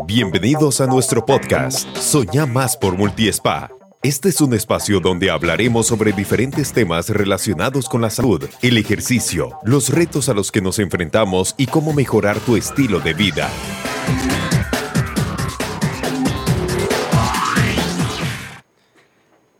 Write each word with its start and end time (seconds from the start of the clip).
Bienvenidos 0.00 0.80
a 0.80 0.86
nuestro 0.86 1.24
podcast 1.24 1.86
Soñá 1.96 2.46
más 2.46 2.76
por 2.76 2.96
Multiespa. 2.96 3.70
Este 4.02 4.30
es 4.30 4.40
un 4.40 4.54
espacio 4.54 5.00
donde 5.00 5.30
hablaremos 5.30 5.86
sobre 5.86 6.12
diferentes 6.12 6.72
temas 6.72 7.10
relacionados 7.10 7.88
con 7.88 8.00
la 8.00 8.08
salud, 8.08 8.48
el 8.62 8.78
ejercicio, 8.78 9.58
los 9.64 9.90
retos 9.90 10.28
a 10.28 10.34
los 10.34 10.50
que 10.50 10.62
nos 10.62 10.78
enfrentamos 10.78 11.54
y 11.58 11.66
cómo 11.66 11.92
mejorar 11.92 12.40
tu 12.40 12.56
estilo 12.56 13.00
de 13.00 13.12
vida. 13.12 13.50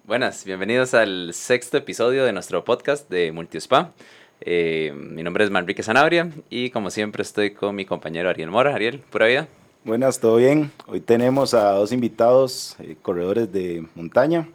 Buenas, 0.05 0.45
bienvenidos 0.45 0.95
al 0.95 1.35
sexto 1.35 1.77
episodio 1.77 2.25
de 2.25 2.33
nuestro 2.33 2.64
podcast 2.64 3.09
de 3.11 3.33
Multispa. 3.33 3.93
Eh, 4.41 4.93
mi 4.96 5.23
nombre 5.23 5.45
es 5.45 5.51
Manrique 5.51 5.83
Zanabria 5.83 6.30
y 6.51 6.71
como 6.71 6.91
siempre 6.91 7.23
estoy 7.23 7.53
con 7.53 7.77
mi 7.77 7.85
compañero 7.85 8.29
Ariel 8.29 8.51
Mora. 8.51 8.75
Ariel, 8.75 8.99
pura 8.99 9.27
vida. 9.27 9.46
Buenas, 9.85 10.21
todo 10.21 10.37
bien. 10.37 10.71
Hoy 10.87 11.01
tenemos 11.01 11.55
a 11.55 11.73
dos 11.73 11.93
invitados, 11.93 12.77
eh, 12.79 12.96
corredores 13.03 13.53
de 13.53 13.86
montaña, 13.95 14.49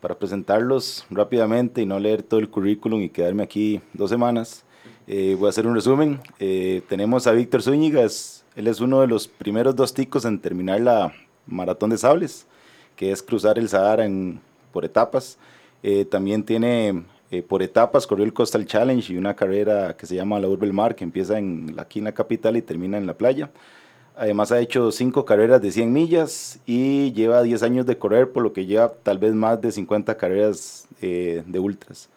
para 0.00 0.18
presentarlos 0.18 1.04
rápidamente 1.10 1.82
y 1.82 1.86
no 1.86 1.98
leer 1.98 2.22
todo 2.22 2.38
el 2.38 2.48
currículum 2.48 3.02
y 3.02 3.08
quedarme 3.08 3.42
aquí 3.42 3.80
dos 3.92 4.10
semanas. 4.10 4.64
Eh, 5.08 5.36
voy 5.38 5.46
a 5.46 5.50
hacer 5.50 5.66
un 5.66 5.74
resumen. 5.74 6.20
tenemos 6.88 7.26
a 7.26 7.32
Víctor 7.32 7.62
Zúñigas, 7.62 8.44
él 8.54 8.66
es 8.66 8.80
uno 8.80 9.00
de 9.00 9.06
los 9.06 9.26
primeros 9.26 9.74
dos 9.74 9.92
ticos 9.92 10.24
en 10.24 10.38
terminar 10.38 10.80
la 10.80 11.12
maratón 11.46 11.90
de 11.90 11.98
sables, 11.98 12.46
que 12.94 13.10
es 13.10 13.22
cruzar 13.22 13.58
el 13.58 13.68
Sahara 13.68 14.04
en 14.04 14.40
por 14.72 14.84
etapas. 14.84 15.38
Eh, 15.82 16.04
también 16.04 16.42
tiene 16.44 17.04
eh, 17.30 17.42
por 17.42 17.62
etapas, 17.62 18.06
corrió 18.06 18.24
el 18.24 18.32
Coastal 18.32 18.66
Challenge 18.66 19.12
y 19.12 19.16
una 19.16 19.34
carrera 19.34 19.96
que 19.96 20.06
se 20.06 20.14
llama 20.14 20.38
la 20.40 20.48
Urbe 20.48 20.72
Mar, 20.72 20.94
que 20.94 21.04
empieza 21.04 21.38
en, 21.38 21.74
aquí 21.78 22.00
en 22.00 22.06
la 22.06 22.12
capital 22.12 22.56
y 22.56 22.62
termina 22.62 22.98
en 22.98 23.06
la 23.06 23.14
playa. 23.14 23.50
Además 24.20 24.52
ha 24.52 24.60
hecho 24.60 24.92
cinco 24.92 25.24
carreras 25.24 25.62
de 25.62 25.72
100 25.72 25.92
millas 25.92 26.60
y 26.66 27.12
lleva 27.12 27.42
10 27.42 27.62
años 27.62 27.86
de 27.86 27.96
correr, 27.96 28.30
por 28.30 28.42
lo 28.42 28.52
que 28.52 28.66
lleva 28.66 28.92
tal 29.02 29.18
vez 29.18 29.34
más 29.34 29.60
de 29.60 29.72
50 29.72 30.16
carreras 30.16 30.86
eh, 31.00 31.42
de 31.46 31.58
ultras. 31.58 32.08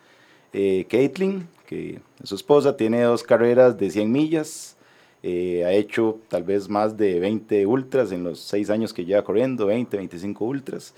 Caitlin, 0.52 1.48
que 1.66 2.00
es 2.22 2.30
su 2.30 2.36
esposa, 2.36 2.78
tiene 2.78 3.02
dos 3.04 3.24
carreras 3.24 3.78
de 3.78 3.90
100 3.90 4.12
millas. 4.12 4.76
ha 5.24 5.72
hecho 5.72 6.20
tal 6.28 6.44
vez 6.44 6.70
más 6.70 6.98
de 6.98 7.20
20 7.20 7.66
ultras 7.66 8.12
en 8.12 8.24
los 8.26 8.40
6 8.42 8.70
años 8.70 8.94
que 8.94 9.06
lleva 9.06 9.24
corriendo, 9.24 9.66
20, 9.68 9.96
25 9.98 10.46
ultras 10.46 10.94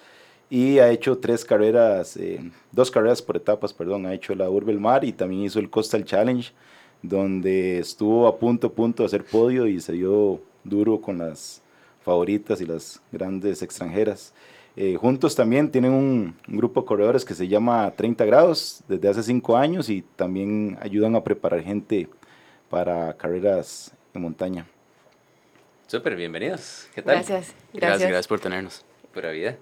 y 0.50 0.80
ha 0.80 0.89
hecho 0.89 1.17
tres 1.17 1.44
carreras, 1.44 2.17
eh, 2.17 2.39
dos 2.72 2.92
carreras 2.92 3.22
por 3.22 3.38
etapas, 3.38 3.73
perdón, 3.73 4.06
ha 4.06 4.14
hecho 4.14 4.36
la 4.36 4.50
Urbe 4.50 4.73
Mar 4.73 5.03
y 5.03 5.11
también 5.11 5.44
hizo 5.44 5.59
el 5.59 5.70
Coastal 5.70 6.06
Challenge, 6.06 6.52
donde 7.02 7.80
estuvo 7.80 8.28
a 8.28 8.38
punto, 8.38 8.72
punto 8.72 9.03
de 9.03 9.08
hacer 9.08 9.26
podio 9.26 9.67
y 9.67 9.80
se 9.80 9.94
dio 9.94 10.42
duro 10.66 10.99
con 10.99 11.17
las 11.19 11.61
favoritas 12.03 12.59
y 12.59 12.66
las 12.66 13.02
grandes 13.11 13.61
extranjeras. 13.61 14.33
Eh, 14.75 14.95
juntos 14.95 15.35
también 15.35 15.71
tienen 15.71 15.94
un, 15.94 16.35
grupo 16.47 16.81
de 16.81 16.88
corredores 16.88 17.23
que 17.23 17.33
se 17.33 17.47
llama 17.47 17.91
30 17.95 18.25
grados 18.25 18.83
desde 18.89 19.08
hace 19.08 19.23
cinco 19.23 19.55
años 19.55 19.89
y 19.89 20.02
también 20.02 20.77
ayudan 20.81 21.16
a 21.16 21.23
preparar 21.23 21.63
gente 21.63 22.09
para 22.69 23.13
carreras 23.13 23.93
en 24.13 24.21
montaña. 24.21 24.66
Súper, 25.88 26.16
bienvenidos. 26.16 26.89
¿Qué 26.93 27.02
tal? 27.02 27.16
Gracias. 27.16 27.53
Gracias, 27.71 28.02
gracias 28.02 28.27
por 28.27 28.39
tenernos. 28.41 28.83
Pura 29.13 29.31
vida. 29.31 29.55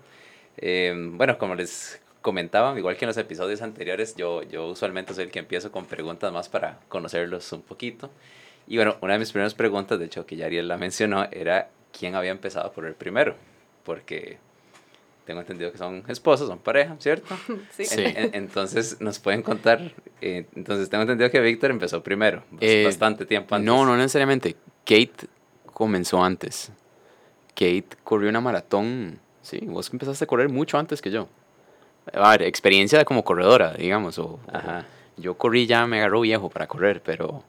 Em, 0.58 1.16
bueno, 1.16 1.38
como 1.38 1.54
les 1.54 2.02
comentaba, 2.22 2.76
igual 2.78 2.98
que 2.98 3.06
en 3.06 3.10
los 3.10 3.18
episodios 3.18 3.62
anteriores, 3.62 4.16
yo, 4.16 4.42
yo 4.44 4.68
usualmente 4.68 5.14
soy 5.14 5.26
el 5.26 5.32
que 5.32 5.40
empiezo 5.40 5.72
con 5.72 5.86
preguntas 5.86 6.32
más 6.34 6.50
para 6.50 6.80
conocerlos 6.90 7.52
un 7.52 7.62
poquito. 7.62 8.10
Y 8.68 8.78
bueno, 8.78 8.98
una 9.02 9.14
de 9.14 9.20
mis 9.20 9.32
primeras 9.32 9.54
preguntas, 9.54 10.00
de 10.00 10.06
hecho, 10.06 10.26
que 10.26 10.36
ya 10.36 10.46
Ariel 10.46 10.68
la 10.68 10.78
mencionó, 10.78 11.26
era 11.32 11.70
quién 11.98 12.16
había 12.16 12.32
empezado 12.32 12.72
por 12.72 12.86
el 12.86 12.94
primero. 12.94 13.36
Porque 13.84 14.38
tengo 15.26 15.42
entendido 15.42 15.72
que 15.72 15.78
son 15.78 16.04
esposos, 16.08 16.48
son 16.48 16.60
pareja, 16.60 16.96
¿cierto? 17.00 17.36
Sí. 17.72 17.86
entonces, 17.96 19.02
nos 19.02 19.20
pueden 19.20 19.42
contar. 19.42 19.94
Eh, 20.22 20.46
entonces, 20.56 20.90
tengo 20.90 21.04
entendido 21.04 21.30
que 21.30 21.40
Víctor 21.42 21.72
empezó 21.72 22.02
primero, 22.02 22.44
eh, 22.60 22.84
bastante 22.86 23.26
tiempo 23.26 23.56
antes. 23.56 23.66
No, 23.66 23.86
no 23.86 23.98
necesariamente. 23.98 24.56
Kate 24.86 25.28
comenzó 25.66 26.24
antes. 26.24 26.72
Kate 27.56 27.88
corrió 28.04 28.30
una 28.30 28.42
maratón 28.42 29.20
Sí, 29.44 29.60
vos 29.66 29.92
empezaste 29.92 30.24
a 30.24 30.28
correr 30.28 30.50
mucho 30.50 30.78
antes 30.80 31.02
que 31.02 31.12
yo. 31.12 31.28
A 32.14 32.32
ver, 32.32 32.44
experiencia 32.44 33.04
como 33.06 33.24
corredora, 33.24 33.74
digamos. 33.74 34.18
O, 34.18 34.40
Ajá. 34.52 34.86
yo 35.18 35.38
corrí 35.38 35.68
ya, 35.68 35.86
me 35.86 36.00
agarró 36.00 36.22
viejo 36.22 36.50
para 36.50 36.66
correr, 36.66 37.04
pero, 37.04 37.44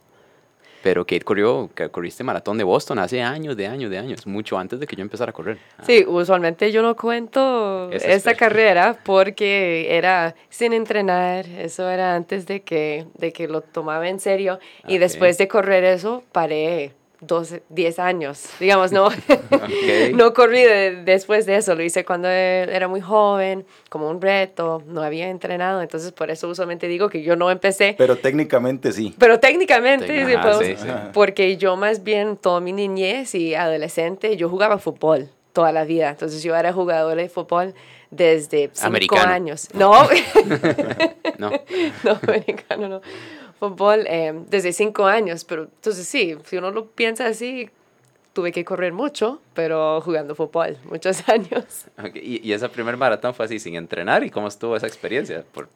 pero 0.85 1.07
Kate 1.07 1.23
corrió, 1.23 1.71
que 1.75 1.89
corriste 1.89 2.23
maratón 2.23 2.59
de 2.59 2.65
Boston 2.65 2.99
hace 2.99 3.23
años, 3.23 3.57
de 3.57 3.67
años, 3.67 3.91
de 3.91 3.97
años, 3.97 4.27
mucho 4.27 4.59
antes 4.59 4.79
de 4.79 4.87
que 4.87 4.95
yo 4.95 5.01
empezara 5.01 5.31
a 5.31 5.33
correr. 5.33 5.57
Sí, 5.83 6.05
usualmente 6.07 6.71
yo 6.71 6.83
no 6.83 6.95
cuento 6.95 7.91
esta 7.91 8.35
carrera 8.35 8.99
porque 9.03 9.87
era 9.89 10.35
sin 10.51 10.75
entrenar, 10.75 11.47
eso 11.47 11.89
era 11.89 12.15
antes 12.15 12.47
de 12.47 12.61
que, 12.61 13.07
de 13.15 13.33
que 13.33 13.49
lo 13.49 13.63
tomaba 13.63 14.11
en 14.11 14.21
serio. 14.21 14.59
Y 14.87 14.99
después 14.99 15.39
de 15.39 15.49
correr 15.49 15.85
eso 15.85 16.23
paré 16.33 16.93
12, 17.27 17.63
10 17.69 17.99
años, 17.99 18.49
digamos, 18.61 18.93
no, 18.93 19.09
no 20.15 20.35
corrí 20.35 20.63
después 21.05 21.47
de 21.47 21.57
eso, 21.57 21.75
lo 21.75 21.83
hice 21.83 22.05
cuando 22.05 22.29
era 22.29 22.89
muy 22.89 23.01
joven, 23.01 23.65
como 23.89 24.09
un 24.09 24.21
reto, 24.21 24.83
no 24.87 25.03
había 25.03 25.29
entrenado, 25.29 25.83
entonces 25.83 26.13
por 26.13 26.31
eso 26.31 26.49
usualmente 26.49 26.89
digo 26.89 27.09
que 27.09 27.23
yo 27.23 27.37
no 27.37 27.51
empecé. 27.51 27.95
Pero 27.97 28.17
técnicamente 28.17 28.93
sí. 28.93 29.15
Pero 29.19 29.41
técnicamente 29.41 30.27
sí, 30.59 30.75
porque 31.13 31.57
yo 31.57 31.77
más 31.77 32.03
bien 32.03 32.37
toda 32.37 32.61
mi 32.61 32.73
niñez 32.73 33.35
y 33.35 33.55
adolescente, 33.55 34.37
yo 34.37 34.49
jugaba 34.49 34.79
fútbol 34.79 35.29
toda 35.53 35.73
la 35.73 35.85
vida, 35.85 36.11
entonces 36.11 36.43
yo 36.43 36.55
era 36.57 36.73
jugador 36.73 37.17
de 37.17 37.29
fútbol 37.29 37.75
desde 38.11 38.71
5 38.73 39.17
años. 39.17 39.69
No, 39.75 39.93
no, 41.39 41.51
no, 42.03 42.19
americano 42.23 42.89
no 42.89 43.01
fútbol 43.69 44.07
eh, 44.07 44.33
desde 44.49 44.73
cinco 44.73 45.07
años, 45.07 45.45
pero 45.45 45.65
entonces 45.65 46.07
sí, 46.07 46.37
si 46.45 46.57
uno 46.57 46.71
lo 46.71 46.87
piensa 46.87 47.27
así, 47.27 47.71
tuve 48.33 48.53
que 48.53 48.65
correr 48.65 48.93
mucho, 48.93 49.41
pero 49.55 50.01
jugando 50.01 50.35
fútbol 50.35 50.77
muchos 50.85 51.27
años. 51.29 51.87
¿Y, 52.15 52.47
¿Y, 52.47 52.53
esa 52.53 52.69
primer 52.69 52.97
maratón 52.97 53.35
fue 53.35 53.47
así 53.47 53.59
sin 53.59 53.77
entrenar? 53.77 54.25
¿Y 54.25 54.31
cómo 54.31 54.49
estuvo 54.49 54.77
esa 54.77 54.87
experiencia? 54.87 55.45
Por, 55.53 55.69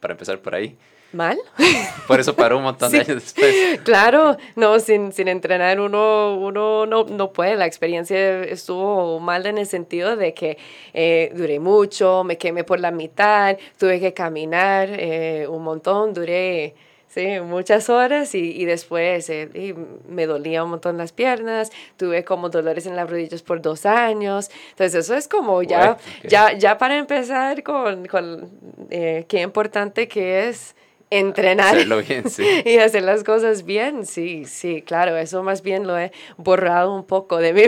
para 0.00 0.12
empezar 0.12 0.38
por 0.40 0.54
ahí. 0.54 0.76
¿Mal? 1.12 1.38
Por 2.06 2.20
eso 2.20 2.36
paró 2.36 2.58
un 2.58 2.62
montón 2.62 2.92
de 2.92 2.98
años 2.98 3.16
después. 3.16 3.80
Claro, 3.84 4.36
no, 4.54 4.78
sin, 4.78 5.12
sin 5.12 5.26
entrenar 5.26 5.80
uno, 5.80 6.36
uno 6.36 6.86
no, 6.86 7.04
no, 7.04 7.32
puede. 7.32 7.56
La 7.56 7.66
experiencia 7.66 8.44
estuvo 8.44 9.18
mal 9.18 9.44
en 9.46 9.58
el 9.58 9.66
sentido 9.66 10.14
de 10.16 10.34
que 10.34 10.56
eh, 10.94 11.32
duré 11.34 11.58
mucho, 11.58 12.22
me 12.22 12.38
quemé 12.38 12.62
por 12.62 12.78
la 12.78 12.92
mitad, 12.92 13.58
tuve 13.76 13.98
que 13.98 14.14
caminar 14.14 14.88
eh, 14.92 15.48
un 15.48 15.64
montón, 15.64 16.14
duré 16.14 16.74
Sí, 17.12 17.40
muchas 17.40 17.90
horas 17.90 18.36
y, 18.36 18.52
y 18.52 18.64
después 18.66 19.28
eh, 19.30 19.74
me 20.08 20.26
dolía 20.26 20.62
un 20.62 20.70
montón 20.70 20.96
las 20.96 21.10
piernas, 21.10 21.72
tuve 21.96 22.22
como 22.24 22.50
dolores 22.50 22.86
en 22.86 22.94
las 22.94 23.10
rodillas 23.10 23.42
por 23.42 23.60
dos 23.60 23.84
años. 23.84 24.48
Entonces 24.70 25.06
eso 25.06 25.16
es 25.16 25.26
como 25.26 25.60
ya, 25.64 25.96
ya, 26.22 26.52
ya 26.52 26.78
para 26.78 26.96
empezar 26.96 27.64
con, 27.64 28.06
con 28.06 28.48
eh, 28.90 29.24
qué 29.26 29.40
importante 29.40 30.06
que 30.06 30.48
es 30.48 30.76
entrenar 31.10 31.76
y 32.64 32.78
hacer 32.78 33.02
las 33.02 33.24
cosas 33.24 33.64
bien, 33.64 34.06
sí, 34.06 34.44
sí, 34.44 34.82
claro, 34.82 35.16
eso 35.16 35.42
más 35.42 35.62
bien 35.62 35.86
lo 35.86 35.98
he 35.98 36.12
borrado 36.36 36.94
un 36.94 37.04
poco 37.04 37.38
de 37.38 37.52
mí. 37.52 37.62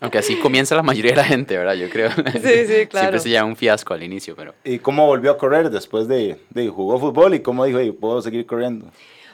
Aunque 0.00 0.18
así 0.18 0.36
comienza 0.36 0.74
la 0.74 0.82
mayoría 0.82 1.12
de 1.12 1.18
la 1.18 1.24
gente, 1.24 1.56
¿verdad? 1.56 1.74
Yo 1.74 1.88
creo. 1.88 2.10
Sí, 2.10 2.66
sí, 2.66 2.86
claro. 2.88 3.06
Siempre 3.06 3.20
se 3.20 3.30
llama 3.30 3.50
un 3.50 3.56
fiasco 3.56 3.94
al 3.94 4.02
inicio, 4.02 4.34
pero... 4.34 4.54
¿Y 4.64 4.80
cómo 4.80 5.06
volvió 5.06 5.30
a 5.30 5.38
correr 5.38 5.70
después 5.70 6.08
de, 6.08 6.38
de 6.50 6.68
jugó 6.68 6.98
fútbol 6.98 7.34
y 7.34 7.40
cómo 7.40 7.64
dijo, 7.64 7.78
puedo 7.98 8.20
seguir 8.20 8.44
corriendo? 8.46 8.86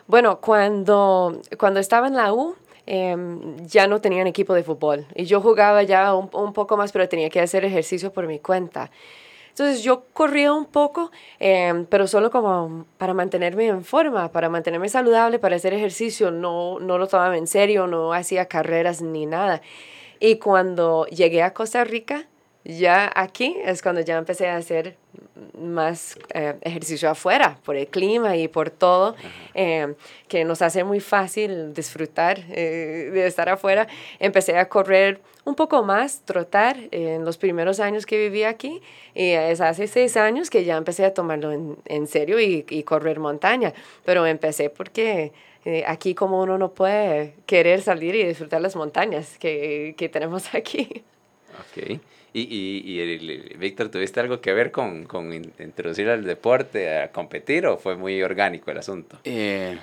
Bueno, 0.07 0.41
cuando, 0.41 1.41
cuando 1.59 1.81
estaba 1.81 2.09
en 2.09 2.15
la 2.15 2.33
U, 2.35 2.55
em, 2.85 3.57
ya 3.67 3.87
no 3.87 4.01
tenían 4.01 4.27
equipo 4.27 4.55
de 4.55 4.63
fútbol 4.63 5.07
y 5.15 5.25
yo 5.25 5.41
jugaba 5.41 5.83
ya 5.83 6.15
un, 6.15 6.29
un 6.33 6.53
poco 6.53 6.77
más, 6.77 6.93
pero 6.93 7.09
tenía 7.09 7.31
que 7.31 7.41
hacer 7.41 7.65
ejercicio 7.65 8.13
por 8.13 8.27
mi 8.27 8.39
cuenta. 8.39 8.91
Entonces 9.59 9.83
yo 9.83 10.05
corría 10.13 10.53
un 10.53 10.67
poco, 10.67 11.11
em, 11.39 11.87
pero 11.87 12.07
solo 12.07 12.31
como 12.31 12.85
para 12.99 13.15
mantenerme 13.15 13.69
en 13.69 13.85
forma, 13.85 14.31
para 14.31 14.51
mantenerme 14.51 14.91
saludable, 14.91 15.39
para 15.39 15.57
hacer 15.57 15.73
ejercicio. 15.73 16.31
No, 16.31 16.79
no 16.79 16.99
lo 16.99 17.07
tomaba 17.07 17.39
en 17.39 17.47
serio, 17.47 17.87
no 17.87 18.13
hacía 18.13 18.45
carreras 18.49 19.01
ni 19.01 19.25
nada. 19.25 19.63
Y 20.21 20.37
cuando 20.37 21.07
llegué 21.07 21.43
a 21.43 21.55
Costa 21.55 21.85
Rica, 21.85 22.29
ya 22.67 23.11
aquí 23.15 23.57
es 23.65 23.81
cuando 23.81 24.01
ya 24.01 24.19
empecé 24.19 24.49
a 24.49 24.57
hacer 24.57 24.97
más 25.59 26.19
eh, 26.35 26.55
ejercicio 26.63 27.09
afuera, 27.09 27.59
por 27.65 27.77
el 27.77 27.87
clima 27.87 28.37
y 28.37 28.49
por 28.49 28.71
todo, 28.71 29.15
em, 29.55 29.95
que 30.29 30.45
nos 30.45 30.63
hace 30.63 30.83
muy 30.83 31.01
fácil 31.01 31.73
disfrutar 31.75 32.41
eh, 32.51 33.11
de 33.13 33.27
estar 33.27 33.49
afuera. 33.49 33.87
Empecé 34.19 34.59
a 34.59 34.69
correr 34.69 35.21
un 35.45 35.55
poco 35.55 35.85
más, 35.85 36.23
trotar 36.25 36.77
en 36.91 37.25
los 37.25 37.39
primeros 37.39 37.79
años 37.79 38.05
que 38.05 38.19
viví 38.19 38.43
aquí. 38.43 38.83
Y 39.15 39.31
es 39.31 39.61
hace 39.61 39.87
seis 39.87 40.17
años 40.17 40.51
que 40.51 40.65
ya 40.65 40.77
empecé 40.77 41.05
a 41.05 41.15
tomarlo 41.15 41.53
en, 41.53 41.77
en 41.85 42.07
serio 42.09 42.41
y, 42.41 42.67
y, 42.69 42.83
correr 42.83 43.21
montaña. 43.21 43.73
Pero 44.05 44.27
empecé 44.27 44.71
porque 44.71 45.33
eh, 45.65 45.85
aquí 45.87 46.15
como 46.15 46.43
uno 46.43 46.59
no 46.59 46.73
puede 46.73 47.35
querer 47.47 47.81
salir 47.81 48.15
y 48.17 48.25
disfrutar 48.25 48.61
las 48.61 48.75
montañas 48.75 49.39
que, 49.39 49.95
que 49.97 50.09
tenemos 50.09 50.55
aquí. 50.55 51.05
Ok. 51.61 52.01
Y, 52.37 52.43
y, 52.43 53.01
y 53.01 53.57
Víctor, 53.57 53.89
¿tuviste 53.89 54.21
algo 54.21 54.43
que 54.43 54.53
ver 54.53 54.71
con, 54.71 55.05
con 55.07 55.33
introducir 55.33 56.11
al 56.11 56.23
deporte 56.23 56.95
a 56.95 57.11
competir 57.11 57.67
o 57.67 57.79
fue 57.79 57.97
muy 57.97 58.23
orgánico 58.23 58.71
el 58.71 58.77
asunto? 58.77 59.19
Eh, 59.25 59.79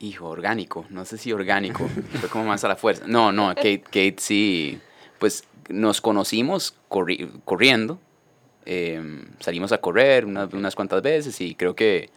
hijo, 0.00 0.28
orgánico, 0.28 0.84
no 0.90 1.06
sé 1.06 1.16
si 1.16 1.32
orgánico, 1.32 1.88
fue 2.20 2.28
como 2.28 2.44
más 2.44 2.62
a 2.64 2.68
la 2.68 2.76
fuerza. 2.76 3.04
No, 3.06 3.32
no, 3.32 3.54
Kate, 3.54 3.84
Kate 3.84 4.16
sí, 4.18 4.78
pues 5.18 5.44
nos 5.70 6.02
conocimos 6.02 6.76
corriendo, 6.88 7.98
em, 8.66 9.24
salimos 9.40 9.72
a 9.72 9.78
correr 9.78 10.26
unas, 10.26 10.52
unas 10.52 10.74
cuantas 10.74 11.00
veces 11.00 11.40
y 11.40 11.54
creo 11.54 11.74
que 11.74 12.10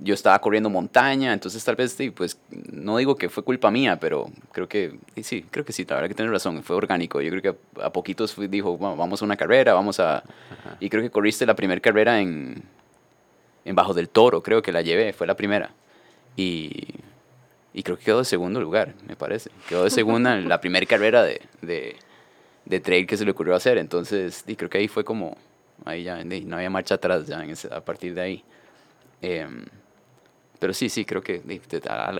yo 0.00 0.14
estaba 0.14 0.38
corriendo 0.40 0.70
montaña, 0.70 1.32
entonces 1.32 1.64
tal 1.64 1.76
vez, 1.76 1.96
pues, 2.14 2.38
no 2.70 2.96
digo 2.96 3.16
que 3.16 3.28
fue 3.28 3.42
culpa 3.42 3.70
mía, 3.70 3.98
pero 3.98 4.30
creo 4.52 4.68
que, 4.68 4.98
sí, 5.22 5.44
creo 5.50 5.64
que 5.64 5.72
sí, 5.72 5.84
la 5.88 5.96
verdad 5.96 6.08
que 6.08 6.14
tienes 6.14 6.32
razón, 6.32 6.62
fue 6.62 6.76
orgánico. 6.76 7.20
Yo 7.20 7.30
creo 7.30 7.42
que 7.42 7.82
a, 7.82 7.90
poquitos 7.90 8.36
dijo, 8.50 8.78
vamos 8.78 9.22
a 9.22 9.24
una 9.24 9.36
carrera, 9.36 9.74
vamos 9.74 10.00
a... 10.00 10.22
Y 10.80 10.88
creo 10.88 11.02
que 11.02 11.10
corriste 11.10 11.46
la 11.46 11.54
primera 11.56 11.80
carrera 11.80 12.20
en, 12.20 12.62
en 13.64 13.74
Bajo 13.74 13.94
del 13.94 14.08
Toro, 14.08 14.42
creo 14.42 14.62
que 14.62 14.72
la 14.72 14.82
llevé, 14.82 15.12
fue 15.12 15.26
la 15.26 15.36
primera. 15.36 15.70
Y, 16.36 16.70
y 17.74 17.82
creo 17.82 17.96
que 17.96 18.04
quedó 18.04 18.18
de 18.18 18.24
segundo 18.24 18.60
lugar, 18.60 18.94
me 19.06 19.16
parece. 19.16 19.50
Quedó 19.68 19.84
de 19.84 19.90
segunda 19.90 20.38
en 20.38 20.48
la 20.48 20.60
primera 20.62 20.86
carrera 20.86 21.22
de, 21.22 21.42
de, 21.62 21.96
de, 22.64 22.80
trail 22.80 23.06
que 23.06 23.16
se 23.16 23.24
le 23.24 23.32
ocurrió 23.32 23.54
hacer. 23.54 23.78
Entonces, 23.78 24.44
y 24.46 24.56
creo 24.56 24.70
que 24.70 24.78
ahí 24.78 24.88
fue 24.88 25.04
como, 25.04 25.36
ahí 25.84 26.04
ya, 26.04 26.22
no 26.24 26.56
había 26.56 26.70
marcha 26.70 26.94
atrás 26.94 27.26
ya 27.26 27.44
a 27.70 27.80
partir 27.80 28.14
de 28.14 28.20
ahí. 28.20 28.44
Em, 29.20 29.64
pero 30.58 30.74
sí, 30.74 30.88
sí, 30.88 31.04
creo 31.04 31.22
que 31.22 31.40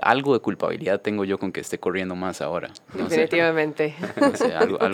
algo 0.02 0.34
de 0.34 0.40
culpabilidad 0.40 1.00
tengo 1.00 1.24
yo 1.24 1.38
con 1.38 1.50
que 1.50 1.60
esté 1.60 1.78
corriendo 1.78 2.14
más 2.14 2.40
ahora. 2.40 2.70
Definitivamente. 2.94 3.94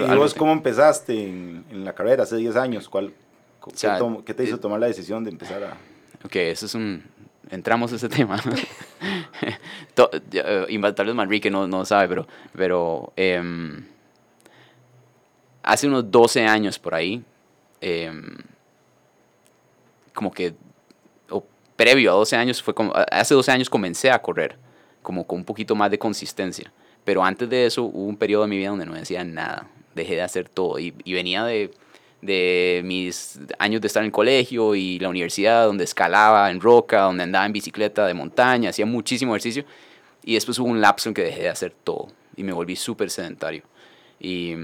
¿Y 0.08 0.16
vos 0.16 0.34
cómo 0.34 0.52
empezaste 0.52 1.28
en, 1.28 1.64
en, 1.70 1.84
la 1.84 1.94
carrera 1.94 2.22
hace 2.22 2.36
10 2.36 2.56
años? 2.56 2.88
¿Cuál, 2.88 3.12
qué, 4.24 4.34
te 4.34 4.44
hizo 4.44 4.56
eh, 4.56 4.58
tomar 4.58 4.80
la 4.80 4.86
decisión 4.86 5.24
de 5.24 5.30
empezar 5.30 5.62
a...? 5.62 5.76
Ok, 6.24 6.36
eso 6.36 6.66
es 6.66 6.74
un... 6.74 7.04
Entramos 7.50 7.92
a 7.92 7.96
ese 7.96 8.08
tema. 8.08 8.40
y 10.68 10.80
tal 10.80 11.06
vez 11.06 11.14
Manrique 11.14 11.50
no, 11.50 11.68
no 11.68 11.84
sabe, 11.84 12.08
pero, 12.08 12.26
pero 12.56 13.12
em, 13.16 13.84
hace 15.62 15.86
unos 15.86 16.10
12 16.10 16.46
años 16.46 16.78
por 16.78 16.94
ahí, 16.94 17.22
em, 17.82 18.38
como 20.14 20.32
que 20.32 20.54
previo 21.76 22.12
a 22.12 22.14
12 22.14 22.36
años, 22.36 22.62
fue 22.62 22.74
como, 22.74 22.92
hace 23.10 23.34
12 23.34 23.52
años 23.52 23.70
comencé 23.70 24.10
a 24.10 24.20
correr, 24.20 24.56
como 25.02 25.26
con 25.26 25.38
un 25.38 25.44
poquito 25.44 25.74
más 25.74 25.90
de 25.90 25.98
consistencia. 25.98 26.72
Pero 27.04 27.24
antes 27.24 27.48
de 27.48 27.66
eso 27.66 27.84
hubo 27.84 28.06
un 28.06 28.16
periodo 28.16 28.42
de 28.42 28.48
mi 28.48 28.56
vida 28.56 28.70
donde 28.70 28.86
no 28.86 28.94
decía 28.94 29.24
nada, 29.24 29.68
dejé 29.94 30.14
de 30.14 30.22
hacer 30.22 30.48
todo 30.48 30.78
y, 30.78 30.90
venía 30.90 31.44
de, 31.44 31.70
de 32.22 32.82
mis 32.84 33.38
años 33.58 33.80
de 33.80 33.86
estar 33.86 34.02
en 34.02 34.06
el 34.06 34.12
colegio 34.12 34.74
y 34.74 34.98
la 34.98 35.08
universidad, 35.08 35.66
donde 35.66 35.84
escalaba 35.84 36.50
en 36.50 36.60
roca, 36.60 37.02
donde 37.02 37.24
andaba 37.24 37.44
en 37.46 37.52
bicicleta 37.52 38.06
de 38.06 38.14
montaña, 38.14 38.70
hacía 38.70 38.86
muchísimo 38.86 39.34
ejercicio. 39.34 39.64
Y 40.22 40.34
después 40.34 40.58
hubo 40.58 40.68
un 40.68 40.80
lapso 40.80 41.10
en 41.10 41.14
que 41.14 41.22
dejé 41.22 41.42
de 41.42 41.48
hacer 41.50 41.74
todo 41.84 42.08
y 42.36 42.42
me 42.42 42.52
volví 42.52 42.76
súper 42.76 43.10
sedentario. 43.10 43.62
Y, 44.18 44.54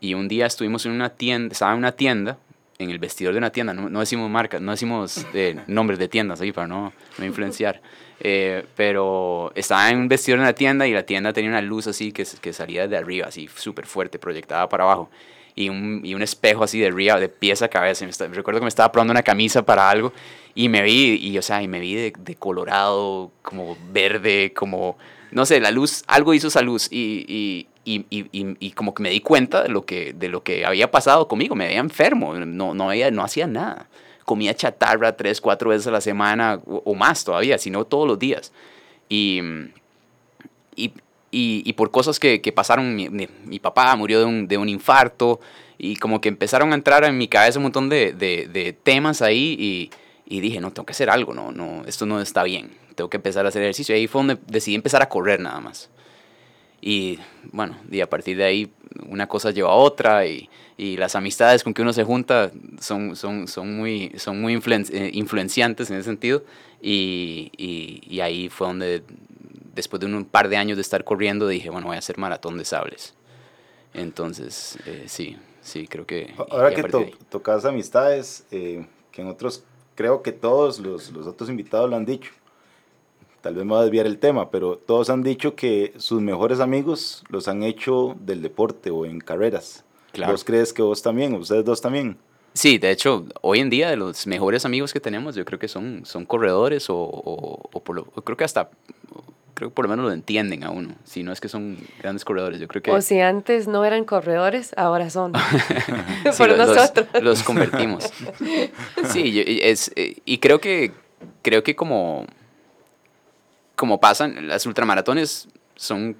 y 0.00 0.14
un 0.14 0.28
día 0.28 0.46
estuvimos 0.46 0.86
en 0.86 0.92
una 0.92 1.10
tienda, 1.10 1.52
estaba 1.52 1.72
en 1.72 1.78
una 1.78 1.92
tienda 1.92 2.38
en 2.78 2.90
el 2.90 2.98
vestidor 2.98 3.32
de 3.32 3.38
una 3.38 3.50
tienda, 3.50 3.72
no, 3.72 4.00
decimos 4.00 4.30
marcas, 4.30 4.60
no 4.60 4.72
decimos 4.72 5.26
eh, 5.34 5.58
nombres 5.66 5.98
de 5.98 6.08
tiendas 6.08 6.40
ahí 6.40 6.52
para 6.52 6.66
no, 6.66 6.92
no 7.18 7.24
influenciar, 7.24 7.80
eh, 8.20 8.64
pero 8.76 9.52
estaba 9.54 9.90
en 9.90 9.98
un 9.98 10.08
vestidor 10.08 10.40
de 10.40 10.44
una 10.44 10.52
tienda 10.52 10.86
y 10.86 10.92
la 10.92 11.04
tienda 11.04 11.32
tenía 11.32 11.50
una 11.50 11.62
luz 11.62 11.86
así 11.86 12.12
que, 12.12 12.26
que 12.40 12.52
salía 12.52 12.86
de 12.88 12.96
arriba, 12.96 13.28
así 13.28 13.48
súper 13.54 13.86
fuerte, 13.86 14.18
proyectada 14.18 14.68
para 14.68 14.84
abajo, 14.84 15.10
y 15.54 15.70
un, 15.70 16.02
y 16.04 16.14
un, 16.14 16.20
espejo 16.20 16.64
así 16.64 16.78
de 16.78 16.88
arriba, 16.88 17.18
de 17.18 17.30
pies 17.30 17.62
a 17.62 17.68
cabeza. 17.68 18.06
recuerdo 18.30 18.60
que 18.60 18.64
me 18.64 18.68
estaba 18.68 18.92
probando 18.92 19.12
una 19.12 19.22
camisa 19.22 19.64
para 19.64 19.88
algo 19.88 20.12
y 20.54 20.68
me 20.68 20.82
vi, 20.82 21.16
y, 21.16 21.38
o 21.38 21.42
sea, 21.42 21.62
y 21.62 21.68
me 21.68 21.80
vi 21.80 21.94
de, 21.94 22.12
de 22.18 22.34
colorado, 22.34 23.32
como 23.40 23.76
verde, 23.90 24.52
como, 24.54 24.98
no 25.30 25.46
sé, 25.46 25.60
la 25.60 25.70
luz, 25.70 26.04
algo 26.06 26.34
hizo 26.34 26.48
esa 26.48 26.62
luz 26.62 26.88
y, 26.90 27.24
y, 27.28 27.66
y, 27.84 28.06
y, 28.10 28.70
como 28.72 28.94
que 28.94 29.02
me 29.02 29.10
di 29.10 29.20
cuenta 29.20 29.62
de 29.62 29.68
lo 29.68 29.84
que, 29.84 30.12
de 30.12 30.28
lo 30.28 30.42
que 30.42 30.66
había 30.66 30.90
pasado 30.90 31.28
conmigo. 31.28 31.54
Me 31.54 31.66
veía 31.66 31.78
enfermo, 31.78 32.34
no, 32.34 32.74
no, 32.74 32.92
no 32.92 33.22
hacía 33.22 33.46
nada. 33.46 33.88
Comía 34.24 34.54
chatarra 34.54 35.16
tres, 35.16 35.40
cuatro 35.40 35.70
veces 35.70 35.86
a 35.86 35.92
la 35.92 36.00
semana 36.00 36.60
o, 36.66 36.94
más 36.94 37.24
todavía, 37.24 37.58
sino 37.58 37.84
todos 37.84 38.08
los 38.08 38.18
días. 38.18 38.52
Y, 39.08 39.40
y, 41.30 41.72
por 41.74 41.90
cosas 41.90 42.18
que, 42.18 42.40
que 42.40 42.52
pasaron, 42.52 42.96
mi, 42.96 43.58
papá 43.60 43.94
murió 43.94 44.18
de 44.18 44.24
un, 44.24 44.48
de 44.48 44.58
un, 44.58 44.68
infarto 44.68 45.40
y 45.78 45.96
como 45.96 46.20
que 46.20 46.28
empezaron 46.28 46.72
a 46.72 46.74
entrar 46.74 47.04
en 47.04 47.18
mi 47.18 47.28
cabeza 47.28 47.58
un 47.58 47.64
montón 47.64 47.88
de, 47.88 48.12
de, 48.12 48.48
de 48.48 48.72
temas 48.72 49.22
ahí 49.22 49.90
y, 50.26 50.40
dije, 50.40 50.60
no, 50.60 50.72
tengo 50.72 50.86
que 50.86 50.92
hacer 50.92 51.10
algo, 51.10 51.34
no, 51.34 51.52
no, 51.52 51.84
esto 51.86 52.06
no 52.06 52.20
está 52.20 52.42
bien, 52.42 52.70
tengo 52.96 53.08
que 53.08 53.18
empezar 53.18 53.46
a 53.46 53.50
hacer 53.50 53.62
ejercicio. 53.62 53.94
Y 53.94 54.00
ahí 54.00 54.06
fue 54.08 54.20
donde 54.20 54.38
decidí 54.48 54.74
empezar 54.74 55.02
a 55.02 55.08
correr 55.08 55.38
nada 55.38 55.60
más. 55.60 55.88
Y 56.80 57.18
bueno, 57.52 57.76
y 57.90 58.00
a 58.00 58.10
partir 58.10 58.36
de 58.36 58.44
ahí 58.44 58.72
una 59.08 59.28
cosa 59.28 59.50
lleva 59.50 59.70
a 59.70 59.74
otra 59.74 60.26
y, 60.26 60.48
y 60.76 60.96
las 60.96 61.14
amistades 61.14 61.62
con 61.62 61.74
que 61.74 61.82
uno 61.82 61.92
se 61.92 62.04
junta 62.04 62.50
son, 62.80 63.14
son, 63.16 63.46
son 63.48 63.76
muy, 63.76 64.12
son 64.16 64.40
muy 64.40 64.54
eh, 64.54 65.10
influenciantes 65.12 65.90
en 65.90 65.96
ese 65.96 66.04
sentido. 66.04 66.42
Y, 66.82 67.50
y, 67.56 68.20
ahí 68.20 68.48
fue 68.48 68.66
donde, 68.66 69.02
después 69.74 70.00
de 70.00 70.06
un 70.06 70.24
par 70.24 70.48
de 70.48 70.56
años 70.56 70.76
de 70.76 70.82
estar 70.82 71.04
corriendo, 71.04 71.48
dije, 71.48 71.70
bueno, 71.70 71.88
voy 71.88 71.96
a 71.96 71.98
hacer 71.98 72.18
maratón 72.18 72.58
de 72.58 72.64
sables. 72.64 73.14
Entonces, 73.94 74.78
eh, 74.86 75.04
sí, 75.06 75.36
sí, 75.62 75.88
creo 75.88 76.06
que... 76.06 76.34
Ahora 76.50 76.72
que 76.74 76.82
tocas 77.30 77.64
amistades, 77.64 78.44
eh, 78.50 78.86
que 79.10 79.22
en 79.22 79.28
otros, 79.28 79.64
creo 79.94 80.22
que 80.22 80.32
todos 80.32 80.78
los, 80.78 81.10
los 81.10 81.26
otros 81.26 81.48
invitados 81.48 81.88
lo 81.90 81.96
han 81.96 82.04
dicho 82.04 82.30
tal 83.46 83.54
vez 83.54 83.64
me 83.64 83.74
va 83.74 83.78
a 83.78 83.82
desviar 83.84 84.06
el 84.06 84.18
tema, 84.18 84.50
pero 84.50 84.76
todos 84.76 85.08
han 85.08 85.22
dicho 85.22 85.54
que 85.54 85.92
sus 85.98 86.20
mejores 86.20 86.58
amigos 86.58 87.22
los 87.28 87.46
han 87.46 87.62
hecho 87.62 88.16
del 88.18 88.42
deporte 88.42 88.90
o 88.90 89.06
en 89.06 89.20
carreras. 89.20 89.84
¿Vos 90.26 90.42
crees 90.42 90.72
que 90.72 90.82
vos 90.82 91.00
también, 91.00 91.32
ustedes 91.34 91.64
dos 91.64 91.80
también? 91.80 92.16
Sí, 92.54 92.78
de 92.78 92.90
hecho, 92.90 93.24
hoy 93.42 93.60
en 93.60 93.70
día 93.70 93.88
de 93.88 93.96
los 93.96 94.26
mejores 94.26 94.64
amigos 94.64 94.92
que 94.92 94.98
tenemos, 94.98 95.36
yo 95.36 95.44
creo 95.44 95.60
que 95.60 95.68
son, 95.68 96.04
son 96.04 96.26
corredores 96.26 96.90
o, 96.90 96.96
o, 96.96 97.80
por 97.84 97.94
lo, 97.94 98.06
creo 98.06 98.36
que 98.36 98.42
hasta, 98.42 98.68
creo 99.54 99.68
que 99.68 99.74
por 99.76 99.84
lo 99.84 99.90
menos 99.90 100.06
lo 100.06 100.12
entienden 100.12 100.64
a 100.64 100.70
uno, 100.70 100.96
si 101.04 101.22
no 101.22 101.30
es 101.30 101.40
que 101.40 101.48
son 101.48 101.78
grandes 102.00 102.24
corredores, 102.24 102.58
yo 102.58 102.66
creo 102.66 102.82
que... 102.82 102.90
O 102.90 103.00
si 103.00 103.20
antes 103.20 103.68
no 103.68 103.84
eran 103.84 104.04
corredores, 104.04 104.72
ahora 104.76 105.08
son. 105.08 105.34
por 106.36 106.56
nosotros. 106.58 107.06
Los, 107.22 107.44
convertimos. 107.44 108.10
sí, 109.12 109.44
es, 109.62 109.92
y 109.94 110.38
creo 110.38 110.60
que, 110.60 110.90
creo 111.42 111.62
que 111.62 111.76
como 111.76 112.26
como 113.76 114.00
pasan, 114.00 114.48
las 114.48 114.66
ultramaratones 114.66 115.48
son, 115.76 116.16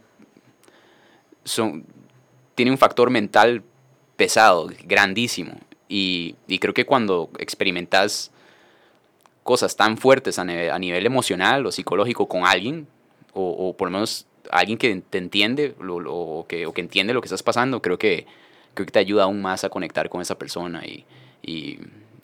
son, 1.42 1.84
tienen 2.54 2.72
un 2.72 2.78
factor 2.78 3.10
mental 3.10 3.62
pesado, 4.16 4.70
grandísimo. 4.84 5.58
Y, 5.88 6.36
y 6.46 6.58
creo 6.58 6.74
que 6.74 6.84
cuando 6.84 7.30
experimentas 7.38 8.30
cosas 9.42 9.76
tan 9.76 9.96
fuertes 9.96 10.38
a, 10.38 10.44
nivel, 10.44 11.06
emocional 11.06 11.64
o 11.66 11.72
psicológico 11.72 12.28
con 12.28 12.44
alguien, 12.44 12.86
o, 13.32 13.48
o, 13.48 13.76
por 13.76 13.88
lo 13.88 13.92
menos 13.92 14.26
alguien 14.50 14.76
que 14.76 15.02
te 15.08 15.18
entiende 15.18 15.74
lo, 15.80 15.96
o, 15.96 16.46
que, 16.46 16.66
o 16.66 16.72
que 16.72 16.80
entiende 16.80 17.14
lo 17.14 17.20
que 17.20 17.26
estás 17.26 17.42
pasando, 17.42 17.80
creo 17.80 17.98
que, 17.98 18.26
creo 18.74 18.86
que 18.86 18.92
te 18.92 18.98
ayuda 18.98 19.24
aún 19.24 19.40
más 19.40 19.64
a 19.64 19.70
conectar 19.70 20.10
con 20.10 20.20
esa 20.20 20.36
persona. 20.36 20.84
Y, 20.84 21.04
y, 21.42 21.78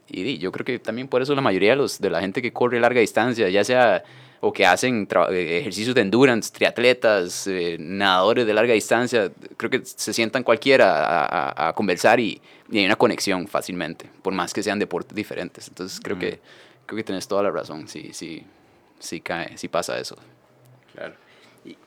y 0.08 0.38
yo 0.38 0.52
creo 0.52 0.64
que 0.66 0.78
también 0.78 1.08
por 1.08 1.22
eso 1.22 1.34
la 1.34 1.40
mayoría 1.40 1.70
de, 1.70 1.76
los, 1.76 2.00
de 2.00 2.10
la 2.10 2.20
gente 2.20 2.42
que 2.42 2.52
corre 2.52 2.80
larga 2.80 3.00
distancia, 3.00 3.48
ya 3.48 3.64
sea 3.64 4.02
o 4.44 4.52
que 4.52 4.66
hacen 4.66 5.06
eh, 5.30 5.58
ejercicios 5.60 5.94
de 5.94 6.00
endurance, 6.00 6.52
triatletas, 6.52 7.46
eh, 7.46 7.76
nadadores 7.78 8.44
de 8.44 8.52
larga 8.52 8.74
distancia, 8.74 9.30
creo 9.56 9.70
que 9.70 9.82
se 9.84 10.12
sientan 10.12 10.42
cualquiera 10.42 11.68
a, 11.68 11.72
conversar 11.74 12.18
y, 12.18 12.42
hay 12.72 12.84
una 12.84 12.96
conexión 12.96 13.46
fácilmente, 13.46 14.10
por 14.20 14.32
más 14.32 14.52
que 14.52 14.64
sean 14.64 14.80
deportes 14.80 15.14
diferentes. 15.14 15.68
Entonces 15.68 16.00
creo, 16.00 16.18
que, 16.18 16.40
creo 16.86 16.96
que 16.96 17.04
tienes 17.04 17.28
toda 17.28 17.44
la 17.44 17.52
razón, 17.52 17.86
sí, 17.86 18.10
sí, 18.12 18.44
sí, 18.98 19.20
cae, 19.20 19.56
sí 19.56 19.68
pasa 19.68 19.96
eso. 20.00 20.16
Claro. 20.92 21.14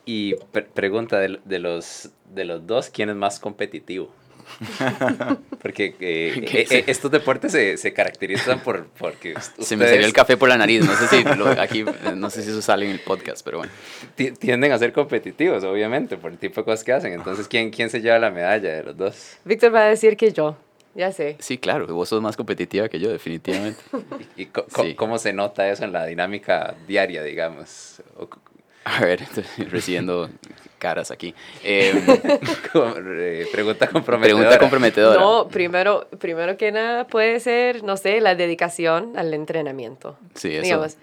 Y, 0.06 0.34
pregunta 0.72 1.18
de, 1.18 1.38
de, 1.44 1.58
los, 1.58 2.08
de 2.34 2.46
los 2.46 2.66
dos, 2.66 2.88
¿quién 2.88 3.10
es 3.10 3.16
más 3.16 3.38
competitivo? 3.38 4.10
Porque 5.62 5.94
eh, 6.00 6.66
eh, 6.70 6.84
estos 6.86 7.10
deportes 7.10 7.52
se, 7.52 7.76
se, 7.76 7.92
caracterizan 7.92 8.60
por 8.60 8.86
porque 8.86 9.34
se 9.58 9.76
me 9.76 9.86
salió 9.86 10.06
el 10.06 10.12
café 10.12 10.36
por 10.36 10.48
la 10.48 10.56
nariz. 10.56 10.84
No 10.84 10.94
sé 10.94 11.08
si 11.08 11.24
aquí 11.58 11.84
no 12.14 12.30
sé 12.30 12.42
si 12.42 12.50
eso 12.50 12.62
sale 12.62 12.86
en 12.86 12.92
el 12.92 13.00
podcast, 13.00 13.44
pero 13.44 13.58
bueno. 13.58 13.72
Tienden 14.14 14.72
a 14.72 14.78
ser 14.78 14.92
competitivos, 14.92 15.64
obviamente, 15.64 16.16
por 16.16 16.32
el 16.32 16.38
tipo 16.38 16.60
de 16.60 16.64
cosas 16.64 16.84
que 16.84 16.92
hacen. 16.92 17.12
Entonces, 17.12 17.48
¿quién, 17.48 17.70
quién 17.70 17.90
se 17.90 18.00
lleva 18.00 18.18
la 18.18 18.30
medalla 18.30 18.74
de 18.74 18.82
los 18.82 18.96
dos? 18.96 19.36
Víctor 19.44 19.74
va 19.74 19.80
a 19.80 19.88
decir 19.88 20.16
que 20.16 20.32
yo. 20.32 20.56
ya 20.94 21.12
sé. 21.12 21.36
Sí, 21.38 21.58
claro, 21.58 21.86
vos 21.88 22.08
sos 22.08 22.22
más 22.22 22.36
competitiva 22.36 22.88
que 22.88 22.98
yo, 22.98 23.10
definitivamente. 23.10 23.80
¿Y, 24.36 24.46
cómo 24.94 25.18
se 25.18 25.32
nota 25.32 25.68
eso 25.68 25.84
en 25.84 25.92
la 25.92 26.06
dinámica 26.06 26.74
diaria, 26.86 27.22
digamos? 27.22 28.02
A 28.84 29.00
ver, 29.00 29.24
recibiendo 29.70 30.30
caras 30.86 31.10
aquí. 31.10 31.34
Em, 31.64 31.96
eh, 33.18 33.46
pregunta 33.50 33.88
comprometedora. 33.88 34.20
Pregunta 34.20 34.58
comprometedora. 34.60 35.20
No, 35.20 35.48
primero, 35.48 36.06
primero 36.20 36.56
que 36.56 36.70
nada 36.70 37.08
puede 37.08 37.40
ser, 37.40 37.82
no 37.82 37.96
sé, 37.96 38.20
la 38.20 38.36
dedicación 38.36 39.16
al 39.16 39.34
entrenamiento. 39.34 40.16
Sí, 40.34 40.52
eso. 40.54 40.62
Digamos, 40.62 40.96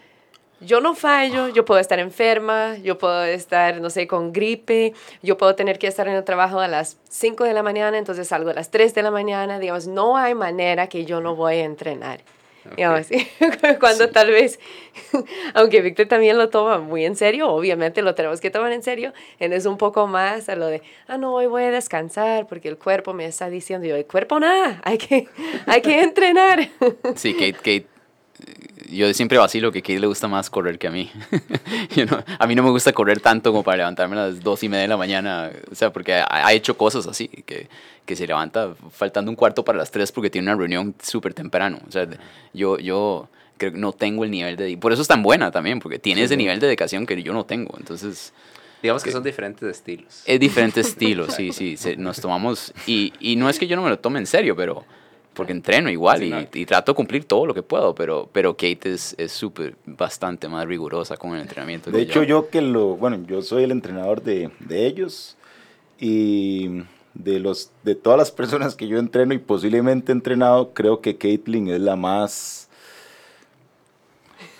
yo 0.61 0.79
no 0.79 0.95
fallo, 0.95 1.49
yo 1.49 1.65
puedo 1.65 1.81
estar 1.81 1.99
enferma, 1.99 2.77
yo 2.77 2.97
puedo 2.97 3.25
estar, 3.25 3.81
no 3.81 3.89
sé, 3.89 4.07
con 4.07 4.31
gripe, 4.31 4.93
yo 5.21 5.37
puedo 5.37 5.53
tener 5.55 5.77
que 5.77 5.87
estar 5.87 6.07
en 6.07 6.15
el 6.15 6.23
trabajo 6.23 6.61
a 6.61 6.69
las 6.69 6.97
5 7.09 7.43
de 7.43 7.53
la 7.53 7.61
mañana, 7.61 7.97
entonces 7.97 8.29
salgo 8.29 8.51
a 8.51 8.53
las 8.53 8.71
3 8.71 8.95
de 8.95 9.03
la 9.03 9.11
mañana, 9.11 9.59
digamos, 9.59 9.87
no 9.87 10.15
hay 10.15 10.33
manera 10.33 10.87
que 10.87 11.03
yo 11.03 11.19
no 11.19 11.35
voy 11.35 11.55
a 11.55 11.65
entrenar. 11.65 12.21
Digamos, 12.75 13.07
cuando 13.79 14.09
tal 14.09 14.29
vez, 14.29 14.59
aunque 15.53 15.81
Víctor 15.81 16.07
también 16.07 16.37
lo 16.37 16.49
toma 16.49 16.79
muy 16.79 17.05
en 17.05 17.15
serio, 17.15 17.49
obviamente 17.49 18.01
lo 18.01 18.15
tenemos 18.15 18.41
que 18.41 18.49
tomar 18.49 18.71
en 18.71 18.83
serio, 18.83 19.13
él 19.39 19.53
es 19.53 19.65
un 19.65 19.77
poco 19.77 20.07
más 20.07 20.49
a 20.49 20.55
lo 20.55 20.67
de, 20.67 20.81
ah, 21.07 21.17
no, 21.17 21.33
hoy 21.33 21.47
voy 21.47 21.63
a 21.63 21.71
descansar 21.71 22.47
porque 22.47 22.69
el 22.69 22.77
cuerpo 22.77 23.13
me 23.13 23.25
está 23.25 23.49
diciendo, 23.49 23.87
yo, 23.87 23.95
el 23.95 24.05
cuerpo 24.05 24.39
nada, 24.39 24.81
hay 24.83 24.97
que, 24.97 25.27
hay 25.67 25.81
que 25.81 26.01
entrenar. 26.01 26.69
Sí, 27.15 27.33
Kate, 27.33 27.53
Kate 27.53 27.92
yo 28.93 29.13
siempre 29.13 29.37
vacilo 29.37 29.71
que 29.71 29.79
a 29.79 29.81
Kate 29.81 29.99
le 29.99 30.07
gusta 30.07 30.27
más 30.27 30.49
correr 30.49 30.77
que 30.77 30.87
a 30.87 30.91
mí. 30.91 31.11
a 32.39 32.47
mí 32.47 32.55
no 32.55 32.63
me 32.63 32.69
gusta 32.69 32.93
correr 32.93 33.19
tanto 33.19 33.51
como 33.51 33.63
para 33.63 33.77
levantarme 33.77 34.17
a 34.17 34.27
las 34.27 34.41
dos 34.41 34.63
y 34.63 34.69
media 34.69 34.83
de 34.83 34.87
la 34.87 34.97
mañana, 34.97 35.51
o 35.71 35.75
sea, 35.75 35.91
porque 35.91 36.13
ha, 36.13 36.53
hecho 36.53 36.77
cosas 36.77 37.07
así, 37.07 37.27
que, 37.27 37.67
que, 38.05 38.15
se 38.15 38.27
levanta 38.27 38.75
faltando 38.91 39.31
un 39.31 39.35
cuarto 39.35 39.65
para 39.65 39.77
las 39.77 39.91
tres 39.91 40.11
porque 40.11 40.29
tiene 40.29 40.49
una 40.49 40.57
reunión 40.57 40.95
súper 41.01 41.33
temprano. 41.33 41.79
O 41.87 41.91
sea, 41.91 42.07
yo, 42.53 42.77
yo 42.77 43.27
creo 43.57 43.71
que 43.73 43.77
no 43.77 43.93
tengo 43.93 44.23
el 44.23 44.31
nivel 44.31 44.55
de... 44.55 44.77
Por 44.77 44.93
eso 44.93 45.01
es 45.01 45.07
tan 45.07 45.23
buena 45.23 45.51
también, 45.51 45.79
porque 45.79 45.99
tiene 45.99 46.23
ese 46.23 46.37
nivel 46.37 46.59
de 46.59 46.67
dedicación 46.67 47.05
que 47.05 47.21
yo 47.21 47.33
no 47.33 47.45
tengo. 47.45 47.75
Entonces... 47.77 48.33
Digamos 48.81 49.01
que, 49.01 49.11
son 49.11 49.23
diferentes 49.23 49.63
estilos. 49.63 50.23
Es 50.25 50.39
diferente 50.39 50.81
estilo, 50.81 51.29
sí, 51.29 51.51
sí. 51.53 51.77
nos 51.97 52.19
tomamos... 52.19 52.73
Y, 52.85 53.13
y 53.19 53.37
no 53.37 53.49
es 53.49 53.57
que 53.57 53.65
yo 53.65 53.75
no 53.75 53.81
me 53.81 53.89
lo 53.89 53.97
tome 53.97 54.19
en 54.19 54.27
serio, 54.27 54.55
pero 54.55 54.85
porque 55.33 55.51
entreno 55.51 55.89
igual 55.89 56.23
y, 56.53 56.65
trato 56.65 56.91
de 56.91 56.95
cumplir 56.95 57.25
todo 57.25 57.45
lo 57.45 57.53
que 57.53 57.63
puedo, 57.63 57.93
pero, 57.95 58.29
pero 58.31 58.53
Kate 58.53 58.93
es 58.93 59.15
súper, 59.27 59.75
bastante 59.85 60.47
más 60.47 60.65
rigurosa 60.65 61.17
con 61.17 61.35
el 61.35 61.41
entrenamiento. 61.41 61.91
De 61.91 62.01
hecho, 62.01 62.23
yo. 62.23 62.49
que 62.49 62.61
lo, 62.61 62.95
bueno, 62.95 63.19
yo 63.27 63.41
soy 63.41 63.63
el 63.63 63.71
entrenador 63.71 64.21
de, 64.21 64.51
de, 64.59 64.85
ellos 64.85 65.35
y 65.99 66.83
de, 67.13 67.39
los, 67.39 67.71
de 67.83 67.95
todas 67.95 68.17
las 68.17 68.31
personas 68.31 68.75
que 68.75 68.87
yo 68.87 68.97
entreno 68.99 69.33
y 69.33 69.39
posiblemente 69.39 70.11
he 70.11 70.15
entrenado, 70.15 70.73
creo 70.73 71.01
que 71.01 71.17
Caitlin 71.17 71.67
es 71.69 71.81
la 71.81 71.95
más... 71.95 72.69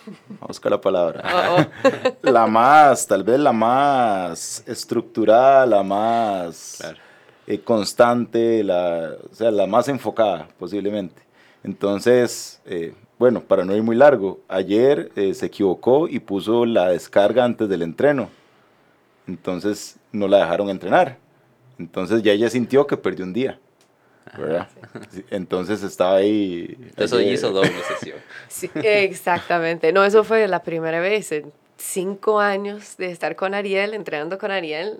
Vamos 0.05 0.41
a 0.41 0.47
buscar 0.47 0.71
la 0.71 0.81
palabra. 0.81 1.71
la 2.21 2.47
más, 2.47 3.07
tal 3.07 3.23
vez 3.23 3.39
la 3.39 3.53
más 3.53 4.63
estructurada, 4.67 5.65
la 5.65 5.83
más... 5.83 6.77
Claro 6.79 7.12
eh, 7.47 7.59
constante, 7.59 8.63
la, 8.63 9.15
o 9.29 9.35
sea, 9.35 9.51
la 9.51 9.67
más 9.67 9.87
enfocada 9.87 10.47
posiblemente. 10.57 11.21
Entonces, 11.63 12.61
eh, 12.65 12.93
bueno, 13.19 13.41
para 13.41 13.65
no 13.65 13.75
ir 13.75 13.83
muy 13.83 13.95
largo, 13.95 14.39
ayer 14.47 15.11
eh, 15.15 15.33
se 15.33 15.45
equivocó 15.45 16.07
y 16.07 16.19
puso 16.19 16.65
la 16.65 16.89
descarga 16.89 17.43
antes 17.43 17.69
del 17.69 17.81
entreno. 17.81 18.29
Entonces 19.27 19.97
no 20.11 20.27
la 20.27 20.39
dejaron 20.39 20.69
entrenar. 20.69 21.17
Entonces 21.79 22.21
ya 22.21 22.33
ella 22.33 22.49
sintió 22.49 22.85
que 22.87 22.97
perdió 22.97 23.25
un 23.25 23.33
día. 23.33 23.59
¿verdad? 24.37 24.67
Entonces 25.29 25.83
estaba 25.83 26.15
ahí. 26.15 26.77
Eso 26.97 27.21
hizo 27.21 27.51
doble 27.51 27.73
sesión. 27.87 28.17
Sí, 28.47 28.69
exactamente. 28.73 29.91
No, 29.91 30.05
eso 30.05 30.23
fue 30.23 30.47
la 30.47 30.63
primera 30.63 30.99
vez 30.99 31.31
en 31.31 31.51
cinco 31.77 32.39
años 32.39 32.97
de 32.97 33.11
estar 33.11 33.35
con 33.35 33.53
Ariel, 33.53 33.93
entrenando 33.93 34.37
con 34.37 34.51
Ariel 34.51 34.99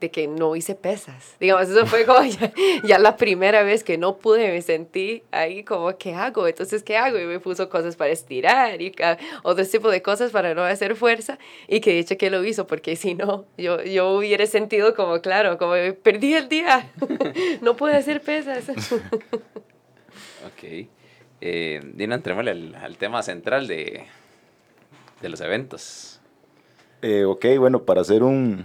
de 0.00 0.10
que 0.10 0.26
no 0.28 0.56
hice 0.56 0.74
pesas. 0.74 1.36
Digamos, 1.40 1.68
eso 1.68 1.86
fue 1.86 2.04
como 2.04 2.20
ya, 2.84 2.98
la 2.98 3.16
primera 3.16 3.62
vez 3.62 3.82
que 3.82 3.96
no 3.96 4.18
pude, 4.18 4.48
me 4.48 4.60
sentí 4.62 5.22
ahí 5.30 5.64
como, 5.64 5.96
¿qué 5.96 6.14
hago? 6.14 6.46
Entonces, 6.46 6.82
¿qué 6.82 6.96
hago? 6.96 7.18
Y 7.18 7.24
me 7.24 7.40
puso 7.40 7.68
cosas 7.68 7.96
para 7.96 8.10
estirar 8.10 8.80
y 8.82 8.94
otro 9.42 9.66
tipo 9.66 9.90
de 9.90 10.02
cosas 10.02 10.32
para 10.32 10.54
no 10.54 10.62
hacer 10.62 10.96
fuerza 10.96 11.38
y 11.68 11.80
que 11.80 11.92
de 11.92 12.00
hecho 12.00 12.18
que 12.18 12.30
lo 12.30 12.44
hizo, 12.44 12.66
porque 12.66 12.96
si 12.96 13.14
no, 13.14 13.46
yo, 13.56 13.82
yo 13.82 14.10
hubiera 14.10 14.46
sentido 14.46 14.94
como, 14.94 15.20
claro, 15.20 15.56
como 15.58 15.72
perdí 16.02 16.34
el 16.34 16.48
día, 16.48 16.90
no 17.62 17.76
pude 17.76 17.96
hacer 17.96 18.20
pesas. 18.20 18.68
ok. 18.92 20.88
Eh, 21.40 21.80
Dina, 21.94 22.14
entrémosle 22.14 22.50
al, 22.50 22.74
al, 22.76 22.96
tema 22.96 23.22
central 23.22 23.66
de, 23.66 24.04
de 25.20 25.28
los 25.28 25.40
eventos. 25.40 26.20
Eh, 27.02 27.24
ok, 27.24 27.44
bueno, 27.58 27.84
para 27.84 28.00
hacer 28.00 28.22
un, 28.22 28.64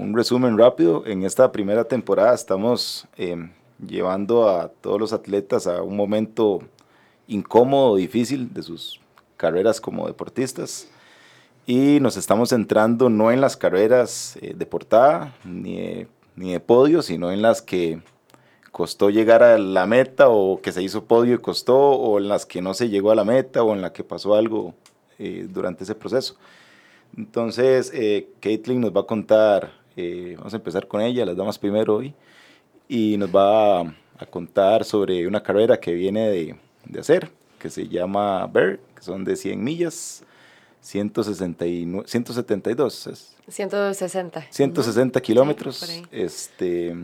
un 0.00 0.14
resumen 0.14 0.56
rápido. 0.56 1.04
En 1.06 1.24
esta 1.24 1.52
primera 1.52 1.84
temporada 1.84 2.34
estamos 2.34 3.06
em, 3.16 3.50
llevando 3.86 4.48
a 4.48 4.68
todos 4.68 4.98
los 4.98 5.12
atletas 5.12 5.66
a 5.66 5.82
un 5.82 5.96
momento 5.96 6.60
incómodo, 7.28 7.96
difícil 7.96 8.52
de 8.52 8.62
sus 8.62 9.00
carreras 9.36 9.80
como 9.80 10.06
deportistas. 10.06 10.88
Y 11.66 12.00
nos 12.00 12.16
estamos 12.16 12.48
centrando 12.48 13.10
no 13.10 13.30
en 13.30 13.40
las 13.40 13.56
carreras 13.56 14.36
eh, 14.40 14.54
de 14.56 14.66
portada 14.66 15.34
ni 15.44 15.76
de, 15.76 16.08
ni 16.34 16.52
de 16.52 16.60
podio, 16.60 17.02
sino 17.02 17.30
en 17.30 17.42
las 17.42 17.62
que 17.62 18.00
costó 18.72 19.10
llegar 19.10 19.42
a 19.42 19.58
la 19.58 19.86
meta 19.86 20.28
o 20.28 20.60
que 20.60 20.72
se 20.72 20.82
hizo 20.82 21.04
podio 21.04 21.34
y 21.34 21.38
costó, 21.38 21.78
o 21.78 22.18
en 22.18 22.28
las 22.28 22.46
que 22.46 22.62
no 22.62 22.74
se 22.74 22.88
llegó 22.88 23.10
a 23.10 23.14
la 23.14 23.24
meta 23.24 23.62
o 23.62 23.74
en 23.74 23.82
la 23.82 23.92
que 23.92 24.04
pasó 24.04 24.34
algo 24.34 24.74
eh, 25.18 25.46
durante 25.48 25.84
ese 25.84 25.94
proceso. 25.94 26.36
Entonces, 27.16 27.90
eh, 27.94 28.28
Caitlin 28.40 28.80
nos 28.80 28.96
va 28.96 29.00
a 29.02 29.06
contar 29.06 29.79
eh, 29.96 30.34
vamos 30.36 30.52
a 30.52 30.56
empezar 30.56 30.86
con 30.86 31.00
ella, 31.00 31.24
las 31.24 31.36
damas 31.36 31.58
primero 31.58 31.96
hoy, 31.96 32.14
y 32.88 33.16
nos 33.16 33.34
va 33.34 33.80
a, 33.80 33.94
contar 34.30 34.84
sobre 34.84 35.26
una 35.26 35.42
carrera 35.42 35.80
que 35.80 35.92
viene 35.94 36.28
de, 36.28 36.56
de, 36.84 37.00
hacer, 37.00 37.30
que 37.58 37.70
se 37.70 37.88
llama 37.88 38.46
BER, 38.46 38.78
que 38.94 39.02
son 39.02 39.24
de 39.24 39.34
100 39.34 39.64
millas, 39.64 40.24
169, 40.80 42.06
172. 42.06 43.36
160. 43.48 44.46
160 44.50 45.20
kilómetros. 45.20 46.02
este, 46.10 46.94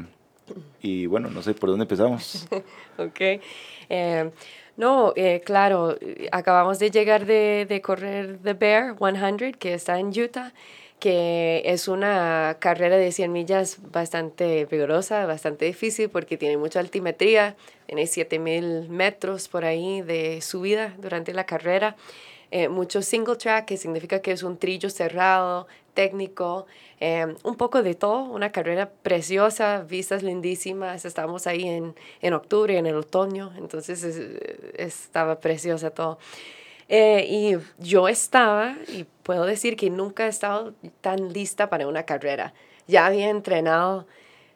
y 0.81 1.07
bueno, 1.07 1.31
no 1.31 1.43
sé 1.43 1.55
por 1.55 1.71
dónde 1.71 1.85
empezamos. 1.85 2.47
ok. 2.99 3.21
Eh, 3.88 4.31
no, 4.76 5.12
eh, 5.16 5.40
claro, 5.45 5.97
acabamos 6.33 6.78
de 6.78 6.90
llegar 6.90 7.25
de, 7.25 7.66
de 7.66 7.81
correr 7.81 8.38
The 8.43 8.52
Bear 8.52 8.97
100, 8.99 9.55
que 9.55 9.75
está 9.75 9.99
en 9.99 10.09
Utah 10.09 10.52
que 10.99 11.62
es 11.67 11.88
una 11.88 12.57
carrera 12.59 12.97
de 12.97 13.12
100 13.12 13.33
millas 13.33 13.79
bastante 13.91 14.65
vigorosa, 14.65 15.26
bastante 15.26 15.67
difícil 15.67 16.09
porque 16.09 16.37
tiene 16.38 16.57
mucha 16.57 16.81
altimetría, 16.81 17.57
tiene 17.87 18.07
7000 18.07 18.88
metros 18.88 19.49
por 19.49 19.65
ahí 19.65 20.00
de 20.00 20.41
subida 20.41 20.95
durante 20.99 21.35
la 21.35 21.45
carrera, 21.45 21.97
eh, 22.50 22.69
mucho 22.69 23.03
single 23.03 23.37
track, 23.37 23.67
que 23.67 23.76
significa 23.76 24.21
que 24.21 24.33
es 24.33 24.43
un 24.43 24.57
trillo 24.57 24.88
cerrado, 24.88 25.67
técnico, 25.93 26.67
eh, 27.00 27.26
un 27.43 27.57
poco 27.57 27.83
de 27.83 27.95
todo, 27.95 28.25
una 28.25 28.53
carrera 28.53 28.91
preciosa, 29.03 29.83
vistas 29.83 30.23
lindísimas, 30.23 31.05
estamos 31.05 31.47
ahí 31.47 31.67
en, 31.69 31.95
en 32.23 32.35
octubre, 32.35 32.76
en 32.79 32.87
el 32.87 32.97
otoño, 32.97 33.53
entonces 33.57 34.05
estaba 34.76 35.41
preciosa 35.41 35.91
todo. 35.91 36.19
Eh, 36.88 37.26
y 37.28 37.57
yo 37.78 38.09
estaba, 38.09 38.76
y 38.88 39.05
puedo 39.23 39.45
decir 39.45 39.76
que 39.76 39.90
nunca 39.90 40.26
he 40.26 40.28
estado 40.28 40.75
tan 41.00 41.33
lista 41.33 41.69
para 41.69 41.88
una 41.88 42.05
carrera. 42.05 42.55
Ya 42.87 43.07
había 43.07 43.28
entrenado 43.28 44.07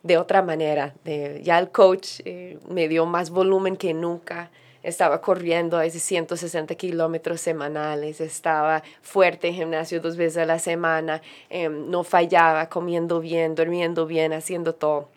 de 0.02 0.16
otra 0.16 0.42
manera. 0.42 0.94
ya 1.42 1.58
el 1.58 1.70
coach 1.70 2.20
eh, 2.24 2.58
me 2.68 2.88
dio 2.88 3.06
más 3.06 3.30
volumen 3.30 3.76
que 3.76 3.94
nunca. 3.94 4.50
Estaba 4.82 5.20
corriendo 5.20 5.76
a 5.76 5.84
esos 5.84 6.00
160 6.02 6.74
kilómetros 6.76 7.40
semanales. 7.40 8.20
Estaba 8.20 8.82
fuerte 9.02 9.48
en 9.48 9.54
gimnasio 9.54 10.00
dos 10.00 10.16
veces 10.16 10.38
a 10.38 10.46
la 10.46 10.58
semana. 10.58 11.20
Em, 11.50 11.90
no 11.90 12.02
fallaba, 12.02 12.68
comiendo 12.70 13.20
bien, 13.20 13.54
durmiendo 13.54 14.06
bien, 14.06 14.32
haciendo 14.32 14.74
todo. 14.74 15.08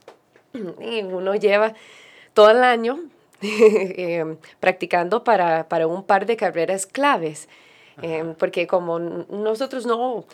Y 0.81 1.03
uno 1.03 1.35
lleva 1.35 1.73
todo 2.33 2.51
el 2.51 2.63
año 2.63 2.99
Em, 3.97 4.37
practicando 4.59 5.23
para, 5.23 5.67
para, 5.67 5.87
un 5.87 6.03
par 6.03 6.25
de 6.25 6.37
carreras 6.37 6.85
claves, 6.85 7.49
em, 8.01 8.33
porque 8.35 8.67
como 8.67 8.99
nosotros 8.99 9.85
no, 9.85 10.25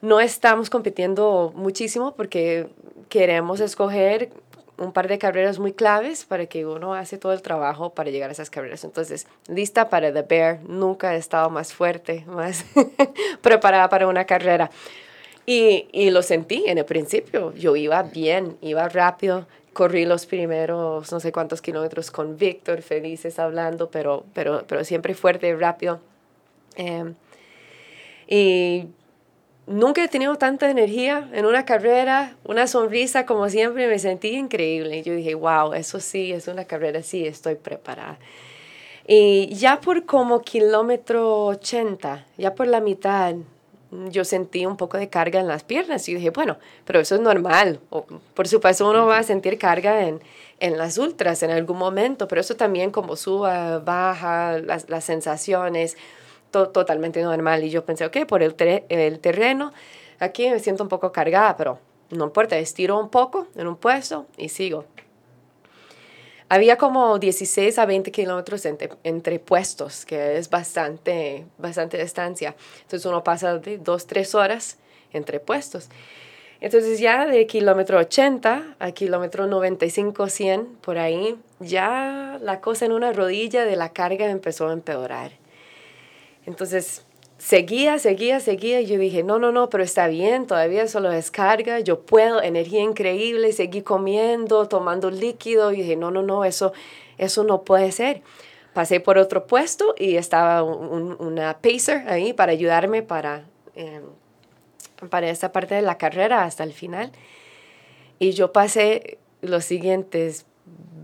no 0.00 0.20
estamos 0.20 0.70
compitiendo 0.70 1.52
muchísimo 1.56 2.14
porque 2.14 2.68
queremos 3.08 3.60
escoger 3.60 4.30
un 4.78 4.92
par 4.92 5.08
de 5.08 5.18
carreras 5.18 5.58
muy 5.58 5.72
claves 5.72 6.24
para 6.24 6.46
que 6.46 6.66
uno 6.66 6.94
hace 6.94 7.18
todo 7.18 7.32
el 7.32 7.42
trabajo 7.42 7.90
para 7.90 8.10
llegar 8.10 8.28
a 8.28 8.32
esas 8.32 8.50
carreras. 8.50 8.84
Entonces, 8.84 9.26
lista 9.48 9.88
para 9.88 10.12
The 10.12 10.22
Bear, 10.22 10.60
nunca 10.68 11.14
he 11.14 11.18
estado 11.18 11.50
más 11.50 11.72
fuerte, 11.72 12.24
más 12.28 12.64
preparada 13.40 13.88
para 13.88 14.06
una 14.06 14.24
carrera. 14.24 14.70
Y, 15.46 15.88
y, 15.92 16.10
lo 16.10 16.22
sentí 16.22 16.64
en 16.66 16.78
el 16.78 16.84
principio, 16.84 17.54
yo 17.54 17.76
iba 17.76 18.02
bien, 18.02 18.56
iba 18.62 18.88
rápido, 18.88 19.46
corrí 19.76 20.06
los 20.06 20.24
primeros 20.24 21.12
no 21.12 21.20
sé 21.20 21.32
cuántos 21.32 21.60
kilómetros 21.60 22.10
con 22.10 22.38
Víctor, 22.38 22.80
felices 22.80 23.38
hablando, 23.38 23.90
pero, 23.90 24.24
pero, 24.32 24.64
pero 24.66 24.84
siempre 24.84 25.12
fuerte 25.12 25.54
rápido. 25.54 26.00
Em, 26.76 27.14
y 28.26 28.86
nunca 29.66 30.02
he 30.02 30.08
tenido 30.08 30.36
tanta 30.36 30.70
energía 30.70 31.28
en 31.34 31.44
una 31.44 31.66
carrera, 31.66 32.36
una 32.44 32.66
sonrisa 32.66 33.26
como 33.26 33.50
siempre, 33.50 33.86
me 33.86 33.98
sentí 33.98 34.28
increíble. 34.28 35.02
Yo 35.02 35.14
dije, 35.14 35.34
wow, 35.34 35.74
eso 35.74 36.00
sí, 36.00 36.32
es 36.32 36.48
una 36.48 36.64
carrera, 36.64 37.02
sí, 37.02 37.26
estoy 37.26 37.56
preparada. 37.56 38.18
Y 39.06 39.54
ya 39.56 39.82
por 39.82 40.06
como 40.06 40.40
kilómetro 40.40 41.48
80, 41.48 42.24
ya 42.38 42.54
por 42.54 42.66
la 42.66 42.80
mitad, 42.80 43.34
yo 44.10 44.24
sentí 44.24 44.66
un 44.66 44.76
poco 44.76 44.96
de 44.96 45.08
carga 45.08 45.40
en 45.40 45.46
las 45.46 45.64
piernas 45.64 46.08
y 46.08 46.14
dije, 46.14 46.30
bueno, 46.30 46.58
pero 46.84 47.00
eso 47.00 47.14
es 47.14 47.20
normal. 47.20 47.80
por 48.34 48.48
supuesto, 48.48 48.88
uno 48.88 49.06
va 49.06 49.18
a 49.18 49.22
sentir 49.22 49.58
carga 49.58 50.06
en, 50.06 50.20
en 50.60 50.78
las 50.78 50.98
ultras 50.98 51.42
en 51.42 51.50
algún 51.50 51.78
momento, 51.78 52.28
pero 52.28 52.40
eso 52.40 52.56
también 52.56 52.90
como 52.90 53.16
suba, 53.16 53.78
baja, 53.78 54.58
las, 54.58 54.88
las 54.88 55.04
sensaciones 55.04 55.96
totalmente 56.50 57.22
normal. 57.22 57.64
Y 57.64 57.70
yo 57.70 57.84
pensé, 57.84 58.06
ok, 58.06 58.26
por 58.26 58.42
el, 58.42 58.54
el 58.88 59.18
terreno, 59.20 59.72
aquí 60.18 60.48
me 60.50 60.58
siento 60.60 60.82
un 60.82 60.88
poco 60.88 61.12
cargada, 61.12 61.56
pero 61.56 61.78
no 62.10 62.24
importa, 62.24 62.56
estiro 62.58 62.98
un 62.98 63.10
poco 63.10 63.46
en 63.56 63.66
un 63.66 63.76
puesto 63.76 64.26
y 64.36 64.48
sigo. 64.48 64.84
Había 66.48 66.76
como 66.78 67.18
16 67.18 67.76
a 67.78 67.86
20 67.86 68.12
kilómetros 68.12 68.66
entre, 68.66 69.38
puestos, 69.40 70.06
que 70.06 70.38
es 70.38 70.48
bastante, 70.48 71.44
bastante 71.58 72.00
distancia. 72.00 72.54
Entonces 72.82 73.04
uno 73.04 73.24
pasa 73.24 73.58
de 73.58 73.78
2, 73.78 74.06
3 74.06 74.34
horas 74.36 74.78
entre 75.12 75.40
puestos. 75.40 75.88
Entonces 76.60 77.00
ya 77.00 77.26
de 77.26 77.46
kilómetro 77.46 77.98
80 77.98 78.76
a 78.78 78.92
kilómetro 78.92 79.46
95, 79.46 80.28
100, 80.28 80.66
por 80.80 80.98
ahí, 80.98 81.36
ya 81.58 82.38
la 82.40 82.60
cosa 82.60 82.86
en 82.86 82.92
una 82.92 83.12
rodilla 83.12 83.64
de 83.64 83.76
la 83.76 83.92
carga 83.92 84.30
empezó 84.30 84.68
a 84.68 84.72
empeorar. 84.72 85.32
Entonces, 86.46 87.04
seguía, 87.38 87.98
seguía, 87.98 88.40
seguía 88.40 88.80
y 88.80 88.86
yo 88.86 88.98
dije, 88.98 89.22
no, 89.22 89.38
no, 89.38 89.52
no, 89.52 89.68
pero 89.68 89.84
está 89.84 90.08
bien, 90.08 90.46
todavía 90.46 90.88
solo 90.88 91.10
descarga, 91.10 91.80
yo 91.80 92.00
puedo, 92.00 92.42
energía 92.42 92.80
increíble, 92.80 93.52
seguí 93.52 93.82
comiendo, 93.82 94.66
tomando 94.68 95.10
líquido 95.10 95.72
y 95.72 95.78
dije, 95.78 95.96
no, 95.96 96.10
no, 96.10 96.22
no, 96.22 96.44
eso, 96.44 96.72
eso 97.18 97.44
no 97.44 97.62
puede 97.62 97.92
ser. 97.92 98.22
Pasé 98.72 99.00
por 99.00 99.16
otro 99.16 99.46
puesto 99.46 99.94
y 99.98 100.16
estaba 100.16 100.62
una 100.62 101.58
pacer 101.60 102.04
ahí 102.08 102.34
para 102.34 102.52
ayudarme 102.52 103.02
para, 103.02 103.44
em, 103.74 104.02
para 105.08 105.30
esta 105.30 105.50
parte 105.50 105.74
de 105.74 105.82
la 105.82 105.96
carrera 105.96 106.44
hasta 106.44 106.62
el 106.62 106.72
final. 106.72 107.10
Y 108.18 108.32
yo 108.32 108.52
pasé 108.52 109.18
los 109.40 109.64
siguientes 109.64 110.44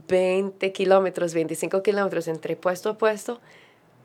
20 0.08 0.72
kilómetros, 0.72 1.32
25 1.32 1.82
kilómetros 1.82 2.28
entre 2.28 2.56
puesto 2.56 2.90
a 2.90 2.98
puesto 2.98 3.40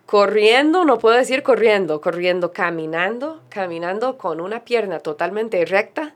corriendo, 0.08 0.86
no 0.86 0.98
puedo 0.98 1.18
decir 1.18 1.44
corriendo, 1.44 2.02
corriendo, 2.02 2.54
caminando, 2.54 3.42
caminando 3.50 4.18
con 4.18 4.40
una 4.40 4.64
pierna 4.64 5.00
totalmente 5.00 5.64
recta 5.66 6.16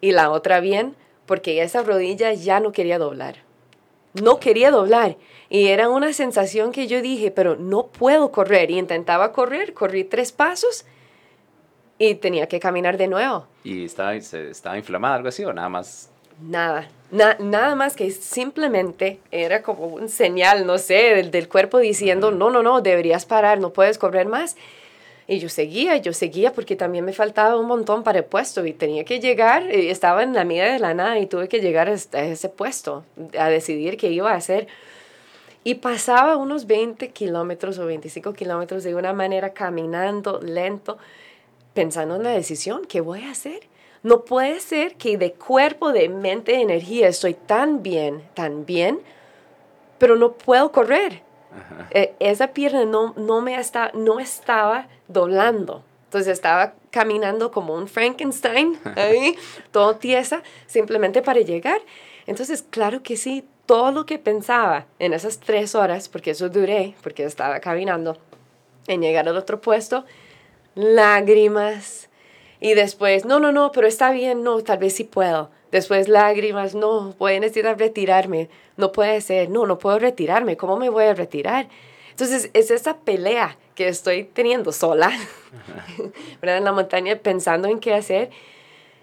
y 0.00 0.12
la 0.12 0.30
otra 0.30 0.60
bien, 0.60 0.94
porque 1.26 1.60
esa 1.60 1.82
rodilla 1.82 2.32
ya 2.32 2.60
no 2.60 2.70
quería 2.72 2.98
doblar. 2.98 3.42
No 4.14 4.38
quería 4.38 4.70
doblar. 4.70 5.16
Y 5.50 5.66
era 5.66 5.88
una 5.88 6.12
sensación 6.12 6.70
que 6.72 6.86
yo 6.86 7.02
dije, 7.02 7.30
pero 7.30 7.56
no 7.56 7.88
puedo 7.88 8.30
correr. 8.30 8.70
Y 8.70 8.78
intentaba 8.78 9.32
correr, 9.32 9.74
corrí 9.74 10.04
tres 10.04 10.32
pasos 10.32 10.86
y 11.98 12.14
tenía 12.14 12.46
que 12.46 12.60
caminar 12.60 12.96
de 12.96 13.08
nuevo. 13.08 13.46
¿Y 13.64 13.84
estaba, 13.84 14.14
estaba 14.14 14.78
inflamada, 14.78 15.16
algo 15.16 15.28
así, 15.28 15.44
o 15.44 15.52
nada 15.52 15.68
más? 15.68 16.10
Nada, 16.40 16.88
nada 17.10 17.74
más 17.74 17.96
que 17.96 18.10
simplemente 18.10 19.18
era 19.30 19.62
como 19.62 19.86
un 19.86 20.08
señal, 20.08 20.66
no 20.66 20.78
sé, 20.78 21.22
del, 21.30 21.48
cuerpo 21.48 21.78
diciendo, 21.78 22.30
no, 22.30 22.50
no, 22.50 22.62
no, 22.62 22.80
deberías 22.80 23.24
parar, 23.24 23.60
no 23.60 23.72
puedes 23.72 23.98
correr 23.98 24.26
más. 24.26 24.56
Y 25.26 25.40
yo 25.40 25.48
seguía, 25.48 25.96
yo 25.98 26.14
seguía 26.14 26.52
porque 26.52 26.74
también 26.74 27.04
me 27.04 27.12
faltaba 27.12 27.58
un 27.58 27.66
montón 27.66 28.02
para 28.02 28.20
el 28.20 28.24
puesto 28.24 28.64
y 28.64 28.72
tenía 28.72 29.04
que 29.04 29.20
llegar, 29.20 29.74
y 29.74 29.90
estaba 29.90 30.22
en 30.22 30.32
la 30.32 30.44
mitad 30.44 30.72
de 30.72 30.78
la 30.78 30.94
nada 30.94 31.18
y 31.18 31.26
tuve 31.26 31.48
que 31.48 31.60
llegar 31.60 31.88
a 31.88 31.92
ese 31.92 32.48
puesto, 32.48 33.04
a 33.38 33.48
decidir 33.48 33.96
qué 33.98 34.10
iba 34.10 34.32
a 34.32 34.36
hacer. 34.36 34.68
Y 35.64 35.76
pasaba 35.76 36.36
unos 36.36 36.66
20 36.66 37.10
kilómetros 37.10 37.78
o 37.78 37.84
25 37.84 38.32
kilómetros 38.32 38.84
de 38.84 38.94
una 38.94 39.12
manera 39.12 39.52
caminando 39.52 40.40
lento, 40.40 40.96
pensando 41.74 42.16
en 42.16 42.22
la 42.22 42.30
decisión, 42.30 42.86
¿qué 42.86 43.02
voy 43.02 43.22
a 43.24 43.32
hacer? 43.32 43.60
No 44.02 44.24
puede 44.24 44.60
ser 44.60 44.96
que 44.96 45.18
de 45.18 45.32
cuerpo, 45.32 45.92
de 45.92 46.08
mente, 46.08 46.52
de 46.52 46.62
energía 46.62 47.08
estoy 47.08 47.34
tan 47.34 47.82
bien, 47.82 48.22
tan 48.34 48.64
bien, 48.64 49.00
pero 49.98 50.16
no 50.16 50.32
puedo 50.32 50.72
correr. 50.72 51.22
Eh, 51.90 52.14
esa 52.20 52.48
pierna 52.48 52.84
no, 52.84 53.14
no 53.16 53.40
me 53.40 53.58
está, 53.58 53.90
no 53.94 54.20
estaba 54.20 54.88
doblando. 55.08 55.82
Entonces 56.04 56.32
estaba 56.32 56.74
caminando 56.90 57.50
como 57.50 57.74
un 57.74 57.88
Frankenstein, 57.88 58.78
ahí, 58.96 59.36
todo 59.72 59.96
tiesa, 59.96 60.42
simplemente 60.66 61.22
para 61.22 61.40
llegar. 61.40 61.80
Entonces, 62.26 62.62
claro 62.62 63.02
que 63.02 63.16
sí, 63.16 63.44
todo 63.66 63.92
lo 63.92 64.06
que 64.06 64.18
pensaba 64.18 64.86
en 64.98 65.12
esas 65.12 65.38
tres 65.40 65.74
horas, 65.74 66.08
porque 66.08 66.30
eso 66.30 66.48
duré, 66.48 66.94
porque 67.02 67.24
estaba 67.24 67.60
caminando, 67.60 68.16
en 68.86 69.02
llegar 69.02 69.28
al 69.28 69.36
otro 69.36 69.60
puesto, 69.60 70.04
lágrimas, 70.74 72.07
y 72.60 72.74
después, 72.74 73.24
no, 73.24 73.38
no, 73.38 73.52
no, 73.52 73.70
pero 73.72 73.86
está 73.86 74.10
bien, 74.10 74.42
no, 74.42 74.60
tal 74.62 74.78
vez 74.78 74.94
sí 74.94 75.04
puedo. 75.04 75.50
Después 75.70 76.08
lágrimas, 76.08 76.74
no, 76.74 77.14
voy 77.18 77.34
a 77.34 77.40
necesitar 77.40 77.78
retirarme. 77.78 78.48
No 78.76 78.90
puede 78.90 79.20
ser, 79.20 79.50
no, 79.50 79.66
no 79.66 79.78
puedo 79.78 79.98
retirarme. 79.98 80.56
¿Cómo 80.56 80.76
me 80.76 80.88
voy 80.88 81.04
a 81.04 81.14
retirar? 81.14 81.68
Entonces, 82.10 82.50
es 82.54 82.70
esa 82.70 82.96
pelea 82.96 83.56
que 83.74 83.86
estoy 83.86 84.24
teniendo 84.24 84.72
sola, 84.72 85.12
¿verdad? 86.40 86.58
En 86.58 86.64
la 86.64 86.72
montaña 86.72 87.16
pensando 87.16 87.68
en 87.68 87.78
qué 87.78 87.94
hacer. 87.94 88.30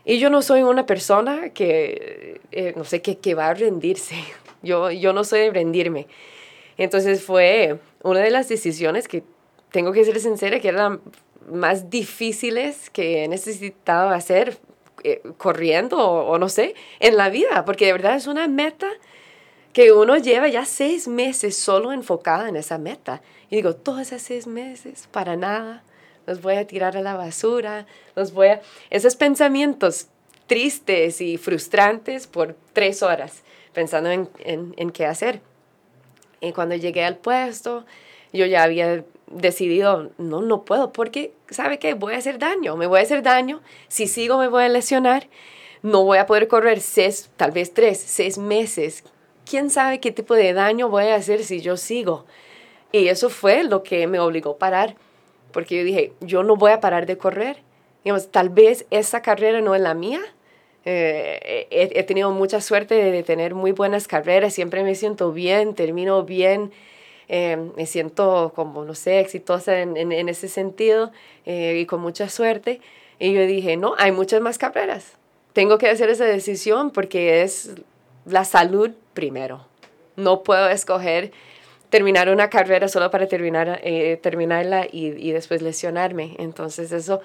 Y 0.04 0.20
yo 0.20 0.30
no 0.30 0.42
soy 0.42 0.64
una 0.64 0.86
persona 0.86 1.50
que, 1.50 2.42
eh, 2.52 2.74
no 2.76 2.84
sé, 2.84 3.02
que, 3.02 3.18
que 3.18 3.36
va 3.36 3.48
a 3.48 3.54
rendirse. 3.54 4.16
Yo, 4.62 4.90
yo 4.90 5.14
no 5.14 5.24
soy 5.24 5.42
de 5.42 5.52
rendirme. 5.52 6.08
Entonces 6.78 7.22
fue 7.22 7.78
una 8.02 8.22
de 8.22 8.32
las 8.32 8.50
decisiones 8.50 9.08
que 9.08 9.22
tengo 9.70 9.92
que 9.92 10.04
ser 10.04 10.20
sincera, 10.20 10.60
que 10.60 10.70
era 10.70 11.00
más 11.52 11.90
difíciles 11.90 12.90
que 12.90 13.24
he 13.24 13.28
necesitado 13.28 14.10
hacer 14.10 14.58
eh, 15.04 15.22
corriendo 15.38 15.98
o, 16.00 16.38
no 16.40 16.50
sé, 16.50 16.76
en 17.00 17.18
la 17.18 17.30
vida, 17.30 17.66
porque 17.66 17.86
de 17.86 17.92
verdad 17.92 18.16
es 18.16 18.28
una 18.28 18.48
meta 18.48 18.88
que 19.74 19.92
uno 19.92 20.18
lleva 20.18 20.48
ya 20.48 20.66
seis 20.66 21.08
meses 21.08 21.58
solo 21.58 21.92
enfocada 21.92 22.50
en 22.50 22.56
esa 22.56 22.78
meta. 22.78 23.22
Y 23.50 23.58
digo, 23.58 23.76
todos 23.76 24.02
esos 24.02 24.22
seis 24.22 24.48
meses, 24.48 25.08
para 25.12 25.36
nada, 25.36 25.84
los 26.26 26.42
voy 26.42 26.56
a 26.56 26.66
tirar 26.66 26.98
a 26.98 27.02
la 27.02 27.16
basura, 27.16 27.86
los 28.16 28.34
voy 28.34 28.48
a... 28.48 28.62
Esos 28.90 29.16
pensamientos 29.16 30.08
tristes 30.48 31.22
y 31.22 31.38
frustrantes 31.38 32.28
por 32.28 32.56
tres 32.74 33.04
horas, 33.04 33.44
pensando 33.74 34.10
en, 34.10 34.30
en, 34.40 34.74
en 34.78 34.92
qué 34.92 35.06
hacer. 35.06 35.42
Y 36.42 36.54
cuando 36.54 36.76
llegué 36.76 37.04
al 37.04 37.18
puesto, 37.18 37.86
yo 38.32 38.46
ya 38.46 38.64
había 38.64 39.04
decidido, 39.28 40.12
no, 40.18 40.42
no 40.42 40.64
puedo, 40.64 40.92
porque, 40.92 41.34
¿sabe 41.50 41.80
qué? 41.80 41.94
Voy 41.94 42.14
a 42.14 42.18
hacer 42.18 42.40
daño, 42.40 42.76
me 42.78 42.88
voy 42.88 43.00
a 43.00 43.04
hacer 43.04 43.24
daño, 43.24 43.62
si 43.88 44.08
sigo 44.08 44.38
me 44.38 44.48
voy 44.48 44.64
a 44.64 44.70
lesionar, 44.70 45.28
no 45.82 46.04
voy 46.04 46.18
a 46.18 46.26
poder 46.26 46.48
correr 46.48 46.82
seis, 46.82 47.30
tal 47.38 47.52
vez 47.52 47.74
tres, 47.74 48.00
seis 48.00 48.38
meses. 48.38 49.04
¿Quién 49.50 49.70
sabe 49.70 50.00
qué 50.00 50.12
tipo 50.12 50.34
de 50.34 50.54
daño 50.54 50.90
voy 50.90 51.06
a 51.06 51.16
hacer 51.16 51.44
si 51.44 51.62
yo 51.62 51.78
sigo? 51.78 52.26
Y 52.92 53.08
eso 53.08 53.30
fue 53.30 53.64
lo 53.64 53.84
que 53.84 54.08
me 54.08 54.20
obligó 54.20 54.52
a 54.52 54.58
parar, 54.58 54.96
porque 55.52 55.78
yo 55.78 55.84
dije, 55.84 56.14
yo 56.22 56.44
no 56.44 56.56
voy 56.56 56.72
a 56.72 56.80
parar 56.80 57.06
de 57.06 57.18
correr. 57.18 57.58
Digamos, 58.04 58.32
tal 58.32 58.50
vez 58.50 58.86
esa 58.90 59.22
carrera 59.22 59.62
no 59.62 59.76
es 59.76 59.82
la 59.82 59.94
mía. 59.94 60.22
Eh, 60.86 61.68
he, 61.72 62.00
he, 62.00 62.04
tenido 62.04 62.32
mucha 62.32 62.62
suerte 62.62 62.96
de 62.96 63.24
tener 63.24 63.56
muy 63.56 63.72
buenas 63.72 64.08
carreras, 64.08 64.54
siempre 64.54 64.84
me 64.84 64.94
siento 64.94 65.32
bien, 65.32 65.74
termino 65.74 66.24
bien 66.24 66.72
Em, 67.28 67.72
me 67.76 67.86
siento 67.86 68.54
como, 68.56 68.86
no 68.86 68.94
sé, 68.94 69.20
exitosa 69.20 69.80
en, 69.80 69.98
en, 69.98 70.30
ese 70.30 70.48
sentido 70.48 71.12
eh, 71.46 71.80
y 71.82 71.86
con 71.86 72.02
mucha 72.02 72.30
suerte. 72.30 72.82
Y 73.20 73.34
yo 73.34 73.46
dije, 73.46 73.78
no, 73.78 73.96
hay 73.98 74.12
muchas 74.12 74.42
más 74.42 74.58
carreras. 74.58 75.14
Tengo 75.54 75.78
que 75.78 75.90
hacer 75.90 76.10
esa 76.10 76.26
decisión 76.26 76.92
porque 76.92 77.42
es 77.42 77.72
la 78.26 78.46
salud 78.46 78.92
primero. 79.14 79.66
No 80.16 80.44
puedo 80.44 80.70
escoger 80.70 81.32
terminar 81.90 82.30
una 82.30 82.50
carrera 82.50 82.88
solo 82.90 83.10
para 83.10 83.28
terminar, 83.28 83.80
eh, 83.84 84.20
terminarla 84.22 84.86
y, 84.86 85.08
y, 85.18 85.32
después 85.32 85.62
lesionarme. 85.62 86.36
Entonces 86.38 86.92
eso, 86.92 87.22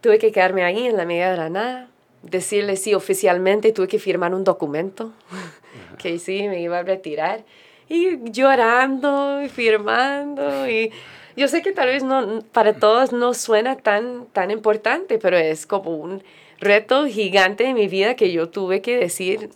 tuve 0.00 0.18
que 0.18 0.32
quedarme 0.32 0.64
ahí 0.64 0.86
en 0.86 0.96
la 0.96 1.04
media 1.04 1.30
de 1.30 1.36
la 1.36 1.50
nada, 1.50 1.88
decirle 2.22 2.76
sí 2.76 2.94
oficialmente, 2.94 3.72
tuve 3.72 3.88
que 3.88 3.98
firmar 3.98 4.34
un 4.34 4.42
documento 4.42 5.12
que 5.98 6.18
sí 6.18 6.48
me 6.48 6.60
iba 6.60 6.78
a 6.78 6.82
retirar 6.82 7.44
y 7.90 8.30
llorando 8.30 9.42
y 9.42 9.48
firmando 9.48 10.68
y 10.68 10.92
yo 11.36 11.48
sé 11.48 11.60
que 11.60 11.72
tal 11.72 11.88
vez 11.88 12.02
no 12.04 12.42
para 12.52 12.72
todos 12.74 13.12
no 13.12 13.34
suena 13.34 13.76
tan 13.76 14.26
tan 14.26 14.50
importante, 14.50 15.18
pero 15.18 15.36
es 15.36 15.66
como 15.66 15.96
un 15.96 16.22
reto 16.60 17.06
gigante 17.06 17.64
de 17.64 17.74
mi 17.74 17.88
vida 17.88 18.14
que 18.14 18.32
yo 18.32 18.48
tuve 18.48 18.80
que 18.80 18.96
decir 18.96 19.50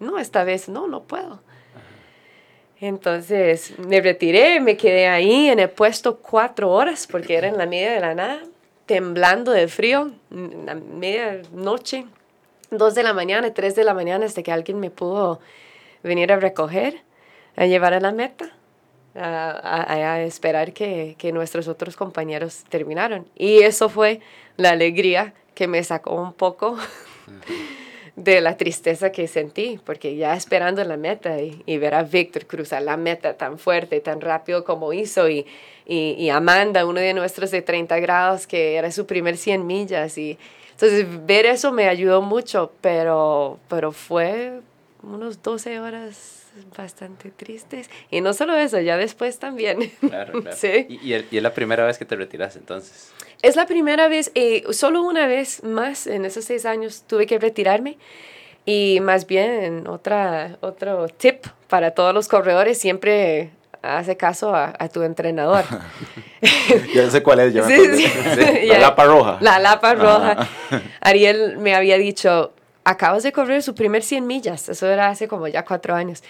no, 0.00 0.18
esta 0.18 0.44
vez 0.44 0.68
no, 0.68 0.88
no 0.88 1.04
puedo. 1.04 1.40
Entonces 2.80 3.78
me 3.78 4.00
retiré, 4.00 4.60
me 4.60 4.76
quedé 4.76 5.06
ahí 5.06 5.48
en 5.48 5.60
el 5.60 5.70
puesto 5.70 6.18
cuatro 6.18 6.72
horas 6.72 7.06
porque 7.10 7.36
era 7.36 7.48
en 7.48 7.56
la 7.56 7.66
media 7.66 7.92
de 7.92 8.00
la 8.00 8.14
nada, 8.14 8.42
temblando 8.84 9.52
de 9.52 9.68
frío, 9.68 10.10
la 10.30 10.74
media 10.74 11.40
noche, 11.52 12.04
dos 12.70 12.94
de 12.96 13.04
la 13.04 13.14
mañana, 13.14 13.54
tres 13.54 13.76
de 13.76 13.84
la 13.84 13.94
mañana, 13.94 14.26
hasta 14.26 14.42
que 14.42 14.52
alguien 14.52 14.80
me 14.80 14.90
pudo 14.90 15.40
venir 16.02 16.32
a 16.32 16.36
recoger, 16.36 17.05
a 17.56 17.66
llevar 17.66 17.94
a 17.94 18.00
la 18.00 18.12
meta, 18.12 18.52
a, 19.14 20.20
esperar 20.22 20.72
que, 20.72 21.14
que 21.18 21.32
nuestros 21.32 21.68
otros 21.68 21.96
compañeros 21.96 22.64
terminaron. 22.68 23.26
Y 23.34 23.62
eso 23.62 23.88
fue 23.88 24.20
la 24.56 24.70
alegría 24.70 25.32
que 25.54 25.66
me 25.66 25.82
sacó 25.82 26.14
un 26.14 26.34
poco 26.34 26.76
de 28.16 28.40
la 28.40 28.56
tristeza 28.56 29.12
que 29.12 29.28
sentí, 29.28 29.78
porque 29.84 30.16
ya 30.16 30.34
esperando 30.34 30.82
la 30.84 30.96
meta 30.96 31.38
y, 31.40 31.78
ver 31.78 31.94
a 31.94 32.02
Víctor 32.02 32.46
cruzar 32.46 32.82
la 32.82 32.96
meta 32.96 33.34
tan 33.34 33.58
fuerte, 33.58 34.00
tan 34.00 34.20
rápido 34.20 34.64
como 34.64 34.92
hizo, 34.92 35.28
y, 35.28 35.46
y, 35.86 36.28
Amanda, 36.30 36.86
uno 36.86 37.00
de 37.00 37.14
nuestros 37.14 37.50
de 37.50 37.62
30 37.62 37.98
grados, 38.00 38.46
que 38.46 38.76
era 38.76 38.90
su 38.90 39.06
primer 39.06 39.36
100 39.36 39.66
millas, 39.66 40.16
y 40.16 40.38
entonces 40.72 41.06
ver 41.26 41.46
eso 41.46 41.72
me 41.72 41.88
ayudó 41.88 42.22
mucho, 42.22 42.72
pero, 42.80 43.58
pero 43.68 43.92
fue 43.92 44.60
unos 45.02 45.42
12 45.42 45.80
horas 45.80 46.45
bastante 46.76 47.30
tristes. 47.30 47.90
Y 48.10 48.20
no 48.20 48.32
solo 48.32 48.56
eso, 48.56 48.80
ya 48.80 48.96
después 48.96 49.38
también. 49.38 49.92
Claro, 50.00 50.40
claro. 50.42 50.56
¿Sí? 50.56 50.86
¿Y, 50.88 51.12
y, 51.12 51.14
es 51.14 51.42
la 51.42 51.54
primera 51.54 51.84
vez 51.84 51.98
que 51.98 52.04
te 52.04 52.16
retiras 52.16 52.56
entonces? 52.56 53.12
Es 53.42 53.56
la 53.56 53.66
primera 53.66 54.08
vez, 54.08 54.30
eh, 54.34 54.64
solo 54.70 55.02
una 55.02 55.26
vez 55.26 55.62
más 55.62 56.06
en 56.06 56.24
esos 56.24 56.44
seis 56.44 56.64
años 56.66 57.04
tuve 57.06 57.26
que 57.26 57.38
retirarme. 57.38 57.98
Y 58.64 58.98
más 59.00 59.26
bien, 59.26 59.86
otra, 59.86 60.58
otro 60.60 61.06
tip 61.08 61.46
para 61.68 61.92
todos 61.92 62.12
los 62.12 62.26
corredores, 62.26 62.78
siempre 62.78 63.50
hace 63.82 64.16
caso 64.16 64.54
a, 64.54 64.72
tu 64.88 65.02
entrenador. 65.02 65.64
ya 66.94 67.10
sé 67.10 67.22
cuál 67.22 67.40
es, 67.40 67.54
ya 67.54 67.64
La 68.66 68.78
lapa 68.78 69.04
roja. 69.04 69.38
La 69.40 69.58
lapa 69.58 69.94
roja. 69.94 70.48
Ariel 71.00 71.58
me 71.58 71.74
había 71.74 71.96
dicho, 71.98 72.52
acabas 72.86 73.24
de 73.24 73.32
correr 73.32 73.62
su 73.62 73.74
primer 73.74 74.02
100 74.02 74.26
millas, 74.26 74.68
eso 74.68 74.86
era 74.86 75.08
hace 75.08 75.26
como 75.26 75.48
ya 75.48 75.64
cuatro 75.64 75.94
años. 75.94 76.22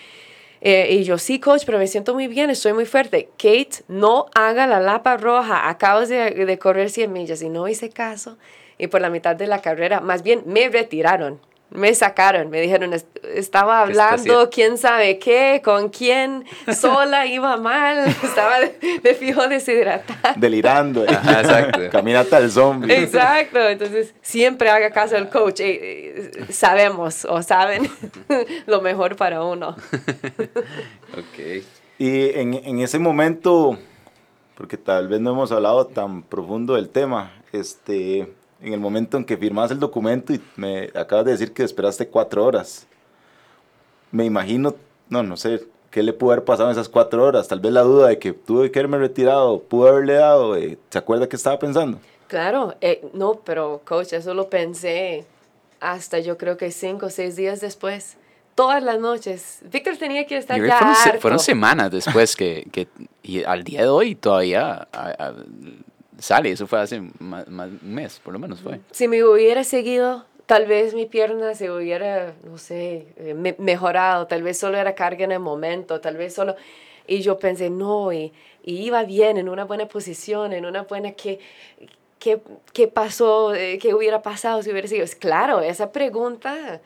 Eh, 0.63 0.89
y 0.91 1.05
yo, 1.05 1.19
sí, 1.19 1.39
coach, 1.39 1.65
pero 1.67 1.79
me 1.79 1.87
siento 1.87 2.15
muy 2.15 2.29
bien, 2.29 2.49
estoy 2.49 2.73
muy 2.73 2.87
fuerte. 2.87 3.29
Kate, 3.37 3.85
no 3.89 4.27
haga 4.35 4.67
la 4.67 4.81
lapa 4.81 5.19
roja, 5.19 5.69
acabas 5.69 6.09
de, 6.09 6.31
de 6.31 6.59
correr 6.59 6.89
100 6.89 7.13
millas 7.13 7.43
y 7.43 7.51
no 7.51 7.69
hice 7.69 7.91
caso. 7.91 8.39
Y 8.79 8.87
por 8.87 9.03
la 9.03 9.11
mitad 9.11 9.37
de 9.37 9.47
la 9.47 9.61
carrera, 9.61 10.01
más 10.01 10.23
bien 10.23 10.43
me 10.47 10.69
retiraron 10.69 11.41
me 11.71 11.95
sacaron, 11.95 12.49
me 12.49 12.61
dijeron, 12.61 12.93
estaba 13.35 13.83
hablando, 13.83 14.49
quién 14.51 14.79
sabe 14.79 15.19
qué, 15.19 15.61
con 15.65 15.89
quién, 15.89 16.45
sola, 16.75 17.27
iba 17.27 17.57
mal, 17.57 18.07
estaba 18.23 18.61
de, 18.61 19.15
fijo 19.15 19.47
deshidratada. 19.49 20.35
Delirando, 20.37 21.05
eh. 21.09 21.09
exacto. 21.11 21.81
Caminata 21.91 22.37
al 22.37 22.51
zombie. 22.51 22.95
Exacto, 22.95 23.59
entonces 23.69 24.15
siempre 24.23 24.71
haga 24.71 24.91
caso 24.91 25.17
al 25.17 25.29
coach, 25.29 25.61
eh, 25.61 26.33
eh, 26.39 26.47
sabemos 26.51 27.25
o 27.25 27.43
saben 27.43 27.91
lo 28.67 28.81
mejor 28.81 29.17
para 29.17 29.43
uno. 29.43 29.77
ok. 31.13 31.65
Y 31.99 32.31
en, 32.39 32.55
en 32.55 32.79
ese 32.81 32.99
momento, 32.99 33.79
porque 34.55 34.77
tal 34.77 35.09
vez 35.09 35.21
no 35.21 35.31
hemos 35.33 35.51
hablado 35.51 35.87
tan 35.87 36.23
profundo 36.23 36.75
del 36.75 36.91
tema, 36.91 37.33
este 37.53 38.36
en 38.61 38.73
el 38.73 38.81
momento 38.81 39.17
en 39.17 39.25
que 39.25 39.37
firmas 39.37 39.71
el 39.71 39.79
documento 39.79 40.33
y 40.33 40.41
me 40.57 40.91
acabas 40.95 41.25
de 41.25 41.33
decir 41.33 41.53
que 41.53 41.63
esperaste 41.63 42.09
cuatro 42.09 42.45
horas. 42.45 42.87
Me 44.11 44.25
imagino, 44.25 44.75
no, 45.09 45.23
no 45.23 45.37
sé, 45.37 45.67
¿qué 45.91 46.03
le 46.03 46.13
pudo 46.13 46.33
haber 46.33 46.45
pasado 46.45 46.69
en 46.69 46.73
esas 46.73 46.89
cuatro 46.89 47.25
horas? 47.25 47.49
Tal 47.49 47.61
vez 47.61 47.73
la 47.73 47.83
duda 47.83 48.09
de 48.09 48.19
que 48.19 48.33
tuve 48.33 48.71
que 48.71 48.79
haberme 48.79 48.99
retirado, 48.99 49.61
pudo 49.63 49.89
haberle 49.89 50.15
dado, 50.15 50.57
eh, 50.57 50.79
¿se 50.91 50.99
acuerda 50.99 51.29
qué 51.29 51.37
estaba 51.37 51.59
pensando? 51.59 51.99
Claro, 52.29 52.75
eh, 52.81 53.09
no, 53.13 53.41
pero 53.45 53.83
coach, 53.85 54.13
eso 54.13 54.35
lo 54.35 54.49
pensé 54.49 55.27
hasta 55.81 56.19
yo 56.19 56.39
creo 56.39 56.57
que 56.57 56.71
cinco 56.71 57.07
o 57.07 57.11
seis 57.11 57.37
días 57.37 57.61
después. 57.61 58.17
Todas 58.55 58.83
las 58.83 58.99
noches. 58.99 59.59
Víctor 59.71 59.99
tenía 59.99 60.27
que 60.27 60.39
estar 60.39 60.59
ya 60.59 60.79
fueron, 60.79 61.21
fueron, 61.21 61.39
semanas 61.39 61.91
después 61.91 62.35
que, 62.35 62.67
que, 62.73 62.89
y 63.23 63.45
al 63.45 63.63
día 63.65 63.83
de 63.83 63.89
hoy 63.89 64.15
todavía 64.15 64.89
sale, 66.19 66.51
eso 66.51 66.67
fue 66.67 66.81
hace 66.81 67.03
más, 67.19 67.47
un 67.49 67.81
mes, 67.83 68.21
por 68.21 68.33
lo 68.33 68.39
menos 68.39 68.61
fue. 68.61 68.81
Si 68.91 69.09
me 69.09 69.23
hubiera 69.25 69.65
seguido, 69.65 70.25
tal 70.47 70.67
vez 70.67 70.95
mi 70.95 71.07
pierna 71.07 71.55
se 71.55 71.71
hubiera, 71.71 72.35
no 72.45 72.59
sé, 72.59 73.07
eh, 73.17 73.55
mejorado, 73.59 74.27
tal 74.27 74.43
vez 74.43 74.59
solo 74.59 74.79
era 74.79 74.95
carga 74.95 75.25
en 75.25 75.33
el 75.33 75.41
momento, 75.41 76.01
tal 76.01 76.17
vez 76.17 76.35
solo... 76.35 76.57
Y 77.09 77.21
yo 77.21 77.39
pensé, 77.39 77.71
no, 77.71 78.13
y, 78.13 78.33
iba 78.65 79.05
bien, 79.05 79.37
en 79.37 79.49
una 79.49 79.65
buena 79.65 79.87
posición, 79.87 80.53
en 80.53 80.67
una 80.67 80.83
buena... 80.83 81.13
¿Qué, 81.13 81.39
qué, 82.19 82.41
qué 82.73 82.89
pasó? 82.89 83.55
Eh, 83.55 83.79
¿Qué 83.81 83.95
hubiera 83.95 84.23
pasado 84.23 84.63
si 84.63 84.71
hubiera 84.73 84.89
sido? 84.89 85.05
Es 85.05 85.15
claro, 85.15 85.61
esa 85.61 85.93
pregunta... 85.93 86.81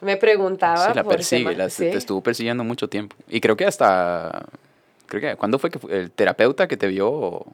Me 0.00 0.16
preguntaba. 0.16 0.88
Sí, 0.88 0.94
la 0.94 1.04
persigue, 1.04 1.56
la, 1.56 1.68
te 1.68 1.96
estuvo 1.96 2.20
persiguiendo 2.20 2.62
mucho 2.64 2.88
tiempo. 2.88 3.16
Y 3.28 3.40
creo 3.40 3.56
que 3.56 3.64
hasta. 3.64 4.46
Creo 5.06 5.20
que. 5.22 5.36
¿Cuándo 5.36 5.58
fue 5.58 5.70
que 5.70 5.78
el 5.90 6.10
terapeuta 6.10 6.68
que 6.68 6.76
te 6.76 6.86
vio 6.86 7.46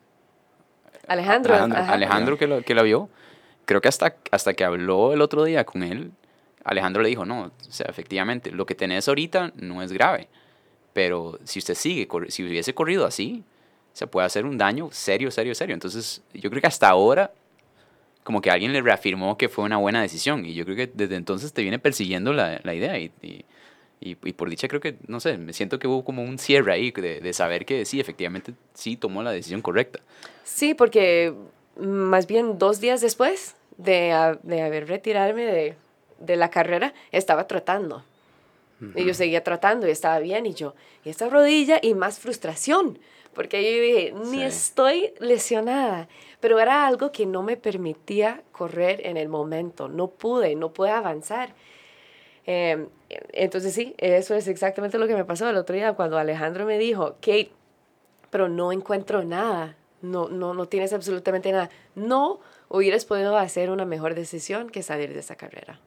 Alejandro. 1.07 1.55
Alejandro, 1.55 2.39
que, 2.39 2.47
lo, 2.47 2.63
que 2.63 2.75
la 2.75 2.83
vio. 2.83 3.09
Creo 3.65 3.81
que 3.81 3.89
hasta, 3.89 4.17
hasta 4.31 4.55
que 4.55 4.65
habló 4.65 5.13
el 5.13 5.21
otro 5.21 5.45
día 5.45 5.65
con 5.65 5.83
él, 5.83 6.13
Alejandro 6.65 7.03
le 7.03 7.09
dijo, 7.09 7.25
no, 7.25 7.45
o 7.45 7.53
sea, 7.73 7.87
efectivamente, 7.89 8.51
lo 8.51 8.67
que 8.67 8.75
tenés 8.75 9.09
ahorita 9.09 9.53
no 9.57 9.83
es 9.83 9.93
grave, 9.93 10.29
pero 10.93 11.39
si 11.45 11.59
usted 11.59 11.75
sigue, 11.75 12.09
si 12.29 12.45
hubiese 12.45 12.75
corrido 12.75 13.07
así, 13.07 13.45
se 13.93 14.07
puede 14.07 14.27
hacer 14.27 14.47
un 14.47 14.59
daño 14.59 14.89
serio, 14.91 15.31
serio, 15.31 15.55
serio. 15.55 15.75
Entonces, 15.75 16.23
yo 16.33 16.51
creo 16.51 16.61
que 16.61 16.67
hasta 16.69 16.89
ahora, 16.89 17.33
como 18.25 18.41
que 18.41 18.51
alguien 18.51 18.73
le 18.73 18.81
reafirmó 18.81 19.37
que 19.37 19.49
fue 19.49 19.65
una 19.65 19.77
buena 19.77 20.03
decisión, 20.03 20.45
y 20.45 20.55
yo 20.55 20.65
creo 20.65 20.77
que 20.77 20.87
desde 20.93 21.17
entonces 21.17 21.53
te 21.53 21.63
viene 21.63 21.79
persiguiendo 21.79 22.33
la, 22.33 22.61
la 22.63 22.75
idea, 22.75 22.99
y, 22.99 23.11
y, 23.23 23.45
y, 24.05 24.33
por 24.33 24.51
dicha 24.51 24.69
creo 24.69 24.81
que, 24.81 24.97
no 25.07 25.21
sé, 25.21 25.39
me 25.39 25.53
siento 25.53 25.79
que 25.79 25.87
hubo 25.87 26.05
como 26.05 26.23
un 26.23 26.39
cierre 26.39 26.73
ahí 26.73 26.91
de, 26.91 27.21
de 27.21 27.33
saber 27.33 27.65
que 27.65 27.85
sí, 27.85 28.01
efectivamente, 28.01 28.55
sí 28.75 28.97
tomó 28.97 29.23
la 29.23 29.31
decisión 29.31 29.63
correcta. 29.63 30.01
Sí, 30.45 30.75
porque 30.75 31.35
más 31.77 32.27
bien 32.27 32.59
dos 32.59 32.81
días 32.81 33.01
después 33.01 33.57
de, 33.77 34.37
de 34.43 34.63
haber 34.63 34.89
retirarme 34.89 35.45
de, 35.45 35.77
de, 36.19 36.37
la 36.37 36.51
carrera, 36.51 36.95
estaba 37.11 37.47
tratando. 37.47 38.05
Y 38.97 39.05
yo 39.05 39.15
seguía 39.15 39.45
tratando 39.45 39.87
y 39.87 39.93
estaba 39.93 40.19
bien. 40.19 40.45
Y 40.45 40.55
yo, 40.55 40.75
y 41.05 41.11
esta 41.11 41.29
rodilla 41.29 41.79
y 41.81 41.95
más 41.95 42.19
frustración. 42.19 42.99
Porque 43.33 43.63
yo 43.63 43.81
dije, 43.81 44.13
ni 44.33 44.43
estoy 44.43 45.15
lesionada. 45.21 46.09
Pero 46.41 46.59
era 46.59 46.89
algo 46.89 47.13
que 47.13 47.25
no 47.25 47.45
me 47.45 47.57
permitía 47.57 48.43
correr 48.51 49.07
en 49.07 49.17
el 49.17 49.29
momento. 49.29 49.89
No 49.89 50.09
pude, 50.09 50.57
no 50.57 50.73
pude 50.73 50.91
avanzar. 50.91 51.55
Em, 52.45 52.89
entonces 53.33 53.75
sí, 53.75 53.95
eso 53.99 54.35
es 54.35 54.49
exactamente 54.49 54.99
lo 54.99 55.07
que 55.07 55.15
me 55.15 55.25
pasó 55.25 55.49
el 55.49 55.57
otro 55.57 55.75
día 55.75 55.93
cuando 55.95 56.19
Alejandro 56.19 56.67
me 56.67 56.79
dijo, 56.79 57.17
Kate, 57.21 57.51
pero 58.31 58.49
no 58.49 58.73
encuentro 58.73 59.25
nada 59.25 59.77
no, 60.03 60.29
no, 60.29 60.53
no 60.53 60.67
tienes 60.67 60.93
absolutamente 60.93 61.51
nada. 61.53 61.71
No 61.95 62.41
hubieras 62.69 63.05
podido 63.05 63.37
hacer 63.37 63.71
una 63.71 63.85
mejor 63.85 64.15
decisión 64.15 64.69
que 64.69 64.83
salir 64.83 65.15
de 65.15 65.21
esa 65.21 65.37
carrera. 65.37 65.81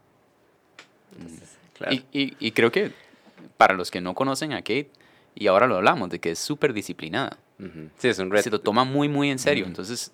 Mm, 1.17 1.93
y, 1.93 2.05
y, 2.11 2.35
y, 2.39 2.51
creo 2.51 2.71
que 2.71 2.91
para 3.57 3.73
los 3.73 3.91
que 3.91 4.01
no 4.01 4.15
conocen 4.15 4.53
a 4.53 4.57
Kate, 4.57 4.89
y 5.35 5.47
ahora 5.47 5.67
lo 5.67 5.75
hablamos, 5.75 6.09
de 6.09 6.19
que 6.19 6.31
es 6.31 6.39
súper 6.39 6.73
disciplinada. 6.73 7.37
Sí, 7.97 8.07
es 8.07 8.19
un 8.19 8.31
reto. 8.31 8.43
Se 8.43 8.49
lo 8.49 8.59
toma 8.59 8.85
muy, 8.85 9.09
muy 9.09 9.29
en 9.29 9.39
serio. 9.39 9.65
Entonces, 9.65 10.11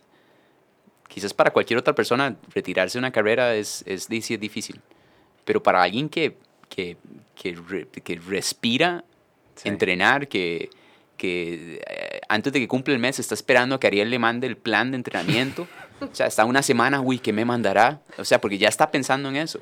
quizás 1.08 1.34
para 1.34 1.52
cualquier 1.52 1.80
otra 1.80 1.94
persona 1.94 2.36
retirarse 2.54 2.98
de 2.98 3.00
una 3.00 3.12
carrera 3.12 3.56
es, 3.56 3.84
es, 3.86 4.08
difícil. 4.10 4.82
Pero 5.46 5.62
para 5.62 5.82
alguien 5.82 6.10
que, 6.10 6.38
que, 6.74 6.96
que, 7.36 7.88
que 8.04 8.16
respira 8.16 9.04
entrenar, 9.66 10.28
que, 10.28 10.70
que 11.18 11.82
eh, 11.86 12.22
antes 12.30 12.54
de 12.54 12.60
que 12.60 12.68
cumple 12.68 12.94
el 12.94 13.00
mes 13.00 13.20
está 13.20 13.36
esperando 13.36 13.76
a 13.76 13.80
que 13.80 13.88
Ariel 13.88 14.10
le 14.10 14.20
mande 14.20 14.48
el 14.48 14.56
plan 14.56 14.92
de 14.92 14.98
entrenamiento. 14.98 15.68
o 16.00 16.16
sea, 16.16 16.28
está 16.28 16.46
una 16.46 16.64
semana, 16.64 17.02
uy, 17.02 17.20
¿qué 17.20 17.34
me 17.34 17.44
mandará? 17.44 18.02
O 18.18 18.26
sea, 18.26 18.40
porque 18.40 18.58
ya 18.58 18.70
está 18.70 18.90
pensando 18.90 19.30
en 19.30 19.36
eso. 19.36 19.60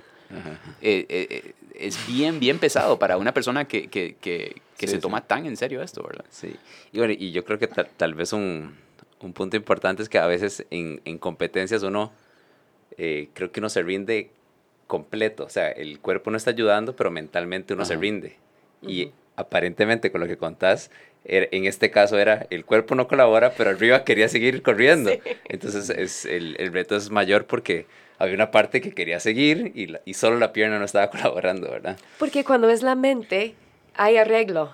Eh, 0.81 1.07
eh, 1.09 1.53
es 1.73 1.97
bien, 2.07 2.39
bien 2.39 2.59
pesado 2.59 2.99
para 2.99 3.17
una 3.17 3.33
persona 3.33 3.65
que, 3.65 3.89
que, 3.89 4.15
que, 4.21 4.61
que 4.77 4.87
se 4.87 4.99
toma 4.99 5.21
tan 5.21 5.47
en 5.47 5.57
serio 5.57 5.81
esto, 5.81 6.03
¿verdad? 6.03 6.25
Sí. 6.29 6.55
Y 6.91 6.99
bueno, 6.99 7.15
y 7.17 7.31
yo 7.31 7.43
creo 7.43 7.57
que 7.57 7.67
tal, 7.67 8.13
vez 8.13 8.31
un, 8.31 8.75
un, 9.21 9.33
punto 9.33 9.57
importante 9.57 10.03
es 10.03 10.09
que 10.09 10.19
a 10.19 10.27
veces 10.27 10.67
en, 10.69 11.01
en 11.05 11.17
competencias 11.17 11.81
uno, 11.81 12.13
creo 12.95 13.51
que 13.51 13.59
uno 13.59 13.69
se 13.69 13.81
rinde 13.81 14.29
completo. 14.89 15.45
O 15.45 15.49
sea, 15.49 15.69
el 15.69 15.99
cuerpo 15.99 16.31
no 16.31 16.37
está 16.37 16.49
ayudando, 16.49 16.95
pero 16.95 17.11
mentalmente 17.11 17.73
uno 17.73 17.85
se 17.85 17.95
rinde. 17.95 18.35
Y 18.81 19.11
aparentemente 19.37 20.11
con 20.11 20.19
lo 20.19 20.27
que 20.27 20.35
contás, 20.35 20.89
Er, 21.25 21.49
en 21.51 21.65
este 21.65 21.91
caso 21.91 22.17
era 22.17 22.47
el 22.49 22.65
cuerpo 22.65 22.95
no 22.95 23.07
colabora, 23.07 23.51
pero 23.51 23.69
arriba 23.69 24.03
quería 24.03 24.29
seguir 24.29 24.63
corriendo. 24.63 25.11
Entonces 25.49 25.89
es, 25.89 26.25
el, 26.25 26.55
el, 26.59 26.71
reto 26.71 26.95
es 26.95 27.11
mayor 27.11 27.45
porque 27.45 27.87
había 28.17 28.35
una 28.35 28.51
parte 28.51 28.81
que 28.81 28.93
quería 28.93 29.19
seguir 29.19 29.73
y, 29.75 29.93
y 30.05 30.13
solo 30.13 30.39
la 30.39 30.53
pierna 30.53 30.79
no 30.79 30.85
estaba 30.85 31.09
colaborando, 31.11 31.69
¿verdad? 31.69 31.97
Porque 32.17 32.43
cuando 32.43 32.69
es 32.69 32.83
la 32.83 32.95
mente, 32.95 33.53
hay 33.95 34.17
arreglo. 34.17 34.73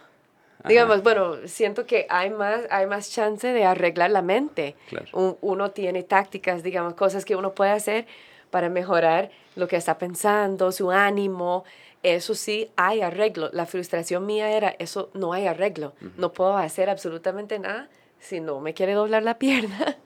Digamos, 0.68 1.04
bueno, 1.04 1.36
siento 1.46 1.86
que 1.86 2.08
hay 2.10 2.32
más, 2.32 2.62
hay 2.72 2.88
más 2.88 3.12
chance 3.12 3.48
de 3.48 3.66
arreglar 3.66 4.10
la 4.10 4.24
mente. 4.24 4.76
uno 5.12 5.72
tiene 5.72 6.02
tácticas, 6.02 6.64
digamos, 6.64 6.96
cosas 6.96 7.24
que 7.24 7.36
uno 7.36 7.54
puede 7.54 7.72
hacer 7.72 8.08
para 8.56 8.70
mejorar 8.70 9.32
lo 9.58 9.68
que 9.68 9.76
está 9.76 9.98
pensando, 9.98 10.72
su 10.72 10.90
ánimo. 10.90 11.66
Eso 12.04 12.36
sí, 12.36 12.72
hay 12.78 13.02
arreglo. 13.02 13.50
La 13.52 13.66
frustración 13.66 14.26
mía 14.26 14.50
era, 14.50 14.70
eso 14.80 15.10
no 15.14 15.34
hay 15.34 15.46
arreglo. 15.46 15.92
No 16.16 16.32
puedo 16.32 16.56
hacer 16.56 16.90
absolutamente 16.90 17.60
nada 17.60 17.90
si 18.18 18.40
no 18.40 18.62
me 18.62 18.74
quiere 18.74 18.94
doblar 18.94 19.24
la 19.24 19.38
pierna. 19.40 19.98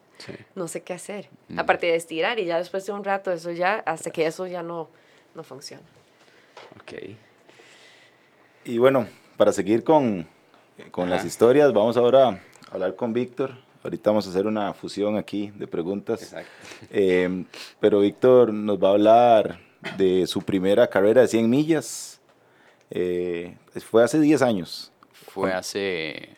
No 0.55 0.67
sé 0.67 0.81
qué 0.81 0.93
hacer. 0.93 1.29
Mm. 1.49 1.59
Aparte 1.59 1.85
de 1.85 1.95
estirar 1.95 2.39
y 2.39 2.45
ya 2.45 2.57
después 2.57 2.87
de 2.87 2.91
un 2.91 3.03
rato, 3.03 3.31
eso 3.31 3.51
ya, 3.51 3.83
hasta 3.85 4.09
que 4.09 4.25
eso 4.25 4.47
ya 4.47 4.63
no, 4.63 4.89
no 5.35 5.43
funciona. 5.43 5.83
Ok. 6.81 6.93
Y 8.65 8.79
bueno, 8.79 9.05
para 9.37 9.51
seguir 9.51 9.83
con, 9.83 10.27
con 10.89 11.11
las 11.11 11.23
historias, 11.23 11.71
vamos 11.71 11.97
ahora 11.97 12.29
a 12.29 12.39
hablar 12.71 12.95
con 12.95 13.13
Víctor. 13.13 13.68
Ahorita 13.83 14.09
vamos 14.09 14.27
a 14.27 14.29
hacer 14.29 14.47
una 14.47 14.73
fusión 14.73 15.17
aquí 15.17 15.51
de 15.55 15.67
preguntas. 15.67 16.21
Exacto. 16.21 16.51
Eh, 16.91 17.45
pero 17.79 18.01
Víctor 18.01 18.53
nos 18.53 18.81
va 18.81 18.89
a 18.89 18.91
hablar 18.91 19.59
de 19.97 20.27
su 20.27 20.41
primera 20.41 20.87
carrera 20.87 21.21
de 21.21 21.27
100 21.27 21.49
millas. 21.49 22.21
Eh, 22.91 23.55
fue 23.89 24.03
hace 24.03 24.19
10 24.19 24.41
años. 24.41 24.91
Fue 25.11 25.53
hace 25.53 26.35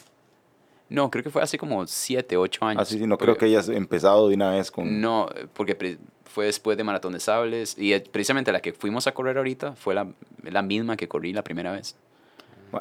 no, 0.91 1.09
creo 1.09 1.23
que 1.23 1.29
fue 1.29 1.41
hace 1.41 1.57
como 1.57 1.87
7, 1.87 2.35
8 2.35 2.65
años. 2.65 2.81
Ah, 2.81 2.83
sí, 2.85 2.99
sí, 2.99 3.07
no 3.07 3.17
creo 3.17 3.37
que 3.37 3.45
hayas 3.45 3.69
empezado 3.69 4.27
de 4.27 4.35
una 4.35 4.51
vez 4.51 4.69
con... 4.69 4.99
No, 4.99 5.29
porque 5.53 5.97
fue 6.25 6.47
después 6.47 6.77
de 6.77 6.83
Maratón 6.83 7.13
de 7.13 7.21
Sables 7.21 7.77
y 7.77 7.97
precisamente 7.97 8.51
la 8.51 8.59
que 8.59 8.73
fuimos 8.73 9.07
a 9.07 9.13
correr 9.13 9.37
ahorita 9.37 9.73
fue 9.77 9.95
la, 9.95 10.11
la 10.43 10.61
misma 10.61 10.97
que 10.97 11.07
corrí 11.07 11.31
la 11.31 11.45
primera 11.45 11.71
vez. 11.71 11.95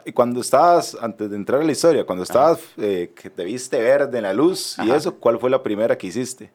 Y 0.05 0.13
cuando 0.13 0.41
estabas, 0.41 0.97
antes 1.01 1.31
de 1.31 1.37
entrar 1.37 1.61
a 1.61 1.65
la 1.65 1.73
historia, 1.73 2.05
cuando 2.05 2.25
estabas, 2.25 2.61
eh, 2.77 3.13
que 3.15 3.31
te 3.31 3.45
viste 3.45 3.79
verde 3.79 4.19
en 4.19 4.25
la 4.25 4.33
luz 4.33 4.77
y 4.85 4.91
eso, 4.91 5.15
¿cuál 5.17 5.39
fue 5.39 5.51
la 5.51 5.63
primera 5.63 5.97
que 5.97 6.07
hiciste? 6.07 6.51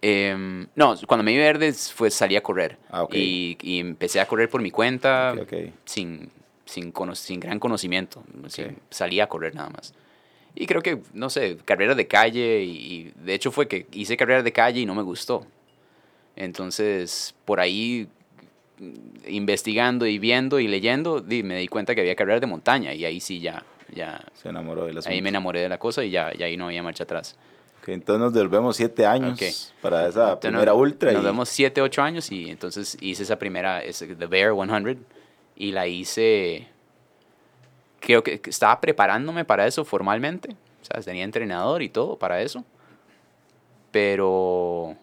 Em, 0.00 0.66
no, 0.74 0.96
cuando 1.06 1.22
me 1.22 1.32
vi 1.32 1.38
verde 1.38 1.72
fue 1.72 2.10
salí 2.10 2.34
a 2.34 2.42
correr. 2.42 2.76
Ah, 2.90 3.06
y, 3.12 3.56
y, 3.62 3.78
empecé 3.78 4.20
a 4.20 4.26
correr 4.26 4.50
por 4.50 4.60
mi 4.60 4.72
cuenta 4.72 5.34
Sin, 5.84 6.28
sin, 6.64 6.92
sin, 7.14 7.40
gran 7.40 7.60
conocimiento. 7.60 8.24
salí 8.90 9.20
a 9.20 9.28
correr 9.28 9.54
nada 9.54 9.70
más. 9.70 9.94
Y 10.54 10.66
creo 10.66 10.82
que, 10.82 11.00
no 11.14 11.30
sé, 11.30 11.56
carrera 11.64 11.94
de 11.94 12.06
calle 12.06 12.62
y, 12.62 13.12
de 13.24 13.34
hecho 13.34 13.52
fue 13.52 13.68
que 13.68 13.86
hice 13.92 14.16
carrera 14.16 14.42
de 14.42 14.52
calle 14.52 14.80
y 14.80 14.86
no 14.86 14.94
me 14.94 15.02
gustó. 15.02 15.46
Entonces, 16.34 17.34
por 17.44 17.60
ahí 17.60 18.08
investigando 19.26 20.06
y 20.06 20.18
viendo 20.18 20.60
y 20.60 20.68
leyendo, 20.68 21.24
me 21.26 21.56
di 21.56 21.68
cuenta 21.68 21.94
que 21.94 22.00
había 22.00 22.14
carreras 22.14 22.40
de 22.40 22.46
montaña 22.46 22.94
y 22.94 23.04
ahí 23.04 23.20
sí 23.20 23.40
ya, 23.40 23.64
ya 23.94 24.24
se 24.34 24.48
enamoró 24.48 24.86
de 24.86 24.94
las 24.94 25.06
Ahí 25.06 25.22
me 25.22 25.28
enamoré 25.28 25.60
de 25.60 25.68
la 25.68 25.78
cosa 25.78 26.04
y 26.04 26.10
ya, 26.10 26.32
ya 26.34 26.46
ahí 26.46 26.56
no 26.56 26.66
había 26.66 26.82
marcha 26.82 27.04
atrás. 27.04 27.36
Okay, 27.82 27.94
entonces 27.94 28.20
nos 28.20 28.32
devolvemos 28.32 28.76
siete 28.76 29.06
años 29.06 29.72
para 29.80 30.06
esa 30.06 30.38
primera 30.38 30.72
ultra. 30.74 31.10
Nos 31.12 31.24
vemos 31.24 31.48
siete, 31.48 31.80
ocho 31.80 32.02
años 32.02 32.30
y 32.30 32.48
entonces 32.48 32.96
hice 33.00 33.24
esa 33.24 33.38
primera, 33.38 33.82
The 33.82 34.26
Bear 34.26 34.54
100 34.54 35.04
y 35.56 35.72
la 35.72 35.86
hice 35.86 36.68
creo 38.02 38.22
que 38.22 38.40
estaba 38.44 38.80
preparándome 38.80 39.44
para 39.44 39.66
eso 39.66 39.84
formalmente. 39.84 40.56
O 40.82 40.84
sea, 40.84 41.00
tenía 41.00 41.24
entrenador 41.24 41.82
y 41.82 41.88
todo 41.88 42.16
para 42.18 42.42
eso. 42.42 42.64
Pero 43.90 44.96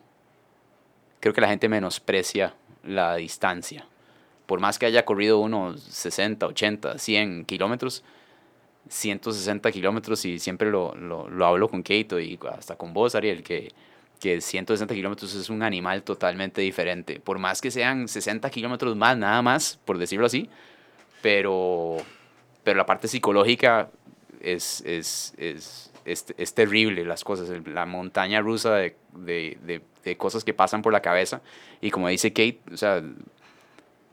creo 1.19 1.33
que 1.33 1.41
la 1.41 1.47
gente 1.47 1.69
menosprecia 1.69 2.53
la 2.89 3.15
distancia. 3.15 3.85
Por 4.45 4.59
más 4.59 4.79
que 4.79 4.85
haya 4.85 5.05
corrido 5.05 5.39
unos 5.39 5.81
60, 5.81 6.47
80, 6.47 6.97
100 6.97 7.45
kilómetros, 7.45 8.03
160 8.89 9.71
kilómetros, 9.71 10.25
y 10.25 10.39
siempre 10.39 10.71
lo, 10.71 10.95
lo, 10.95 11.29
lo, 11.29 11.45
hablo 11.45 11.69
con 11.69 11.83
Keito 11.83 12.19
y 12.19 12.39
hasta 12.51 12.75
con 12.75 12.93
vos, 12.93 13.13
Ariel, 13.13 13.43
que, 13.43 13.71
que 14.19 14.41
160 14.41 14.93
kilómetros 14.93 15.35
es 15.35 15.49
un 15.49 15.61
animal 15.61 16.03
totalmente 16.03 16.61
diferente. 16.61 17.19
Por 17.19 17.37
más 17.37 17.61
que 17.61 17.69
sean 17.69 18.07
60 18.07 18.49
kilómetros 18.49 18.95
más, 18.95 19.17
nada 19.17 19.41
más, 19.41 19.79
por 19.85 19.97
decirlo 19.99 20.25
así, 20.25 20.49
pero 21.21 21.97
pero 22.63 22.77
la 22.77 22.85
parte 22.85 23.07
psicológica 23.07 23.89
es, 24.41 24.81
es, 24.85 25.33
es, 25.37 25.91
es, 26.05 26.53
terrible, 26.53 27.03
las 27.05 27.23
cosas, 27.23 27.49
la 27.65 27.85
montaña 27.85 28.41
rusa 28.41 28.75
de, 28.75 28.95
de, 29.13 29.57
de, 29.63 29.81
cosas 30.17 30.43
que 30.43 30.53
pasan 30.53 30.81
por 30.81 30.93
la 30.93 31.01
cabeza. 31.01 31.41
Y 31.81 31.91
como 31.91 32.07
dice 32.07 32.31
Kate, 32.31 32.59
o 32.71 32.77
sea, 32.77 32.97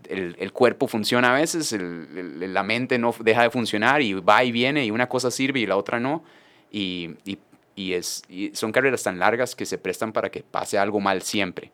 el, 0.09 0.37
el 0.39 0.53
cuerpo 0.53 0.89
funciona 0.89 1.35
a 1.35 1.39
veces, 1.39 1.73
el, 1.73 2.53
la 2.53 2.63
mente 2.63 2.99
no 2.99 3.15
deja 3.21 3.43
de 3.43 3.51
funcionar 3.51 4.03
y 4.03 4.15
va 4.15 4.45
y 4.45 4.53
viene 4.53 4.85
y 4.85 4.91
una 4.91 5.09
cosa 5.09 5.31
sirve 5.31 5.61
y 5.61 5.67
la 5.67 5.77
otra 5.77 6.01
no. 6.01 6.25
Y, 6.71 7.11
y, 7.25 7.39
y 7.75 7.93
es, 7.93 8.23
y 8.29 8.51
son 8.55 8.73
carreras 8.73 9.03
tan 9.03 9.19
largas 9.19 9.55
que 9.55 9.67
se 9.67 9.79
prestan 9.79 10.13
para 10.13 10.31
que 10.31 10.43
pase 10.43 10.79
algo 10.79 11.01
mal 11.01 11.23
siempre. 11.23 11.71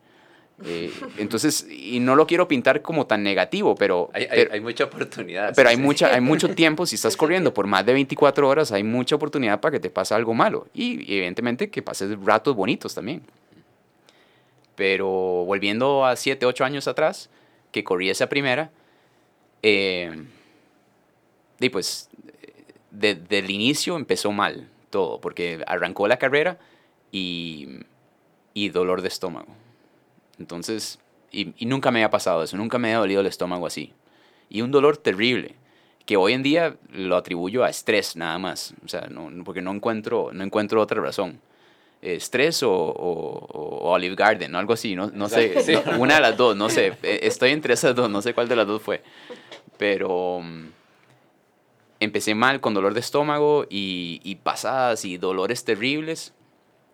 Eh, 0.65 0.91
entonces, 1.17 1.65
y 1.69 1.99
no 1.99 2.15
lo 2.15 2.27
quiero 2.27 2.47
pintar 2.47 2.81
como 2.81 3.07
tan 3.07 3.23
negativo, 3.23 3.75
pero... 3.75 4.09
Hay, 4.13 4.27
pero, 4.29 4.53
hay 4.53 4.61
mucha 4.61 4.85
oportunidad. 4.85 5.53
Pero 5.55 5.69
hay, 5.69 5.77
mucha, 5.77 6.13
hay 6.13 6.21
mucho 6.21 6.49
tiempo, 6.55 6.85
si 6.85 6.95
estás 6.95 7.17
corriendo 7.17 7.53
por 7.53 7.67
más 7.67 7.85
de 7.85 7.93
24 7.93 8.47
horas, 8.47 8.71
hay 8.71 8.83
mucha 8.83 9.15
oportunidad 9.15 9.59
para 9.59 9.73
que 9.73 9.79
te 9.79 9.89
pase 9.89 10.13
algo 10.13 10.33
malo. 10.33 10.67
Y 10.73 10.93
evidentemente 11.15 11.69
que 11.69 11.81
pases 11.81 12.17
ratos 12.23 12.55
bonitos 12.55 12.93
también. 12.93 13.23
Pero 14.75 15.07
volviendo 15.07 16.05
a 16.05 16.15
7, 16.15 16.45
8 16.45 16.65
años 16.65 16.87
atrás, 16.87 17.29
que 17.71 17.83
corrí 17.83 18.09
esa 18.09 18.27
primera, 18.27 18.71
eh, 19.61 20.25
y 21.59 21.69
pues 21.69 22.09
desde 22.91 23.39
inicio 23.39 23.95
empezó 23.95 24.31
mal 24.31 24.69
todo, 24.89 25.19
porque 25.21 25.63
arrancó 25.67 26.07
la 26.07 26.17
carrera 26.17 26.59
y, 27.11 27.79
y 28.53 28.69
dolor 28.69 29.01
de 29.01 29.07
estómago 29.07 29.53
entonces, 30.39 30.99
y, 31.31 31.53
nunca 31.65 31.91
me 31.91 31.99
había 31.99 32.09
pasado 32.09 32.43
eso, 32.43 32.57
nunca 32.57 32.77
me 32.77 32.89
había 32.89 32.99
dolido 32.99 33.21
el 33.21 33.27
estómago 33.27 33.65
así. 33.67 33.93
Y 34.49 34.61
un 34.61 34.71
dolor 34.71 34.97
terrible, 34.97 35.55
que 36.05 36.17
hoy 36.17 36.33
en 36.33 36.43
día 36.43 36.75
lo 36.91 37.15
atribuyo 37.15 37.63
a 37.63 37.69
estrés 37.69 38.15
nada 38.15 38.37
más, 38.37 38.73
o 38.83 38.87
sea, 38.87 39.07
no, 39.09 39.31
porque 39.43 39.61
no 39.61 39.71
encuentro, 39.71 40.31
no 40.33 40.43
encuentro 40.43 40.81
otra 40.81 41.01
razón. 41.01 41.39
Estrés 42.03 42.63
o, 42.63 42.71
o, 42.71 43.91
Olive 43.93 44.15
Garden, 44.15 44.53
o 44.53 44.59
algo 44.59 44.73
así, 44.73 44.95
no, 44.95 45.09
no 45.13 45.29
sé, 45.29 45.81
una 45.97 46.15
de 46.15 46.21
las 46.21 46.37
dos, 46.37 46.55
no 46.55 46.69
sé, 46.69 46.97
e, 47.01 47.21
estoy 47.23 47.51
entre 47.51 47.73
esas 47.73 47.95
dos, 47.95 48.09
no 48.09 48.21
sé 48.21 48.33
cuál 48.33 48.49
de 48.49 48.55
las 48.55 48.67
dos 48.67 48.81
fue. 48.81 49.01
Pero 49.77 50.41
mm, 50.41 50.65
empecé 52.01 52.35
mal 52.35 52.59
con 52.59 52.73
dolor 52.73 52.93
de 52.93 52.99
estómago 52.99 53.65
y, 53.69 54.19
y 54.23 54.35
pasadas 54.35 55.05
y 55.05 55.17
dolores 55.17 55.63
terribles. 55.63 56.33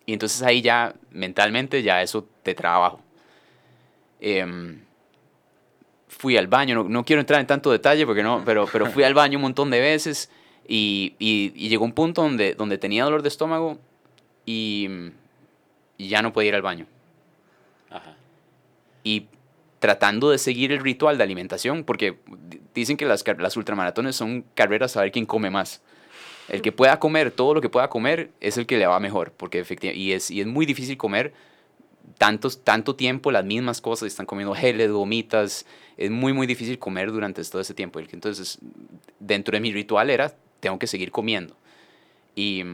Y 0.06 0.12
entonces 0.12 0.42
ahí 0.42 0.62
ya 0.62 0.94
mentalmente 1.10 1.82
ya 1.82 2.02
eso 2.02 2.26
te 2.42 2.54
trabajo. 2.54 3.00
Em, 4.20 4.80
fui 6.08 6.36
al 6.36 6.46
baño, 6.46 6.84
no, 6.84 7.04
quiero 7.04 7.20
entrar 7.20 7.40
en 7.40 7.46
tanto 7.46 7.70
detalle, 7.70 8.06
porque 8.06 8.22
no, 8.22 8.42
pero, 8.44 8.66
pero 8.70 8.86
fui 8.86 9.04
al 9.04 9.14
baño 9.14 9.38
un 9.38 9.42
montón 9.42 9.70
de 9.70 9.80
veces 9.80 10.30
y, 10.66 11.14
y, 11.18 11.68
llegó 11.68 11.84
un 11.84 11.92
punto 11.92 12.22
donde, 12.22 12.54
donde 12.54 12.78
tenía 12.78 13.04
dolor 13.04 13.22
de 13.22 13.28
estómago 13.28 13.78
y, 14.50 15.12
ya 15.98 16.22
no 16.22 16.32
podía 16.32 16.48
ir 16.48 16.54
al 16.54 16.62
baño. 16.62 16.86
Y 19.04 19.26
tratando 19.78 20.30
de 20.30 20.38
seguir 20.38 20.72
el 20.72 20.80
ritual 20.80 21.18
de 21.18 21.24
alimentación, 21.24 21.84
porque 21.84 22.16
dicen 22.74 22.96
que 22.96 23.06
las, 23.06 23.24
las 23.38 23.56
ultramaratones 23.56 24.16
son 24.16 24.44
carreras 24.54 24.96
a 24.96 25.02
ver 25.02 25.12
quién 25.12 25.26
come 25.26 25.50
más. 25.50 25.82
El 26.48 26.62
que 26.62 26.72
pueda 26.72 26.98
comer 26.98 27.30
todo 27.30 27.54
lo 27.54 27.60
que 27.60 27.68
pueda 27.68 27.88
comer 27.88 28.30
es 28.40 28.58
el 28.58 28.66
que 28.66 28.78
le 28.78 28.86
va 28.86 28.98
mejor, 28.98 29.32
porque 29.32 29.60
efectivamente, 29.60 30.00
y 30.00 30.12
es, 30.12 30.30
y 30.30 30.40
es 30.40 30.46
muy 30.46 30.66
difícil 30.66 30.96
comer 30.96 31.32
tantos, 32.18 32.64
tanto 32.64 32.96
tiempo 32.96 33.30
las 33.30 33.44
mismas 33.44 33.80
cosas, 33.80 34.08
están 34.08 34.26
comiendo 34.26 34.54
geles, 34.54 34.90
gomitas, 34.90 35.64
es 35.96 36.10
muy, 36.10 36.32
muy 36.32 36.46
difícil 36.46 36.78
comer 36.78 37.12
durante 37.12 37.42
todo 37.44 37.62
ese 37.62 37.74
tiempo. 37.74 38.00
Entonces, 38.00 38.58
dentro 39.20 39.52
de 39.52 39.60
mi 39.60 39.72
ritual 39.72 40.10
era, 40.10 40.34
tengo 40.60 40.78
que 40.78 40.86
seguir 40.86 41.10
comiendo. 41.10 41.54
Y, 42.34 42.64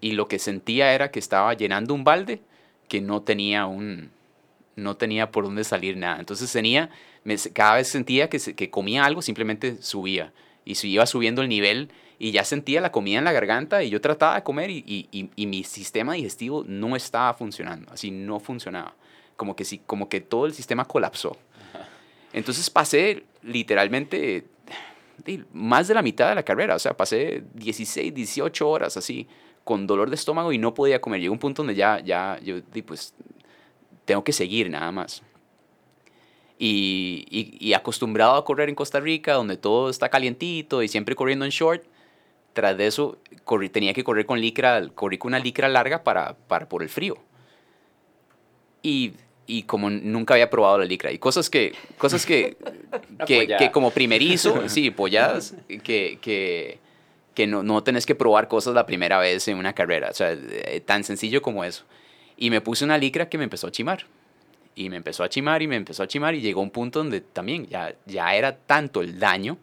y 0.00 0.12
lo 0.12 0.28
que 0.28 0.38
sentía 0.38 0.94
era 0.94 1.10
que 1.10 1.18
estaba 1.18 1.54
llenando 1.54 1.94
un 1.94 2.04
balde 2.04 2.40
que 2.88 3.00
no 3.00 3.22
tenía 3.22 3.66
un, 3.66 4.10
no 4.76 4.96
tenía 4.96 5.30
por 5.30 5.44
dónde 5.44 5.64
salir 5.64 5.96
nada. 5.96 6.18
Entonces 6.18 6.50
tenía, 6.52 6.90
cada 7.52 7.76
vez 7.76 7.88
sentía 7.88 8.28
que, 8.28 8.38
que 8.38 8.70
comía 8.70 9.04
algo, 9.04 9.22
simplemente 9.22 9.82
subía. 9.82 10.32
Y 10.64 10.76
si 10.76 10.90
iba 10.90 11.06
subiendo 11.06 11.42
el 11.42 11.48
nivel, 11.48 11.90
y 12.18 12.32
ya 12.32 12.44
sentía 12.44 12.80
la 12.80 12.90
comida 12.90 13.18
en 13.18 13.24
la 13.24 13.32
garganta 13.32 13.82
y 13.82 13.90
yo 13.90 14.00
trataba 14.00 14.34
de 14.36 14.42
comer 14.42 14.70
y, 14.70 14.82
y, 14.86 15.30
y, 15.34 15.46
mi 15.46 15.62
sistema 15.62 16.14
digestivo 16.14 16.64
no 16.66 16.96
estaba 16.96 17.32
funcionando, 17.34 17.92
así 17.92 18.10
no 18.10 18.40
funcionaba, 18.40 18.94
como 19.36 19.54
que, 19.54 19.64
sí, 19.64 19.80
como 19.86 20.08
que 20.08 20.20
todo 20.20 20.46
el 20.46 20.52
sistema 20.52 20.84
colapsó. 20.84 21.36
Entonces 22.32 22.68
pasé 22.70 23.24
literalmente 23.42 24.46
más 25.52 25.88
de 25.88 25.94
la 25.94 26.02
mitad 26.02 26.28
de 26.28 26.34
la 26.34 26.42
carrera, 26.42 26.74
o 26.74 26.78
sea, 26.78 26.96
pasé 26.96 27.44
16, 27.54 28.12
18 28.12 28.68
horas 28.68 28.96
así, 28.96 29.28
con 29.68 29.86
dolor 29.86 30.08
de 30.08 30.14
estómago 30.14 30.50
y 30.50 30.56
no 30.56 30.72
podía 30.72 30.98
comer. 30.98 31.20
Llegó 31.20 31.34
un 31.34 31.38
punto 31.38 31.60
donde 31.60 31.74
ya, 31.74 32.00
ya, 32.00 32.40
yo, 32.42 32.54
pues, 32.86 33.12
tengo 34.06 34.24
que 34.24 34.32
seguir 34.32 34.70
nada 34.70 34.90
más. 34.90 35.22
y, 36.58 37.26
y, 37.60 37.74
acostumbrado 37.74 38.36
a 38.36 38.46
correr 38.46 38.70
en 38.70 38.74
Costa 38.74 38.98
Rica, 38.98 39.34
donde 39.34 39.58
todo 39.58 39.90
está 39.90 40.08
calientito 40.08 40.82
y 40.82 40.88
siempre 40.88 41.14
corriendo 41.14 41.44
en 41.44 41.50
short, 41.50 41.84
tras 42.54 42.78
de 42.78 42.86
eso 42.86 43.18
corrí, 43.44 43.68
tenía 43.68 43.92
que 43.92 44.04
correr 44.04 44.24
con 44.24 44.40
licra, 44.40 44.88
corrí 44.94 45.18
con 45.18 45.28
una 45.28 45.38
licra 45.38 45.68
larga 45.68 46.02
para, 46.02 46.34
para 46.48 46.66
por 46.66 46.82
el 46.82 46.88
frío. 46.88 47.18
Y, 48.82 49.12
y, 49.46 49.64
como 49.64 49.90
nunca 49.90 50.32
había 50.32 50.48
probado 50.48 50.78
la 50.78 50.86
licra, 50.86 51.12
y 51.12 51.18
cosas 51.18 51.50
que, 51.50 51.74
cosas 51.98 52.24
que, 52.24 52.56
que, 53.26 53.54
que, 53.58 53.70
como 53.70 53.90
primerizo, 53.90 54.66
sí, 54.70 54.90
polladas, 54.90 55.54
que, 55.84 56.18
que, 56.22 56.78
que 57.38 57.46
no, 57.46 57.62
no 57.62 57.84
tenés 57.84 58.04
que 58.04 58.16
probar 58.16 58.48
cosas 58.48 58.74
la 58.74 58.84
primera 58.84 59.16
vez 59.20 59.46
en 59.46 59.58
una 59.58 59.72
carrera, 59.72 60.08
o 60.10 60.12
sea, 60.12 60.32
eh, 60.32 60.82
tan 60.84 61.04
sencillo 61.04 61.40
como 61.40 61.62
eso. 61.62 61.84
Y 62.36 62.50
me 62.50 62.60
puse 62.60 62.84
una 62.84 62.98
licra 62.98 63.28
que 63.28 63.38
me 63.38 63.44
empezó 63.44 63.68
a 63.68 63.70
chimar 63.70 64.06
y 64.74 64.90
me 64.90 64.96
empezó 64.96 65.22
a 65.22 65.28
chimar 65.28 65.62
y 65.62 65.68
me 65.68 65.76
empezó 65.76 66.02
a 66.02 66.08
chimar 66.08 66.34
y 66.34 66.40
llegó 66.40 66.60
un 66.60 66.70
punto 66.70 66.98
donde 66.98 67.20
también 67.20 67.68
ya, 67.68 67.94
ya 68.06 68.34
era 68.34 68.56
tanto 68.56 69.02
el 69.02 69.20
daño 69.20 69.56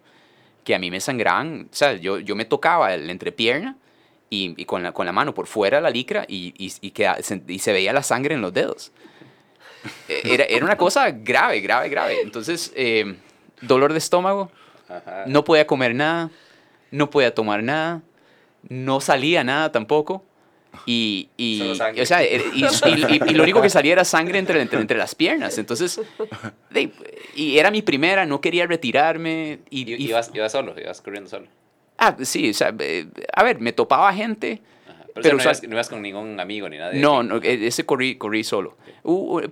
que 0.64 0.74
a 0.74 0.80
mí 0.80 0.90
me 0.90 1.02
sangraban, 1.02 1.68
o 1.70 1.76
sea, 1.76 1.96
yo, 1.96 2.20
yo 2.20 2.38
me 2.38 2.46
tocaba 2.46 2.94
el 2.94 3.10
entrepierna 3.10 3.76
y, 4.30 4.54
y 4.56 4.64
con, 4.64 4.82
la, 4.82 4.94
con 4.94 5.06
la 5.06 5.12
mano 5.12 5.34
por 5.34 5.46
fuera 5.46 5.82
la 5.82 5.90
licra 5.90 6.24
y, 6.30 6.54
y, 6.58 6.72
y, 6.80 6.94
y 7.48 7.60
se 7.60 7.74
veía 7.74 7.92
la 7.92 8.04
sangre 8.04 8.36
en 8.36 8.42
los 8.42 8.54
dedos. 8.54 8.94
E, 10.08 10.34
era, 10.34 10.46
era 10.46 10.64
una 10.66 10.78
cosa 10.78 11.12
grave, 11.12 11.60
grave, 11.60 11.90
grave. 11.90 12.22
Entonces, 12.22 12.72
eh, 12.76 13.18
dolor 13.62 13.92
de 13.92 14.00
estómago, 14.00 14.50
no 15.28 15.44
podía 15.44 15.68
comer 15.68 15.94
nada, 15.94 16.32
no 16.96 17.10
podía 17.10 17.34
tomar 17.34 17.62
nada, 17.62 18.02
no 18.68 19.02
salía 19.02 19.44
nada 19.44 19.72
tampoco. 19.72 20.24
Y, 20.86 21.30
y, 21.38 21.62
o 21.62 21.76
sea, 21.76 22.24
eh, 22.24 22.42
y, 22.54 22.66
y, 22.66 23.34
lo 23.34 23.44
único 23.44 23.62
que 23.62 23.70
salía 23.70 23.94
era 23.94 24.04
sangre 24.04 24.40
entre, 24.40 24.62
entre, 24.62 24.80
entre 24.80 24.98
las 24.98 25.16
piernas. 25.16 25.58
Entonces, 25.58 26.02
y 27.36 27.58
era 27.58 27.72
mi 27.72 27.82
primera, 27.82 28.26
no 28.26 28.42
quería 28.42 28.68
retirarme. 28.68 29.60
Y, 29.70 29.90
ibas, 30.04 30.32
ibas 30.34 30.52
solo, 30.52 30.76
ibas 30.80 31.02
corriendo 31.02 31.30
solo. 31.30 31.48
Ah, 31.98 32.16
sí, 32.22 32.50
o 32.50 32.54
sea, 32.54 32.74
eh, 32.80 33.08
a 33.34 33.44
ver, 33.44 33.60
me 33.62 33.72
topaba 33.72 34.14
gente. 34.14 34.62
Pero, 35.14 35.38
no, 35.38 35.44
ibas, 35.72 35.90
con 35.90 36.02
ningún 36.02 36.38
amigo 36.42 36.68
ni 36.68 36.78
nada. 36.78 36.92
No, 36.94 37.24
no, 37.24 37.38
e, 37.42 37.68
ese 37.68 37.86
corrí, 37.86 38.18
corrí 38.18 38.44
solo. 38.44 38.76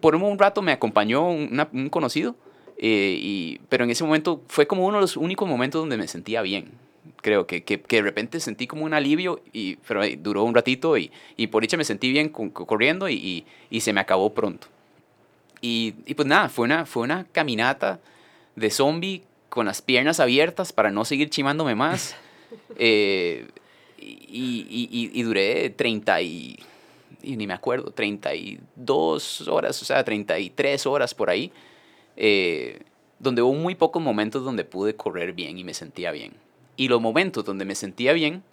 por 0.02 0.16
un, 0.16 0.38
rato 0.38 0.62
me 0.62 0.74
acompañó 0.74 1.30
un 1.30 1.90
conocido, 1.90 2.36
eh, 2.78 3.18
y, 3.18 3.62
pero 3.70 3.86
en 3.86 3.92
ese 3.92 4.04
momento 4.04 4.42
fue 4.48 4.68
como 4.68 4.86
uno 4.86 4.98
de 4.98 5.02
los 5.02 5.16
únicos 5.16 5.48
momentos 5.48 5.82
donde 5.82 5.96
me 5.96 6.08
sentía 6.10 6.42
bien 6.42 6.72
creo 7.24 7.48
que, 7.48 7.64
que, 7.64 7.82
que, 7.82 7.96
de 7.96 8.02
repente 8.04 8.40
sentí 8.40 8.68
como 8.68 8.86
un 8.86 8.94
alivio, 8.94 9.42
y, 9.52 9.78
pero 9.78 10.02
duró 10.20 10.44
un 10.44 10.54
ratito 10.54 10.96
y, 10.98 11.12
y 11.36 11.48
por 11.48 11.64
dicha 11.64 11.78
me 11.78 11.86
sentí 11.86 12.12
bien 12.12 12.30
corriendo 12.30 13.10
y, 13.10 13.46
y, 13.72 13.82
se 13.82 13.94
me 13.94 14.02
acabó 14.02 14.34
pronto. 14.34 14.68
Y, 15.62 15.96
y, 16.06 16.14
pues 16.14 16.28
nada, 16.28 16.50
fue 16.50 16.66
una, 16.66 16.86
fue 16.86 17.04
una 17.04 17.26
caminata 17.32 18.00
de 18.56 18.70
zombie 18.70 19.24
con 19.50 19.66
las 19.66 19.82
piernas 19.82 20.20
abiertas 20.20 20.74
para 20.74 20.92
no 20.92 21.06
seguir 21.06 21.32
chimándome 21.32 21.74
más. 21.74 22.16
Eh, 22.78 23.48
y, 23.98 25.10
y, 25.14 25.24
duré 25.24 25.72
30 25.72 26.22
y, 26.22 26.60
ni 27.24 27.48
me 27.48 27.54
acuerdo, 27.54 27.90
32 27.90 29.48
horas, 29.48 29.82
o 29.82 29.86
sea, 29.86 30.04
33 30.04 30.86
horas 30.86 31.16
por 31.16 31.32
ahí, 31.32 31.52
eh, 32.16 32.82
donde 33.18 33.42
hubo 33.42 33.54
muy 33.54 33.74
pocos 33.74 34.04
momentos 34.04 34.44
donde 34.44 34.66
pude 34.66 34.96
correr 34.96 35.34
bien 35.34 35.58
y 35.58 35.64
me 35.64 35.74
sentía 35.74 36.12
bien. 36.12 36.34
Y 36.76 36.88
los 36.88 37.02
momentos 37.02 37.46
donde 37.46 37.66
me 37.66 37.76
sentía 37.76 38.14
bien, 38.14 38.44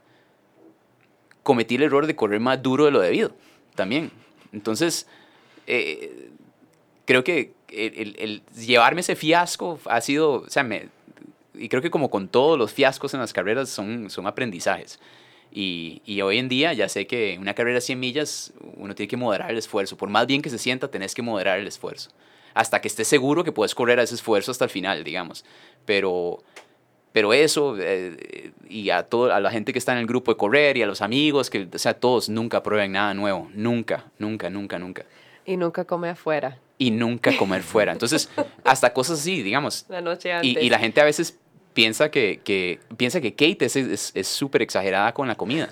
cometí 1.42 1.76
el 1.76 1.83
error 1.83 2.06
de 2.06 2.16
correr 2.16 2.40
más 2.40 2.62
duro 2.62 2.85
de 2.85 2.90
lo 2.90 3.00
debido, 3.00 3.33
también. 3.74 4.11
Entonces, 4.52 5.06
eh, 5.66 6.30
creo 7.04 7.24
que 7.24 7.52
el, 7.68 8.42
llevarme 8.56 9.00
ese 9.00 9.16
fiasco 9.16 9.78
ha 9.87 10.00
sido, 10.00 10.42
o 10.42 10.50
sea, 10.50 10.62
me, 10.62 10.88
y 11.54 11.68
creo 11.68 11.83
que 11.83 11.90
como 11.90 12.11
con 12.11 12.28
todos 12.28 12.59
los 12.59 12.72
fiascos 12.72 13.14
en 13.14 13.20
las 13.20 13.33
carreras 13.33 13.68
son, 13.68 14.11
son 14.11 14.26
aprendizajes. 14.26 15.00
Y, 15.52 16.02
y, 16.04 16.20
hoy 16.20 16.38
en 16.38 16.48
día 16.48 16.72
ya 16.72 16.88
sé 16.88 17.09
que 17.09 17.37
una 17.40 17.54
carrera 17.54 17.76
de 17.76 17.80
100 17.80 17.98
millas 17.98 18.52
uno 18.76 18.94
tiene 18.94 19.09
que 19.09 19.16
moderar 19.16 19.50
el 19.50 19.59
esfuerzo. 19.59 19.96
Por 19.96 20.09
más 20.09 20.28
bien 20.28 20.42
que 20.42 20.50
se 20.50 20.59
sienta, 20.59 20.88
tenés 20.88 21.12
que 21.12 21.22
moderar 21.22 21.59
el 21.59 21.66
esfuerzo. 21.66 22.11
Hasta 22.54 22.80
que 22.80 22.87
estés 22.87 23.09
seguro 23.09 23.42
que 23.42 23.50
puedes 23.50 23.74
correr 23.74 23.98
a 23.98 24.04
ese 24.04 24.14
esfuerzo 24.14 24.52
hasta 24.52 24.64
el 24.64 24.70
final, 24.70 25.02
digamos. 25.02 25.44
Pero 25.87 26.44
pero 27.12 27.32
eso, 27.32 27.76
eh, 27.78 28.52
y 28.68 28.90
a, 28.90 29.02
todo, 29.02 29.32
a 29.32 29.40
la 29.40 29.50
gente 29.50 29.72
que 29.72 29.78
está 29.78 29.92
en 29.92 29.98
el 29.98 30.06
grupo 30.06 30.30
de 30.32 30.36
correr 30.36 30.76
y 30.76 30.82
a 30.82 30.86
los 30.86 31.02
amigos, 31.02 31.50
que, 31.50 31.68
o 31.72 31.78
sea, 31.78 31.94
todos 31.94 32.28
nunca 32.28 32.62
prueben 32.62 32.92
nada 32.92 33.14
nuevo. 33.14 33.50
Nunca, 33.54 34.04
nunca, 34.18 34.48
nunca, 34.48 34.78
nunca. 34.78 35.04
Y 35.44 35.56
nunca 35.56 35.84
come 35.84 36.08
afuera. 36.08 36.58
Y 36.78 36.92
nunca 36.92 37.36
comer 37.36 37.62
fuera. 37.62 37.92
Entonces, 37.92 38.30
hasta 38.64 38.92
cosas 38.92 39.18
así, 39.18 39.42
digamos. 39.42 39.86
La 39.88 40.00
noche 40.00 40.32
antes. 40.32 40.50
Y, 40.50 40.58
y 40.58 40.70
la 40.70 40.78
gente 40.78 41.00
a 41.00 41.04
veces 41.04 41.38
piensa 41.74 42.10
que, 42.10 42.40
que 42.44 42.78
piensa 42.96 43.20
que 43.20 43.32
Kate 43.32 43.64
es 43.64 44.28
súper 44.28 44.62
es, 44.62 44.66
exagerada 44.66 45.12
con 45.12 45.26
la 45.26 45.34
comida. 45.34 45.68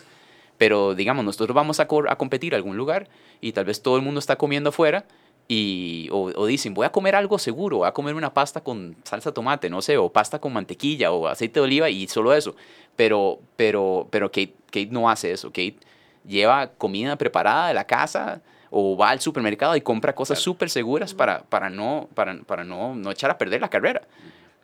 Pero, 0.58 0.96
digamos, 0.96 1.24
nosotros 1.24 1.54
vamos 1.54 1.78
a, 1.78 1.84
a 2.08 2.16
competir 2.16 2.54
a 2.54 2.56
algún 2.56 2.76
lugar 2.76 3.08
y 3.40 3.52
tal 3.52 3.64
vez 3.64 3.80
todo 3.80 3.96
el 3.96 4.02
mundo 4.02 4.18
está 4.18 4.36
comiendo 4.36 4.70
afuera 4.70 5.04
y, 5.50 6.10
o, 6.12 6.46
dicen, 6.46 6.74
voy 6.74 6.84
a 6.84 6.92
comer 6.92 7.16
algo 7.16 7.38
seguro, 7.38 7.78
voy 7.78 7.88
a 7.88 7.92
comer 7.92 8.14
una 8.14 8.34
pasta 8.34 8.60
con 8.60 8.94
salsa 9.02 9.32
tomate, 9.32 9.70
no 9.70 9.80
sé, 9.80 9.96
o 9.96 10.12
pasta 10.12 10.38
con 10.38 10.52
mantequilla 10.52 11.10
o 11.10 11.26
aceite 11.26 11.58
de 11.60 11.64
oliva 11.64 11.88
y 11.88 12.06
solo 12.06 12.34
eso. 12.34 12.54
Pero, 12.96 13.38
pero, 13.56 14.06
pero 14.10 14.28
Kate, 14.28 14.52
Kate 14.66 14.90
no 14.90 15.08
hace 15.08 15.32
eso. 15.32 15.48
Kate 15.48 15.78
lleva 16.26 16.70
comida 16.72 17.16
preparada 17.16 17.68
de 17.68 17.74
la 17.74 17.86
casa 17.86 18.42
o 18.70 18.94
va 18.94 19.08
al 19.08 19.20
supermercado 19.20 19.74
y 19.74 19.80
compra 19.80 20.14
cosas 20.14 20.38
súper 20.38 20.68
seguras 20.68 21.14
para, 21.14 21.42
para, 21.44 21.70
no, 21.70 22.08
para, 22.14 22.38
para 22.42 22.64
no, 22.64 22.94
no, 22.94 23.10
echar 23.10 23.30
a 23.30 23.38
perder 23.38 23.62
la 23.62 23.70
carrera. 23.70 24.02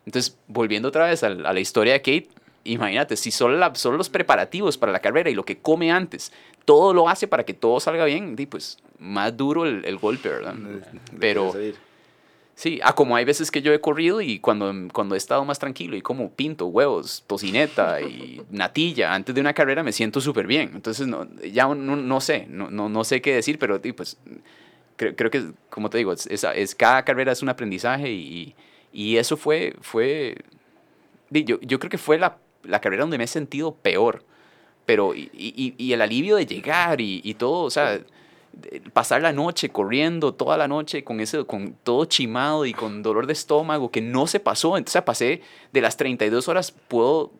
Entonces, 0.05 0.37
volviendo 0.47 0.89
otra 0.89 1.07
vez 1.07 1.23
a, 1.23 1.27
a 1.27 1.53
la 1.53 1.59
historia 1.59 1.93
de 1.93 2.01
Kate, 2.01 2.29
imagínate, 2.63 3.15
si 3.15 3.31
solo, 3.31 3.57
la, 3.57 3.73
solo 3.73 3.97
los 3.97 4.09
preparativos 4.09 4.77
para 4.77 4.91
la 4.91 4.99
carrera 4.99 5.31
y 5.31 5.33
lo 5.33 5.45
que 5.45 5.57
come 5.57 5.91
antes, 5.91 6.31
todo 6.65 6.93
lo 6.93 7.09
hace 7.09 7.27
para 7.27 7.43
que 7.43 7.55
todo 7.55 7.79
salga 7.79 8.05
bien, 8.05 8.35
pues 8.47 8.77
más 8.99 9.35
duro 9.35 9.65
el, 9.65 9.83
el 9.85 9.97
golpe, 9.97 10.29
¿verdad? 10.29 10.55
Pero 11.19 11.53
sí, 12.55 12.79
ah, 12.83 12.93
como 12.93 13.15
hay 13.15 13.25
veces 13.25 13.51
que 13.51 13.61
yo 13.61 13.73
he 13.73 13.81
corrido 13.81 14.21
y 14.21 14.39
cuando, 14.39 14.73
cuando 14.93 15.15
he 15.15 15.17
estado 15.17 15.43
más 15.45 15.59
tranquilo 15.59 15.95
y 15.95 16.01
como 16.01 16.31
pinto, 16.31 16.67
huevos, 16.67 17.23
tocineta 17.27 18.01
y 18.01 18.41
natilla 18.51 19.13
antes 19.13 19.35
de 19.35 19.41
una 19.41 19.53
carrera 19.53 19.83
me 19.83 19.91
siento 19.91 20.21
súper 20.21 20.47
bien. 20.47 20.71
Entonces 20.73 21.07
no, 21.07 21.27
ya 21.41 21.67
no, 21.67 21.95
no 21.95 22.21
sé, 22.21 22.47
no, 22.49 22.69
no, 22.69 22.89
no, 22.89 23.03
sé 23.03 23.21
qué 23.21 23.35
decir, 23.35 23.59
pero 23.59 23.81
pues 23.95 24.17
creo, 24.95 25.15
creo 25.15 25.31
que, 25.31 25.51
como 25.69 25.89
te 25.89 25.97
digo, 25.97 26.13
es, 26.13 26.27
es, 26.27 26.75
cada 26.75 27.03
carrera 27.03 27.31
es 27.31 27.41
un 27.41 27.49
aprendizaje 27.49 28.11
y, 28.11 28.55
y 28.93 29.17
eso 29.17 29.37
fue, 29.37 29.75
fue 29.81 30.37
yo, 31.29 31.59
yo 31.61 31.79
creo 31.79 31.89
que 31.89 31.97
fue 31.97 32.17
la, 32.17 32.37
la 32.63 32.79
carrera 32.79 33.01
donde 33.01 33.17
me 33.17 33.25
he 33.25 33.27
sentido 33.27 33.75
peor 33.75 34.23
pero 34.85 35.15
y, 35.15 35.29
y, 35.33 35.73
y, 35.77 35.93
el 35.93 36.01
alivio 36.01 36.35
de 36.35 36.45
llegar 36.45 37.01
y, 37.01 37.21
y, 37.23 37.33
todo, 37.33 37.63
o 37.63 37.69
sea, 37.69 37.99
pasar 38.93 39.21
la 39.21 39.33
noche 39.33 39.69
corriendo 39.69 40.33
toda 40.33 40.57
la 40.57 40.67
noche 40.67 41.03
con 41.03 41.19
ese 41.19 41.45
con 41.45 41.75
todo 41.83 42.05
chimado 42.05 42.65
y 42.65 42.73
con 42.73 43.03
dolor 43.03 43.27
de 43.27 43.33
estómago 43.33 43.91
que 43.91 44.01
no 44.01 44.27
se 44.27 44.39
pasó. 44.39 44.77
Entonces 44.77 45.01
pasé 45.01 45.41
de 45.71 45.81
las 45.81 45.97
32 45.97 46.47
horas 46.47 46.71
puedo 46.71 47.31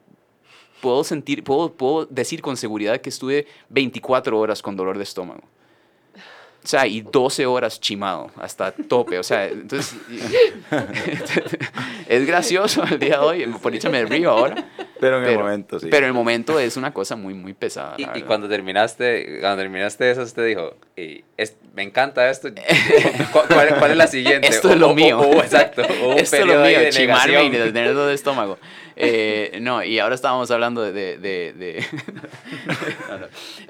puedo 0.81 1.03
sentir 1.03 1.43
puedo, 1.43 1.73
puedo 1.73 2.05
decir 2.05 2.41
con 2.41 2.57
seguridad 2.57 3.01
que 3.01 3.09
estuve 3.09 3.47
24 3.69 4.37
horas 4.37 4.61
con 4.61 4.75
dolor 4.75 4.97
de 4.97 5.03
estómago 5.03 5.43
o 6.65 6.67
sea, 6.67 6.87
y 6.87 7.01
12 7.01 7.45
horas 7.45 7.79
chimado 7.79 8.31
hasta 8.37 8.71
tope. 8.71 9.19
O 9.19 9.23
sea, 9.23 9.45
entonces. 9.45 9.95
es 12.09 12.25
gracioso 12.25 12.83
el 12.89 12.97
día 12.97 13.19
de 13.19 13.23
hoy. 13.23 13.45
Por 13.61 13.71
dicho 13.71 13.91
me 13.91 14.03
río 14.03 14.31
ahora. 14.31 14.65
Pero 14.99 15.19
en 15.19 15.25
el 15.25 15.37
momento, 15.37 15.79
sí. 15.79 15.89
Pero 15.91 16.07
el 16.07 16.13
momento 16.13 16.59
es 16.59 16.75
una 16.75 16.91
cosa 16.91 17.15
muy, 17.15 17.35
muy 17.35 17.53
pesada. 17.53 17.93
Y, 17.99 18.23
cuando 18.23 18.49
terminaste 18.49 19.41
cuando 19.41 19.61
terminaste 19.61 20.09
eso, 20.09 20.23
usted 20.23 20.47
dijo: 20.47 20.75
es, 21.37 21.55
Me 21.75 21.83
encanta 21.83 22.27
esto. 22.31 22.49
¿Cuál, 23.31 23.91
es 23.91 23.97
la 23.97 24.07
siguiente? 24.07 24.47
Esto 24.47 24.71
es 24.71 24.79
lo 24.79 24.95
mío. 24.95 25.21
exacto. 25.43 25.83
esto 26.17 26.35
es 26.35 26.45
lo 26.47 26.63
mío, 26.63 26.79
de 26.79 26.89
chimarme 26.89 27.43
y 27.43 27.49
de 27.51 27.71
tener 27.71 27.93
de 27.93 28.13
estómago. 28.15 28.57
Eh, 28.95 29.59
no, 29.61 29.83
y 29.83 29.99
ahora 29.99 30.15
estábamos 30.15 30.49
hablando 30.49 30.81
de. 30.81 30.93
de, 31.19 31.53
de, 31.53 31.85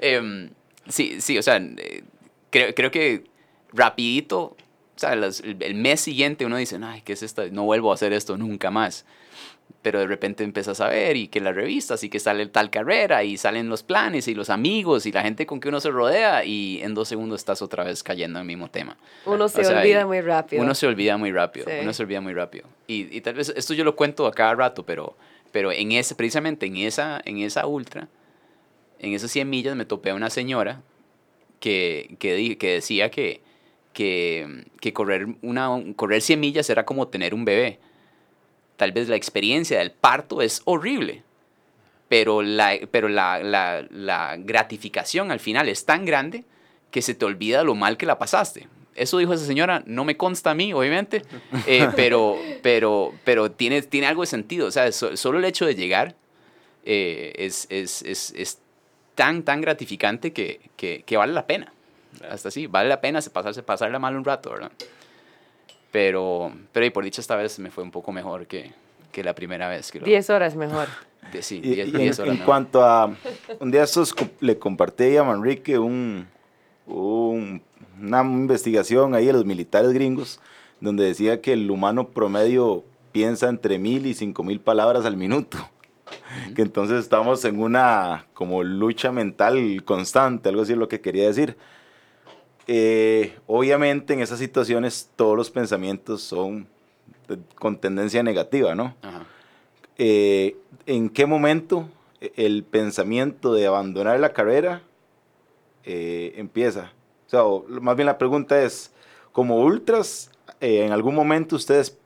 em, 0.00 0.48
sí, 0.88 1.20
sí, 1.20 1.36
o 1.36 1.42
sea 1.42 1.56
eh, 1.56 2.04
creo, 2.56 2.74
creo 2.74 2.90
que 2.90 3.24
rapidito, 3.72 4.40
o 4.40 4.98
sea, 4.98 5.12
el, 5.12 5.74
mes 5.74 6.00
siguiente 6.00 6.46
uno 6.46 6.56
dice, 6.56 6.78
ay, 6.82 7.02
¿qué 7.02 7.12
es 7.12 7.22
esto? 7.22 7.42
No 7.50 7.64
vuelvo 7.64 7.90
a 7.90 7.94
hacer 7.94 8.12
esto 8.12 8.36
nunca 8.38 8.70
más. 8.70 9.04
Pero 9.82 10.00
de 10.00 10.06
repente 10.06 10.42
empiezas 10.42 10.80
a 10.80 10.88
ver 10.88 11.16
y 11.16 11.28
que 11.28 11.40
las 11.40 11.54
revistas 11.54 12.02
y 12.02 12.08
que 12.08 12.18
sale 12.18 12.46
tal 12.46 12.70
carrera 12.70 13.22
y 13.24 13.36
salen 13.36 13.68
los 13.68 13.82
planes 13.82 14.26
y 14.26 14.34
los 14.34 14.50
amigos 14.50 15.06
y 15.06 15.12
la 15.12 15.22
gente 15.22 15.44
con 15.44 15.60
que 15.60 15.68
uno 15.68 15.80
se 15.80 15.90
rodea 15.90 16.44
y 16.44 16.80
en 16.82 16.94
dos 16.94 17.08
segundos 17.08 17.40
estás 17.40 17.62
otra 17.62 17.84
vez 17.84 18.02
cayendo 18.02 18.38
en 18.38 18.42
el 18.42 18.46
mismo 18.46 18.68
tema. 18.70 18.96
Uno 19.26 19.48
se 19.48 19.66
olvida 19.66 20.06
muy 20.06 20.20
rápido. 20.22 20.62
Uno 20.62 20.74
se 20.74 20.86
olvida 20.86 21.16
muy 21.16 21.30
rápido, 21.30 21.66
uno 21.82 21.92
se 21.92 22.02
olvida 22.02 22.20
muy 22.20 22.32
rápido. 22.32 22.66
Y, 22.86 23.16
y, 23.16 23.20
tal 23.20 23.34
vez 23.34 23.52
esto 23.54 23.74
yo 23.74 23.84
lo 23.84 23.94
cuento 23.94 24.26
a 24.26 24.32
cada 24.32 24.54
rato, 24.54 24.84
pero, 24.84 25.16
pero 25.52 25.70
en 25.70 25.92
ese, 25.92 26.14
precisamente 26.14 26.66
en 26.66 26.76
esa, 26.78 27.20
en 27.24 27.38
esa 27.38 27.66
ultra, 27.66 28.08
en 28.98 29.12
esas 29.12 29.30
100 29.30 29.48
millas 29.48 29.76
me 29.76 29.84
topé 29.84 30.10
a 30.10 30.14
una 30.14 30.30
señora 30.30 30.80
que, 31.66 32.14
que, 32.20 32.56
que 32.58 32.74
decía 32.74 33.10
que, 33.10 33.40
que, 33.92 34.66
que 34.80 34.92
correr, 34.92 35.26
una, 35.42 35.68
correr 35.96 36.22
100 36.22 36.38
millas 36.38 36.70
era 36.70 36.84
como 36.84 37.08
tener 37.08 37.34
un 37.34 37.44
bebé. 37.44 37.80
Tal 38.76 38.92
vez 38.92 39.08
la 39.08 39.16
experiencia 39.16 39.80
del 39.80 39.90
parto 39.90 40.42
es 40.42 40.62
horrible, 40.64 41.24
pero 42.08 42.40
la, 42.42 42.78
pero 42.92 43.08
la, 43.08 43.42
la, 43.42 43.84
la 43.90 44.36
gratificación 44.38 45.32
al 45.32 45.40
final 45.40 45.68
es 45.68 45.84
tan 45.84 46.04
grande 46.04 46.44
que 46.92 47.02
se 47.02 47.14
te 47.14 47.24
olvida 47.24 47.64
lo 47.64 47.74
mal 47.74 47.96
que 47.96 48.06
la 48.06 48.16
pasaste. 48.16 48.68
Eso 48.94 49.18
dijo 49.18 49.32
esa 49.32 49.44
señora, 49.44 49.82
no 49.86 50.04
me 50.04 50.16
consta 50.16 50.52
a 50.52 50.54
mí, 50.54 50.72
obviamente, 50.72 51.22
eh, 51.66 51.88
pero, 51.96 52.38
pero, 52.62 53.12
pero 53.24 53.50
tiene, 53.50 53.82
tiene 53.82 54.06
algo 54.06 54.22
de 54.22 54.28
sentido. 54.28 54.68
O 54.68 54.70
sea, 54.70 54.92
solo 54.92 55.40
el 55.40 55.44
hecho 55.44 55.66
de 55.66 55.74
llegar 55.74 56.14
eh, 56.84 57.32
es, 57.34 57.66
es, 57.70 58.02
es, 58.02 58.32
es, 58.36 58.60
tan, 59.16 59.42
tan 59.42 59.60
gratificante 59.60 60.32
que, 60.32 60.60
que, 60.76 61.02
que 61.02 61.16
vale 61.16 61.32
la 61.32 61.46
pena 61.48 61.72
hasta 62.30 62.48
así, 62.48 62.66
vale 62.66 62.88
la 62.88 63.00
pena 63.00 63.20
pasarse, 63.32 63.62
pasarla 63.62 63.98
mal 63.98 64.16
un 64.16 64.24
rato, 64.24 64.50
¿verdad? 64.50 64.72
Pero, 65.92 66.52
pero 66.72 66.86
y 66.86 66.90
por 66.90 67.04
dicho 67.04 67.20
esta 67.20 67.36
vez 67.36 67.58
me 67.58 67.70
fue 67.70 67.84
un 67.84 67.90
poco 67.90 68.12
mejor 68.12 68.46
que, 68.46 68.72
que 69.12 69.24
la 69.24 69.34
primera 69.34 69.68
vez. 69.68 69.90
Que 69.90 70.00
diez 70.00 70.28
horas 70.30 70.56
mejor. 70.56 70.88
De, 71.32 71.42
sí, 71.42 71.56
y, 71.56 71.74
diez, 71.74 71.92
diez 71.92 72.18
en, 72.20 72.28
en 72.28 72.36
cuanto 72.38 72.84
a, 72.84 73.12
un 73.58 73.70
día 73.72 73.82
estos 73.82 74.14
le 74.38 74.60
compartí 74.60 75.16
a 75.16 75.24
Manrique 75.24 75.76
un, 75.76 76.28
un, 76.86 77.60
una 78.00 78.22
investigación 78.22 79.12
ahí 79.12 79.26
de 79.26 79.32
los 79.32 79.44
militares 79.44 79.92
gringos, 79.92 80.38
donde 80.80 81.04
decía 81.04 81.40
que 81.40 81.54
el 81.54 81.68
humano 81.68 82.10
promedio 82.10 82.84
piensa 83.10 83.48
entre 83.48 83.80
mil 83.80 84.06
y 84.06 84.14
cinco 84.14 84.44
mil 84.44 84.60
palabras 84.60 85.04
al 85.04 85.16
minuto. 85.16 85.58
Que 86.54 86.62
entonces 86.62 87.00
estamos 87.00 87.44
en 87.44 87.60
una 87.60 88.26
como 88.34 88.62
lucha 88.62 89.12
mental 89.12 89.82
constante, 89.84 90.48
algo 90.48 90.62
así 90.62 90.72
es 90.72 90.78
lo 90.78 90.88
que 90.88 91.00
quería 91.00 91.26
decir. 91.26 91.56
Eh, 92.68 93.36
obviamente 93.46 94.12
en 94.14 94.20
esas 94.20 94.38
situaciones 94.38 95.10
todos 95.14 95.36
los 95.36 95.50
pensamientos 95.50 96.22
son 96.22 96.66
con 97.56 97.78
tendencia 97.78 98.22
negativa, 98.22 98.74
¿no? 98.74 98.94
Eh, 99.98 100.56
¿En 100.86 101.08
qué 101.08 101.26
momento 101.26 101.88
el 102.20 102.64
pensamiento 102.64 103.52
de 103.54 103.66
abandonar 103.66 104.18
la 104.20 104.32
carrera 104.32 104.82
eh, 105.84 106.34
empieza? 106.36 106.92
O 107.26 107.30
sea, 107.30 107.80
más 107.80 107.96
bien 107.96 108.06
la 108.06 108.18
pregunta 108.18 108.62
es, 108.62 108.92
como 109.32 109.58
ultras, 109.58 110.30
en 110.60 110.92
algún 110.92 111.14
momento 111.14 111.56
ustedes, 111.56 111.98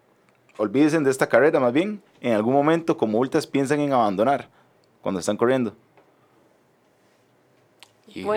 olvídense 0.56 0.98
de 1.00 1.10
esta 1.10 1.28
carrera 1.28 1.60
más 1.60 1.72
bien, 1.72 2.02
en 2.20 2.34
algún 2.34 2.54
momento 2.54 2.96
como 2.96 3.18
ultras 3.18 3.46
piensan 3.46 3.80
en 3.80 3.92
abandonar 3.92 4.48
cuando 5.00 5.20
están 5.20 5.36
corriendo 5.36 5.74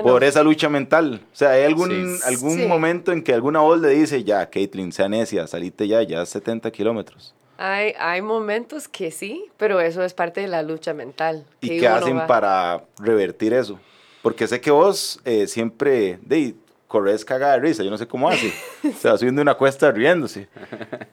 por 0.03 0.23
esa 0.23 0.43
lucha 0.43 0.69
mental. 0.69 1.21
O 1.31 1.35
sea, 1.35 1.51
¿hay 1.51 1.63
algún, 1.63 2.17
algún 2.25 2.67
momento 2.67 3.11
en 3.11 3.23
que 3.23 3.33
alguna 3.33 3.59
voz 3.59 3.79
le 3.81 3.89
dice, 3.89 4.23
ya, 4.23 4.49
Caitlin, 4.49 4.91
sea 4.91 5.09
necia, 5.09 5.47
salite 5.47 5.87
ya, 5.87 6.01
ya 6.03 6.25
70 6.25 6.71
kilómetros? 6.71 7.33
Hay, 7.57 7.93
hay 7.99 8.21
momentos 8.21 8.87
que 8.87 9.11
sí, 9.11 9.45
pero 9.57 9.79
eso 9.79 10.03
es 10.03 10.13
parte 10.13 10.41
de 10.41 10.47
la 10.47 10.63
lucha 10.63 10.93
mental. 10.93 11.45
¿Y 11.61 11.79
qué 11.79 11.87
hacen 11.87 12.25
para 12.27 12.83
revertir 12.99 13.53
eso? 13.53 13.79
Porque 14.21 14.47
sé 14.47 14.61
que 14.61 14.71
vos 14.71 15.19
eh, 15.25 15.47
siempre 15.47 16.19
de, 16.21 16.55
corres 16.87 17.25
cagada 17.25 17.53
de 17.53 17.59
risa, 17.59 17.83
yo 17.83 17.91
no 17.91 17.97
sé 17.97 18.07
cómo 18.07 18.29
hace. 18.29 18.51
Se 18.99 19.09
va 19.09 19.17
subiendo 19.17 19.41
una 19.41 19.55
cuesta 19.55 19.91
riéndose. 19.91 20.47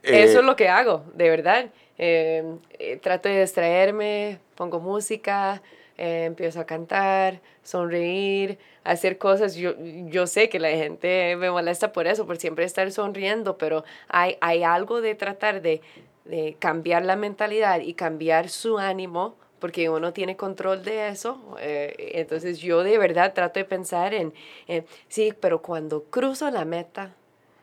eso 0.02 0.30
es 0.30 0.34
eh, 0.34 0.42
lo 0.42 0.56
que 0.56 0.68
hago, 0.68 1.04
de 1.14 1.28
verdad. 1.28 1.70
Eh, 2.02 2.98
trato 3.02 3.28
de 3.28 3.42
distraerme, 3.42 4.38
pongo 4.54 4.80
música, 4.80 5.60
eh, 5.98 6.24
empiezo 6.24 6.58
a 6.58 6.64
cantar, 6.64 7.42
sonreír, 7.62 8.58
hacer 8.84 9.18
cosas. 9.18 9.54
Yo, 9.54 9.74
yo 10.08 10.26
sé 10.26 10.48
que 10.48 10.58
la 10.58 10.70
gente 10.70 11.36
me 11.36 11.50
molesta 11.50 11.92
por 11.92 12.06
eso, 12.06 12.26
por 12.26 12.38
siempre 12.38 12.64
estar 12.64 12.90
sonriendo, 12.90 13.58
pero 13.58 13.84
hay, 14.08 14.38
hay 14.40 14.62
algo 14.62 15.02
de 15.02 15.14
tratar 15.14 15.60
de, 15.60 15.82
de 16.24 16.56
cambiar 16.58 17.04
la 17.04 17.16
mentalidad 17.16 17.80
y 17.80 17.92
cambiar 17.92 18.48
su 18.48 18.78
ánimo 18.78 19.36
porque 19.58 19.90
uno 19.90 20.14
tiene 20.14 20.38
control 20.38 20.82
de 20.82 21.08
eso. 21.08 21.58
Eh, 21.60 22.12
entonces 22.14 22.60
yo 22.60 22.82
de 22.82 22.96
verdad 22.96 23.34
trato 23.34 23.60
de 23.60 23.66
pensar 23.66 24.14
en, 24.14 24.32
sí, 25.08 25.34
pero 25.38 25.60
cuando 25.60 26.04
cruzo 26.04 26.50
la 26.50 26.64
meta, 26.64 27.14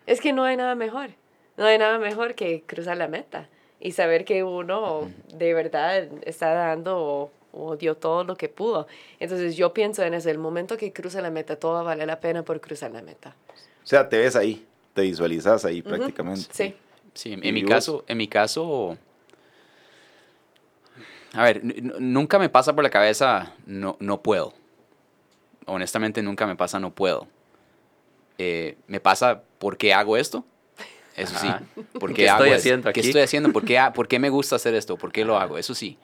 es 0.05 0.21
que 0.21 0.31
no 0.31 0.43
hay 0.43 0.57
nada 0.57 0.75
mejor. 0.75 1.09
No 1.57 1.65
hay 1.65 1.79
nada 1.79 1.97
mejor 1.97 2.35
que 2.35 2.61
cruzar 2.67 2.97
la 2.97 3.07
meta 3.07 3.49
y 3.79 3.91
saber 3.91 4.25
que 4.25 4.43
uno 4.43 5.09
de 5.33 5.53
verdad 5.53 6.07
está 6.23 6.53
dando 6.53 7.31
o 7.51 7.75
dio 7.75 7.95
todo 7.95 8.23
lo 8.23 8.35
que 8.35 8.49
pudo. 8.49 8.87
Entonces 9.19 9.55
yo 9.55 9.73
pienso 9.73 10.03
en 10.03 10.13
eso, 10.13 10.29
el 10.29 10.37
momento 10.37 10.77
que 10.77 10.93
cruza 10.93 11.21
la 11.21 11.31
meta, 11.31 11.55
todo 11.55 11.83
vale 11.83 12.05
la 12.05 12.19
pena 12.19 12.43
por 12.43 12.59
cruzar 12.61 12.91
la 12.91 13.01
meta. 13.01 13.35
O 13.83 13.87
sea, 13.87 14.07
te 14.09 14.17
ves 14.17 14.35
ahí, 14.35 14.65
te 14.93 15.01
visualizas 15.01 15.65
ahí 15.65 15.81
prácticamente. 15.81 16.47
Sí. 16.51 16.75
Sí, 17.13 17.33
en 17.33 17.53
mi 17.53 17.65
caso, 17.65 18.03
en 18.07 18.15
mi 18.15 18.27
caso, 18.27 18.95
a 21.33 21.43
ver, 21.43 21.61
nunca 21.99 22.37
me 22.37 22.47
pasa 22.47 22.75
por 22.75 22.83
la 22.83 22.91
cabeza, 22.91 23.53
no, 23.65 23.97
no 23.99 24.21
puedo. 24.21 24.53
Honestamente, 25.65 26.21
nunca 26.21 26.45
me 26.45 26.55
pasa, 26.55 26.79
no 26.79 26.91
puedo. 26.91 27.27
Eh, 28.37 28.77
me 28.85 28.99
pasa, 28.99 29.41
¿por 29.57 29.77
qué 29.77 29.95
hago 29.95 30.15
esto? 30.15 30.45
Eso 31.17 31.37
sí. 31.37 31.47
¿Por 31.99 32.13
qué, 32.15 32.27
estoy 32.27 32.51
haciendo 32.51 32.89
aquí? 32.89 33.01
¿Qué 33.01 33.07
estoy 33.07 33.23
haciendo? 33.23 33.51
¿Por 33.51 33.65
qué, 33.65 33.81
¿Por 33.93 34.07
qué 34.07 34.19
me 34.19 34.29
gusta 34.29 34.55
hacer 34.55 34.73
esto? 34.75 34.95
¿Por 34.95 35.11
qué 35.11 35.25
lo 35.25 35.37
hago? 35.37 35.57
Eso 35.57 35.75
sí. 35.75 35.97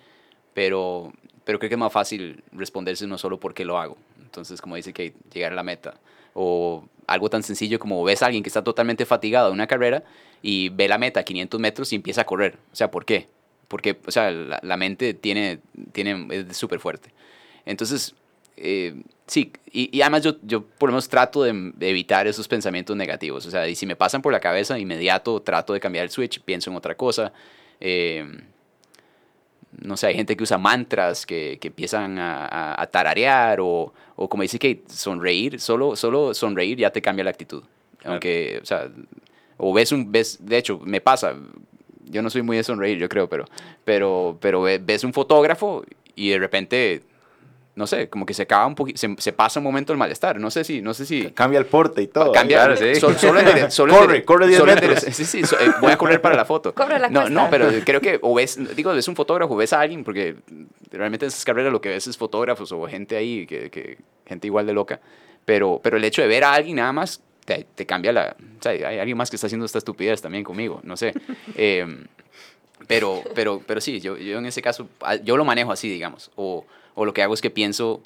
Pero 0.53 1.14
pero 1.45 1.59
creo 1.59 1.70
que 1.70 1.76
es 1.76 1.80
más 1.80 1.91
fácil 1.91 2.43
responderse 2.51 3.05
no 3.07 3.18
solo 3.18 3.39
porque 3.39 3.66
lo 3.66 3.78
hago. 3.78 3.97
Entonces, 4.22 4.61
como 4.61 4.76
dice 4.76 4.93
que 4.93 5.14
llegar 5.34 5.51
a 5.51 5.55
la 5.55 5.64
meta. 5.64 5.95
O 6.34 6.86
algo 7.05 7.30
tan 7.30 7.43
sencillo 7.43 7.80
como 7.80 8.03
ves 8.03 8.24
a 8.24 8.28
alguien 8.28 8.43
que 8.43 8.49
está 8.49 8.64
totalmente 8.64 9.05
fatigado 9.05 9.47
de 9.47 9.53
una 9.53 9.68
carrera 9.68 10.03
y 10.41 10.70
ve 10.70 10.88
la 10.88 10.97
meta 10.97 11.20
a 11.20 11.24
500 11.24 11.59
metros 11.59 11.93
y 11.93 11.95
empieza 11.95 12.22
a 12.22 12.26
correr. 12.26 12.57
O 12.72 12.76
sea, 12.76 12.89
¿por 12.89 13.05
qué? 13.05 13.28
Porque, 13.68 13.97
o 14.05 14.11
sea, 14.11 14.32
la, 14.32 14.78
mente 14.78 15.14
tiene, 15.14 15.59
tiene, 15.91 16.28
es 16.30 16.57
súper 16.57 16.80
fuerte. 16.80 17.11
Entonces, 17.66 18.16
eh, 18.57 18.95
sí, 19.28 19.51
y, 19.71 19.95
y, 19.95 20.01
además 20.01 20.24
yo, 20.24 20.36
yo 20.43 20.63
por 20.63 20.89
lo 20.89 20.93
menos 20.93 21.09
trato 21.09 21.43
de, 21.43 21.74
evitar 21.80 22.28
esos 22.28 22.47
pensamientos 22.47 22.95
negativos. 22.95 23.45
O 23.45 23.51
sea, 23.51 23.67
y 23.67 23.76
si 23.76 23.86
me 23.86 23.95
pasan 23.95 24.21
por 24.21 24.32
la 24.32 24.39
cabeza, 24.39 24.78
inmediato 24.78 25.41
trato 25.41 25.74
de 25.74 25.80
cambiar 25.80 26.03
el 26.03 26.09
switch, 26.11 26.41
pienso 26.41 26.69
en 26.69 26.76
otra 26.76 26.95
cosa. 26.95 27.34
Eh, 27.80 28.26
no 29.82 29.97
sé, 29.97 30.07
hay 30.07 30.15
gente 30.15 30.38
que 30.38 30.43
usa 30.43 30.57
mantras, 30.57 31.26
que, 31.26 31.57
que 31.59 31.69
empiezan 31.69 32.19
a, 32.19 32.80
a, 32.80 32.88
tararear 32.88 33.59
o, 33.59 33.93
o, 34.15 34.30
como 34.30 34.43
dice 34.43 34.59
que 34.59 34.84
sonreír, 34.88 35.59
solo, 35.59 35.95
solo 35.95 36.34
sonreír 36.34 36.78
ya 36.78 36.91
te 36.91 37.01
cambia 37.01 37.24
la 37.24 37.32
actitud. 37.32 37.63
Aunque, 38.05 38.59
o 38.61 38.65
sea, 38.65 38.89
o 39.57 39.74
ves 39.74 39.91
un, 39.91 40.11
ves, 40.11 40.38
de 40.45 40.57
hecho, 40.57 40.80
me 40.80 41.01
pasa, 41.01 41.36
yo 42.05 42.21
no 42.21 42.30
soy 42.30 42.41
muy 42.41 42.57
de 42.57 42.63
sonreír, 42.63 42.97
yo 42.97 43.09
creo, 43.09 43.28
pero, 43.30 43.45
pero, 43.84 44.38
pero 44.39 44.61
ves 44.61 45.03
un 45.03 45.13
fotógrafo 45.13 45.84
y 46.15 46.30
de 46.30 46.39
repente 46.39 47.03
no 47.76 47.88
sé, 47.88 48.07
como 48.07 48.26
que 48.26 48.36
se 48.36 48.43
acaba 48.43 48.67
un 48.67 48.76
poquito, 48.76 48.99
se, 49.17 49.34
pasa 49.34 49.59
un 49.59 49.63
momento 49.63 49.93
el 49.93 49.97
malestar. 49.97 50.39
No 50.39 50.51
sé 50.51 50.63
si, 50.63 50.82
no 50.82 50.93
sé 50.93 51.05
si. 51.05 51.32
Cambia 51.32 51.57
el 51.57 51.65
porte 51.65 52.03
y 52.03 52.07
todo. 52.07 52.32
Cambia, 52.32 52.76
sí. 52.78 52.95
solo, 52.95 53.17
solo 53.69 53.97
corre, 53.97 54.24
corre 54.24 54.47
10 54.47 54.63
metros. 54.63 54.99
sí, 55.11 55.26
sí, 55.26 55.41
eh, 55.41 55.71
voy 55.82 55.91
a 55.91 55.97
correr 55.97 56.21
para 56.21 56.36
la 56.36 56.45
foto. 56.45 56.74
la 56.78 57.09
no, 57.09 57.30
no, 57.30 57.47
pero 57.49 57.69
creo 57.84 57.99
que, 57.99 58.19
o 58.21 58.36
ves, 58.36 58.59
digo, 58.76 58.93
ves 58.93 59.07
un 59.07 59.15
fotógrafo, 59.15 59.55
ves 59.55 59.74
a 59.74 59.82
alguien, 59.82 60.03
porque 60.03 60.36
realmente 60.91 61.26
en 61.26 61.30
esas 61.30 61.43
carreras 61.43 61.71
lo 61.71 61.82
que 61.82 61.89
ves 61.89 62.05
es 62.05 62.15
fotógrafos 62.15 62.71
o 62.71 62.88
gente 62.88 63.15
ahí, 63.15 63.47
que, 63.47 63.71
que 63.71 63.97
gente 64.26 64.47
igual 64.47 64.67
de 64.67 64.74
loca. 64.74 64.99
Pero, 65.45 65.80
pero 65.84 65.97
el 65.97 66.03
hecho 66.03 66.21
de 66.21 66.28
ver 66.28 66.43
a 66.43 66.53
alguien 66.53 66.76
nada 66.76 66.93
más 66.93 67.21
te, 67.43 67.65
te 67.74 67.88
cambia 67.88 68.13
la. 68.13 68.36
O 68.59 68.61
sea, 68.61 68.71
hay 68.71 68.99
alguien 68.99 69.17
más 69.17 69.32
que 69.32 69.36
está 69.36 69.47
haciendo 69.47 69.65
esta 69.65 69.80
estupidez 69.80 70.21
también 70.21 70.43
conmigo, 70.43 70.80
no 70.84 70.95
sé. 70.95 71.13
Eh, 71.55 72.05
pero, 72.88 73.24
pero, 73.34 73.61
pero 73.65 73.82
sí, 73.82 73.99
yo, 73.99 74.17
yo 74.17 74.38
en 74.38 74.45
ese 74.45 74.61
caso, 74.61 74.88
ah, 75.01 75.15
yo 75.15 75.38
lo 75.38 75.45
manejo 75.45 75.71
así, 75.71 75.89
digamos. 75.89 76.32
O 76.36 76.65
o 76.95 77.05
lo 77.05 77.13
que 77.13 77.21
hago 77.21 77.33
es 77.33 77.41
que 77.41 77.49
pienso, 77.49 78.01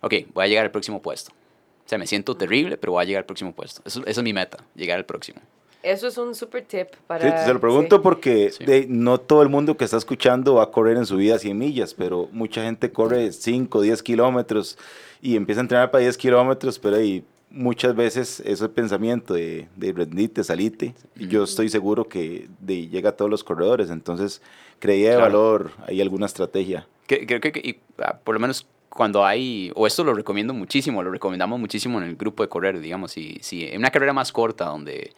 ok, 0.00 0.14
voy 0.32 0.44
a 0.44 0.48
llegar 0.48 0.64
al 0.64 0.70
próximo 0.70 1.02
puesto. 1.02 1.32
O 1.32 1.88
sea, 1.88 1.98
me 1.98 2.06
siento 2.06 2.36
terrible, 2.36 2.76
pero 2.78 2.92
voy 2.92 3.02
a 3.02 3.06
llegar 3.06 3.22
al 3.22 3.26
próximo 3.26 3.52
puesto. 3.52 3.82
Eso, 3.84 4.00
esa 4.06 4.20
es 4.20 4.24
mi 4.24 4.32
meta, 4.32 4.58
llegar 4.74 4.98
al 4.98 5.04
próximo. 5.04 5.40
Eso 5.82 6.08
es 6.08 6.16
un 6.16 6.34
super 6.34 6.64
tip 6.64 6.88
para... 7.06 7.40
Sí, 7.40 7.46
te 7.46 7.52
lo 7.52 7.60
pregunto 7.60 8.00
porque 8.00 8.50
no 8.88 9.20
todo 9.20 9.42
el 9.42 9.50
mundo 9.50 9.76
que 9.76 9.84
está 9.84 9.98
escuchando 9.98 10.54
va 10.54 10.62
a 10.62 10.70
correr 10.70 10.96
en 10.96 11.04
su 11.04 11.18
vida 11.18 11.38
100 11.38 11.58
millas, 11.58 11.92
pero 11.92 12.30
mucha 12.32 12.62
gente 12.62 12.90
corre 12.90 13.30
5, 13.32 13.82
10 13.82 14.02
kilómetros 14.02 14.78
y 15.20 15.36
empieza 15.36 15.60
a 15.60 15.64
entrenar 15.64 15.90
para 15.90 16.00
10 16.00 16.16
kilómetros, 16.16 16.78
pero 16.78 16.96
ahí 16.96 17.22
muchas 17.54 17.94
veces 17.94 18.40
ese 18.44 18.68
pensamiento 18.68 19.34
de, 19.34 19.68
de 19.76 19.92
rendite, 19.92 20.42
salite, 20.42 20.94
yo 21.14 21.44
estoy 21.44 21.68
seguro 21.68 22.08
que 22.08 22.48
de, 22.60 22.88
llega 22.88 23.10
a 23.10 23.12
todos 23.12 23.30
los 23.30 23.44
corredores, 23.44 23.90
entonces 23.90 24.42
creía 24.80 25.10
de 25.10 25.16
valor, 25.16 25.70
hay 25.86 26.00
alguna 26.00 26.26
estrategia. 26.26 26.86
Creo 27.06 27.40
que, 27.40 27.80
ah, 27.98 28.18
por 28.22 28.34
lo 28.34 28.40
menos 28.40 28.66
cuando 28.88 29.24
hay, 29.24 29.70
o 29.74 29.86
esto 29.86 30.02
lo 30.02 30.14
recomiendo 30.14 30.52
muchísimo, 30.52 31.02
lo 31.02 31.10
recomendamos 31.10 31.60
muchísimo 31.60 31.98
en 31.98 32.08
el 32.08 32.16
grupo 32.16 32.42
de 32.42 32.48
correr, 32.48 32.80
digamos, 32.80 33.12
si, 33.12 33.38
si 33.40 33.64
en 33.64 33.78
una 33.78 33.90
carrera 33.90 34.12
más 34.12 34.32
corta 34.32 34.66
donde, 34.66 35.12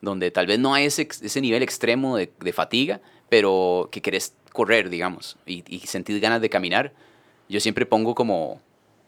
donde 0.00 0.30
tal 0.30 0.46
vez 0.46 0.58
no 0.58 0.74
hay 0.74 0.86
ese, 0.86 1.02
ese 1.02 1.40
nivel 1.40 1.62
extremo 1.62 2.16
de, 2.16 2.32
de, 2.40 2.52
fatiga, 2.52 3.00
pero 3.28 3.88
que 3.92 4.00
querés 4.00 4.34
correr, 4.52 4.88
digamos, 4.88 5.36
y, 5.46 5.62
y 5.66 5.80
sentir 5.80 6.18
ganas 6.20 6.40
de 6.40 6.48
caminar, 6.48 6.92
yo 7.48 7.60
siempre 7.60 7.84
pongo 7.84 8.14
como, 8.14 8.60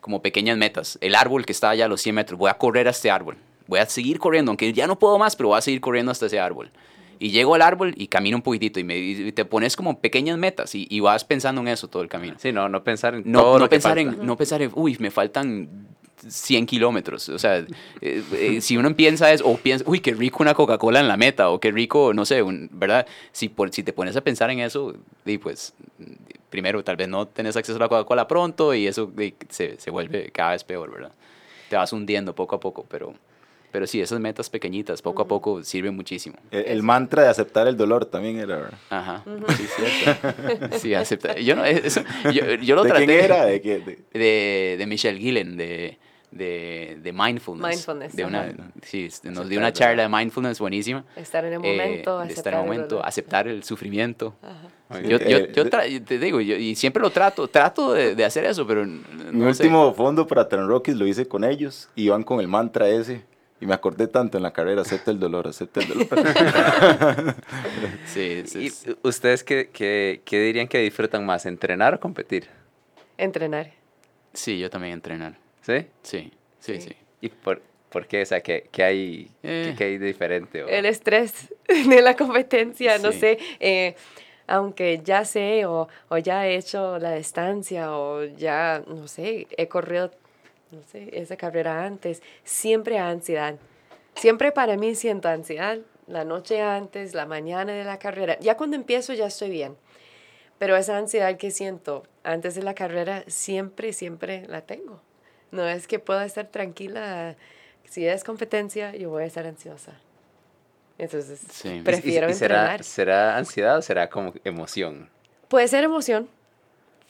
como 0.05 0.21
pequeñas 0.21 0.59
metas. 0.59 0.99
El 1.01 1.15
árbol 1.15 1.47
que 1.47 1.53
está 1.53 1.71
allá 1.71 1.87
a 1.87 1.89
los 1.89 2.03
100 2.03 2.15
metros, 2.15 2.39
voy 2.39 2.51
a 2.51 2.59
correr 2.59 2.89
a 2.89 2.91
este 2.91 3.11
árbol. 3.11 3.39
voy 3.67 3.81
a 3.81 3.87
seguir 3.87 4.19
corriendo, 4.19 4.51
aunque 4.51 4.71
ya 4.71 4.87
no 4.87 4.99
puedo 4.99 5.19
más, 5.19 5.35
pero 5.35 5.49
voy 5.49 5.57
a 5.57 5.63
seguir 5.63 5.81
corriendo 5.81 6.13
hasta 6.13 6.27
ese 6.27 6.39
árbol. 6.39 6.71
Y 7.19 7.31
llego 7.31 7.55
al 7.55 7.63
árbol 7.63 7.95
y 7.97 8.09
camino 8.09 8.37
un 8.37 8.43
poquitito 8.43 8.79
y, 8.79 8.85
me, 8.85 8.99
y 8.99 9.33
te 9.33 9.47
pones 9.47 9.77
como 9.77 10.01
pequeñas 10.01 10.37
metas 10.37 10.75
y, 10.75 10.87
y, 10.91 11.01
vas 11.01 11.25
pensando 11.25 11.63
en 11.63 11.69
eso 11.69 11.89
todo 11.89 12.03
el 12.03 12.11
camino. 12.11 12.35
Sí, 12.37 12.53
no, 12.53 12.69
no 12.69 12.85
pensar 12.85 13.15
en 13.15 13.23
no, 13.25 13.41
todo 13.41 13.53
no 13.55 13.59
lo 13.61 13.65
que 13.65 13.77
pensar 13.77 13.97
falta. 13.97 14.13
en 14.13 14.27
No 14.27 14.37
pensar 14.37 14.61
en, 14.61 14.73
uy, 14.75 14.99
me 15.01 15.11
faltan 15.11 15.87
100 16.29 16.67
kilómetros. 16.67 17.29
O 17.29 17.39
sea, 17.39 17.59
eh, 17.59 18.23
eh, 18.33 18.61
si 18.61 18.77
uno 18.77 18.95
piensa 18.95 19.33
eso, 19.33 19.47
o 19.47 19.57
piensa, 19.57 19.85
uy, 19.89 20.01
qué 20.01 20.13
rico 20.15 20.39
una 20.43 20.55
Coca-Cola 20.55 21.01
en 21.01 21.09
la 21.09 21.17
meta, 21.17 21.51
o 21.51 21.61
qué 21.61 21.71
rico, 21.71 22.13
no 22.15 22.25
sé, 22.25 22.43
un, 22.43 22.69
¿verdad? 22.73 23.07
Si, 23.33 23.49
por, 23.49 23.73
si 23.73 23.83
te 23.83 23.93
pones 23.93 24.17
a 24.17 24.21
pensar 24.23 24.51
en 24.51 24.61
eso, 24.61 24.95
y 25.25 25.39
pues, 25.39 25.75
primero, 26.51 26.83
tal 26.85 26.97
vez 26.97 27.09
no 27.09 27.27
tenés 27.27 27.57
acceso 27.57 27.77
a 27.77 27.81
la 27.81 27.89
Coca-Cola 27.89 28.29
pronto 28.29 28.75
y 28.75 28.87
eso 28.87 29.11
y 29.19 29.35
se, 29.49 29.79
se 29.79 29.91
vuelve 29.91 30.31
cada 30.33 30.53
vez 30.53 30.65
peor, 30.65 30.91
¿verdad? 30.93 31.13
Te 31.69 31.77
vas 31.77 31.93
hundiendo 31.93 32.35
poco 32.35 32.57
a 32.57 32.61
poco, 32.61 32.85
pero... 32.89 33.15
Pero 33.73 33.89
sí, 33.89 34.01
esas 34.01 34.21
metas 34.21 34.49
pequeñitas, 34.49 35.03
poco 35.03 35.23
a 35.23 35.27
poco, 35.27 35.65
sirven 35.65 35.97
muchísimo. 35.97 36.37
El, 36.53 36.65
el 36.67 36.83
mantra 36.85 37.25
de 37.25 37.29
aceptar 37.29 37.67
el 37.67 37.77
dolor 37.77 38.05
también 38.05 38.39
era, 38.39 38.55
¿verdad? 38.59 38.79
Ajá, 38.89 39.25
sí, 39.57 39.67
cierto. 39.67 40.79
Sí, 40.79 40.95
aceptar. 40.95 41.41
Yo, 41.41 41.57
no, 41.57 41.65
eso, 41.65 42.01
yo, 42.33 42.55
yo 42.55 42.77
lo 42.77 42.85
¿De 42.85 42.91
traté. 42.91 43.05
quién 43.07 43.19
era? 43.25 43.47
¿De, 43.47 43.59
de, 44.13 44.77
de 44.79 44.87
Michelle 44.87 45.19
Gillen, 45.19 45.57
de, 45.57 45.99
de, 46.35 46.99
de 47.03 47.13
Mindfulness. 47.13 47.69
Mindfulness, 47.77 48.17
De 48.17 48.25
una, 48.25 48.53
sí, 48.83 49.09
nos 49.25 49.49
dio 49.49 49.59
una 49.59 49.73
charla 49.73 50.03
de 50.03 50.09
Mindfulness 50.09 50.59
buenísima. 50.59 51.05
Estar 51.17 51.45
en 51.45 51.55
el 51.55 51.65
Eh, 51.65 51.71
momento, 51.77 52.19
de 52.19 52.25
aceptar 52.25 52.39
estar 52.39 52.53
en 52.55 52.59
el 52.61 52.65
momento, 52.67 53.05
aceptar 53.05 53.49
el 53.49 53.63
sufrimiento. 53.65 54.35
Ajá. 54.43 55.01
Yo, 55.03 55.19
yo, 55.19 55.39
Eh, 55.39 55.53
yo 55.55 55.69
te 56.05 56.19
digo, 56.19 56.41
yo, 56.41 56.57
y 56.57 56.75
siempre 56.75 57.01
lo 57.03 57.11
trato, 57.11 57.49
trato 57.49 57.93
de, 57.95 58.15
de 58.15 58.25
hacer 58.25 58.45
eso, 58.45 58.67
pero 58.67 58.85
Mi 58.85 59.01
sé. 59.55 59.63
último 59.65 59.95
fondo 59.95 60.27
para 60.27 60.47
Tran 60.49 60.69
Rockies 60.69 60.97
lo 60.97 61.07
hice 61.07 61.27
con 61.27 61.43
ellos 61.45 61.89
y 61.97 62.05
iban 62.05 62.23
con 62.23 62.39
el 62.41 62.49
mantra 62.49 62.89
ese. 62.89 63.23
Y 63.61 63.67
me 63.67 63.73
acordé 63.75 64.09
tanto 64.09 64.37
en 64.37 64.43
la 64.43 64.53
carrera, 64.53 64.83
acepta 64.83 65.11
el 65.11 65.19
dolor, 65.19 65.47
acepta 65.49 65.81
el 65.81 65.89
dolor. 65.89 66.07
Sí, 68.07 68.21
es- 68.45 68.55
¿Y 68.57 68.67
es- 68.67 68.87
ustedes 69.03 69.43
qué, 69.45 69.71
qué, 69.73 70.21
qué 70.25 70.41
dirían 70.41 70.69
que 70.69 70.79
disfrutan 70.79 71.25
más, 71.25 71.47
entrenar 71.47 71.95
o 71.95 72.01
competir? 72.01 72.49
Entrenar. 73.17 73.71
sí, 74.33 74.59
yo 74.59 74.69
también 74.71 74.95
entrenar. 74.95 75.37
¿Sí? 75.65 75.87
Sí, 76.03 76.33
sí, 76.61 76.81
sí. 76.81 76.93
¿Y 77.21 77.29
por, 77.31 77.63
por 77.91 78.07
qué? 78.07 78.23
O 78.23 78.27
sea, 78.27 78.41
¿qué, 78.43 78.69
qué 78.71 78.85
hay, 78.85 79.31
Eh. 79.43 79.69
qué, 79.71 79.75
qué 79.77 79.85
hay 79.85 79.99
de 79.99 80.07
diferente? 80.07 80.63
o- 80.63 80.69
El 80.69 80.85
estrés 80.87 81.53
de 81.89 82.03
la 82.03 82.15
competencia, 82.17 82.99
no 82.99 83.13
Sí. 83.13 83.19
sé, 83.21 83.39
eh, 83.61 83.95
aunque 84.47 85.01
ya 85.03 85.25
sé 85.25 85.65
o, 85.65 85.89
o 86.09 86.19
ya 86.19 86.47
he 86.47 86.57
hecho 86.57 86.99
la 86.99 87.15
distancia 87.15 87.97
o 87.97 88.25
ya, 88.25 88.83
no 88.87 89.09
sé, 89.09 89.47
he 89.57 89.69
corrido, 89.69 90.11
no 90.71 90.83
sé, 90.83 91.09
esa 91.19 91.37
carrera 91.37 91.85
antes, 91.87 92.23
siempre 92.45 92.99
ansiedad. 92.99 93.57
Siempre 94.17 94.53
para 94.53 94.77
mí 94.77 94.95
siento 94.95 95.29
ansiedad 95.29 95.79
la 96.07 96.25
noche 96.25 96.61
antes, 96.61 97.15
la 97.15 97.25
mañana 97.25 97.73
de 97.73 97.85
la 97.85 97.99
carrera. 97.99 98.39
Ya 98.41 98.57
cuando 98.57 98.77
empiezo 98.77 99.15
ya 99.15 99.27
estoy 99.27 99.49
bien. 99.51 99.77
Pero 100.59 100.77
esa 100.77 100.99
ansiedad 100.99 101.37
que 101.39 101.51
siento 101.51 102.05
antes 102.23 102.55
de 102.55 102.63
la 102.63 102.75
carrera 102.75 103.25
siempre, 103.27 103.93
siempre 103.95 104.47
la 104.47 104.61
tengo. 104.61 105.01
No 105.55 105.67
es 105.69 105.87
que 105.87 105.99
pueda 106.01 106.25
estar 106.25 106.47
tranquila. 106.49 107.37
Si 107.89 108.07
es 108.07 108.25
competencia, 108.25 108.95
yo 108.97 109.11
voy 109.11 109.23
a 109.23 109.27
estar 109.27 109.47
ansiosa. 109.47 109.93
Entonces, 110.99 111.41
Sí. 111.51 111.69
¿Y- 111.69 111.79
y- 111.79 111.83
prefiero 111.83 112.29
y 112.29 112.35
será, 112.35 112.57
entrenar. 112.63 112.85
¿Será 112.85 113.37
ansiedad 113.37 113.79
o 113.79 113.83
será 113.83 114.09
como 114.11 114.33
emoción? 114.45 115.09
Puede 115.49 115.69
ser 115.69 115.85
emoción. 115.85 116.29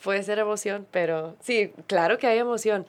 Puede 0.03 0.21
ser 0.21 0.37
emoción, 0.37 0.85
pero 0.91 1.35
sí, 1.41 1.71
claro 1.87 2.17
que 2.19 2.27
hay 2.27 2.37
emoción. 2.37 2.85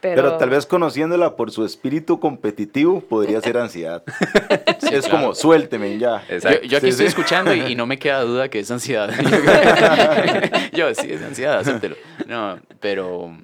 Pero, 0.00 0.22
Pero 0.22 0.36
tal 0.38 0.50
vez 0.50 0.66
conociéndola 0.66 1.36
por 1.36 1.50
su 1.50 1.64
espíritu 1.64 2.18
competitivo 2.20 3.00
podría 3.00 3.40
ser 3.40 3.56
ansiedad. 3.58 4.02
es 4.92 5.06
como, 5.08 5.34
suélteme 5.34 5.98
ya. 5.98 6.22
Yo, 6.28 6.48
aquí 6.48 6.68
Sí, 6.68 6.74
estoy 6.76 6.92
sí. 6.92 7.04
escuchando 7.04 7.54
y, 7.54 7.60
y 7.72 7.74
no 7.76 7.86
me 7.86 7.98
queda 7.98 8.20
duda 8.22 8.48
que 8.48 8.58
es 8.60 8.70
ansiedad. 8.70 9.10
yo, 10.72 10.94
sí, 10.94 11.12
es 11.12 11.22
ansiedad, 11.22 11.58
acéptelo. 11.58 11.96
No, 12.26 12.58
pero 12.80 13.36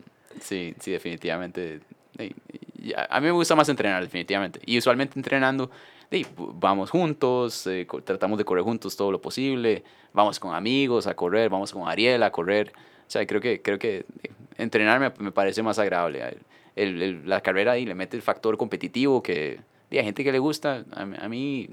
sí, 0.42 0.74
sí, 0.80 0.90
definitivamente. 0.92 1.80
a 3.08 3.20
mí 3.20 3.26
me 3.26 3.32
gusta 3.32 3.54
más 3.54 3.68
entrenar, 3.68 4.02
definitivamente. 4.02 4.60
Y 4.66 4.78
usualmente 4.78 5.18
entrenando, 5.18 5.70
vamos 6.54 6.90
juntos, 6.90 7.66
eh, 7.66 7.86
tratamos 8.04 8.38
de 8.38 8.44
correr 8.44 8.64
juntos 8.64 8.96
todo 8.96 9.10
lo 9.10 9.20
posible, 9.20 9.82
vamos 10.12 10.38
con 10.38 10.54
amigos 10.54 11.06
a 11.06 11.14
correr, 11.14 11.48
vamos 11.48 11.72
con 11.72 11.88
Ariel 11.88 12.22
a 12.22 12.30
correr. 12.30 12.72
O 13.06 13.10
sea, 13.12 13.26
creo 13.26 13.40
que, 13.40 13.62
creo 13.62 13.78
que 13.78 14.04
eh, 14.22 14.30
entrenar 14.58 15.00
me, 15.18 15.32
parece 15.32 15.62
más 15.62 15.78
agradable. 15.78 16.36
El- 16.76 17.02
el- 17.02 17.28
la 17.28 17.40
carrera 17.40 17.72
ahí 17.72 17.84
le 17.84 17.94
mete 17.94 18.16
el 18.16 18.22
factor 18.22 18.56
competitivo 18.56 19.22
que 19.22 19.60
hay 19.90 20.04
gente 20.04 20.24
que 20.24 20.32
le 20.32 20.38
gusta. 20.38 20.84
A 20.94 21.28
mí 21.28 21.68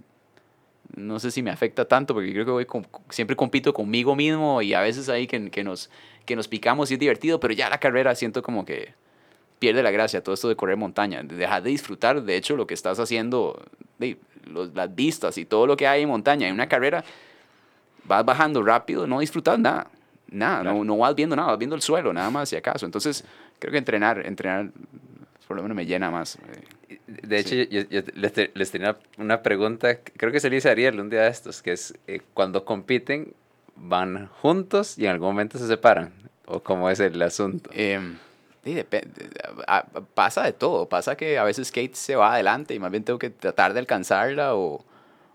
no 0.95 1.19
sé 1.19 1.31
si 1.31 1.43
me 1.43 1.51
afecta 1.51 1.85
tanto 1.85 2.13
porque 2.13 2.31
creo 2.31 2.45
que 2.45 2.51
voy 2.51 2.65
con- 2.65 2.87
siempre 3.09 3.35
compito 3.35 3.73
conmigo 3.73 4.15
mismo 4.15 4.61
y 4.61 4.73
a 4.73 4.81
veces 4.81 5.07
ahí 5.09 5.27
que, 5.27 5.49
que 5.51 5.63
nos, 5.63 5.89
que 6.29 6.35
nos 6.35 6.47
picamos 6.47 6.91
y 6.91 6.93
es 6.93 6.99
divertido, 6.99 7.39
pero 7.39 7.55
ya 7.55 7.69
la 7.71 7.79
carrera 7.79 8.13
siento 8.13 8.43
como 8.43 8.63
que 8.63 8.93
pierde 9.57 9.81
la 9.81 9.89
gracia 9.89 10.21
todo 10.23 10.35
esto 10.35 10.47
de 10.47 10.55
correr 10.55 10.77
montaña. 10.77 11.23
Dejar 11.23 11.63
de 11.63 11.71
disfrutar, 11.71 12.21
de 12.21 12.35
hecho, 12.37 12.55
lo 12.55 12.67
que 12.67 12.75
estás 12.75 12.99
haciendo, 12.99 13.59
de, 13.97 14.15
los- 14.45 14.73
las 14.75 14.93
vistas 14.93 15.39
y 15.39 15.45
todo 15.45 15.65
lo 15.65 15.75
que 15.75 15.87
hay 15.87 16.03
en 16.03 16.09
montaña. 16.09 16.47
En 16.47 16.53
una 16.53 16.69
carrera 16.69 17.03
vas 18.03 18.23
bajando 18.23 18.61
rápido, 18.63 19.07
no 19.07 19.19
disfrutas 19.19 19.57
nada. 19.57 19.87
Nada, 20.31 20.61
no, 20.63 20.83
no 20.83 20.95
vas 20.97 21.15
viendo 21.15 21.35
nada, 21.35 21.49
vas 21.49 21.57
viendo 21.57 21.75
el 21.75 21.81
suelo, 21.81 22.13
nada 22.13 22.29
más 22.29 22.49
si 22.49 22.55
acaso. 22.55 22.85
Entonces, 22.85 23.25
creo 23.57 23.71
que 23.71 23.79
entrenar, 23.79 24.23
entrenar 24.27 24.69
por 25.47 25.57
lo 25.57 25.63
menos 25.63 25.75
me 25.75 25.87
llena 25.87 26.11
más. 26.11 26.35
eh. 26.89 26.99
De 27.07 27.39
hecho, 27.39 27.49
Sí. 27.49 27.67
yo, 27.71 27.81
yo 27.89 28.01
les, 28.13 28.33
les 28.53 28.69
tenía 28.71 28.97
una 29.17 29.41
pregunta, 29.41 29.97
creo 30.15 30.31
que 30.31 30.39
se 30.39 30.51
le 30.51 30.57
hice 30.57 30.69
a 30.69 30.73
Ariel 30.73 30.99
un 30.99 31.09
día 31.09 31.23
de 31.23 31.29
estos, 31.29 31.63
que 31.63 31.71
es 31.71 31.95
eh, 32.05 32.21
cuando 32.35 32.63
compiten, 32.65 33.33
¿van 33.75 34.27
juntos 34.27 34.99
y 34.99 35.05
en 35.05 35.11
algún 35.11 35.29
momento 35.29 35.57
se 35.57 35.65
separan? 35.65 36.11
¿O 36.49 36.59
cómo 36.61 36.89
es 36.89 36.99
el 36.99 37.21
asunto? 37.21 37.69
Sí, 38.63 38.73
depende. 38.73 39.29
Pasa 40.15 40.43
de 40.43 40.51
todo. 40.51 40.89
Pasa 40.89 41.15
que 41.15 41.37
a 41.37 41.43
veces 41.43 41.71
Kate 41.71 41.91
se 41.93 42.15
va 42.15 42.33
adelante 42.33 42.73
y 42.73 42.79
más 42.79 42.91
bien 42.91 43.03
tengo 43.03 43.17
que 43.19 43.29
tratar 43.29 43.73
de 43.73 43.79
alcanzarla 43.79 44.55
o, 44.55 44.83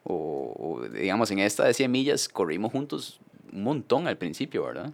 o- 0.04 0.76
o, 0.82 0.82
digamos, 0.88 1.30
en 1.30 1.38
esta 1.38 1.64
de 1.64 1.72
100 1.72 1.90
millas 1.90 2.28
corrimos 2.28 2.72
juntos 2.72 3.20
un 3.52 3.62
montón 3.62 4.08
al 4.08 4.16
principio, 4.18 4.64
¿verdad? 4.64 4.90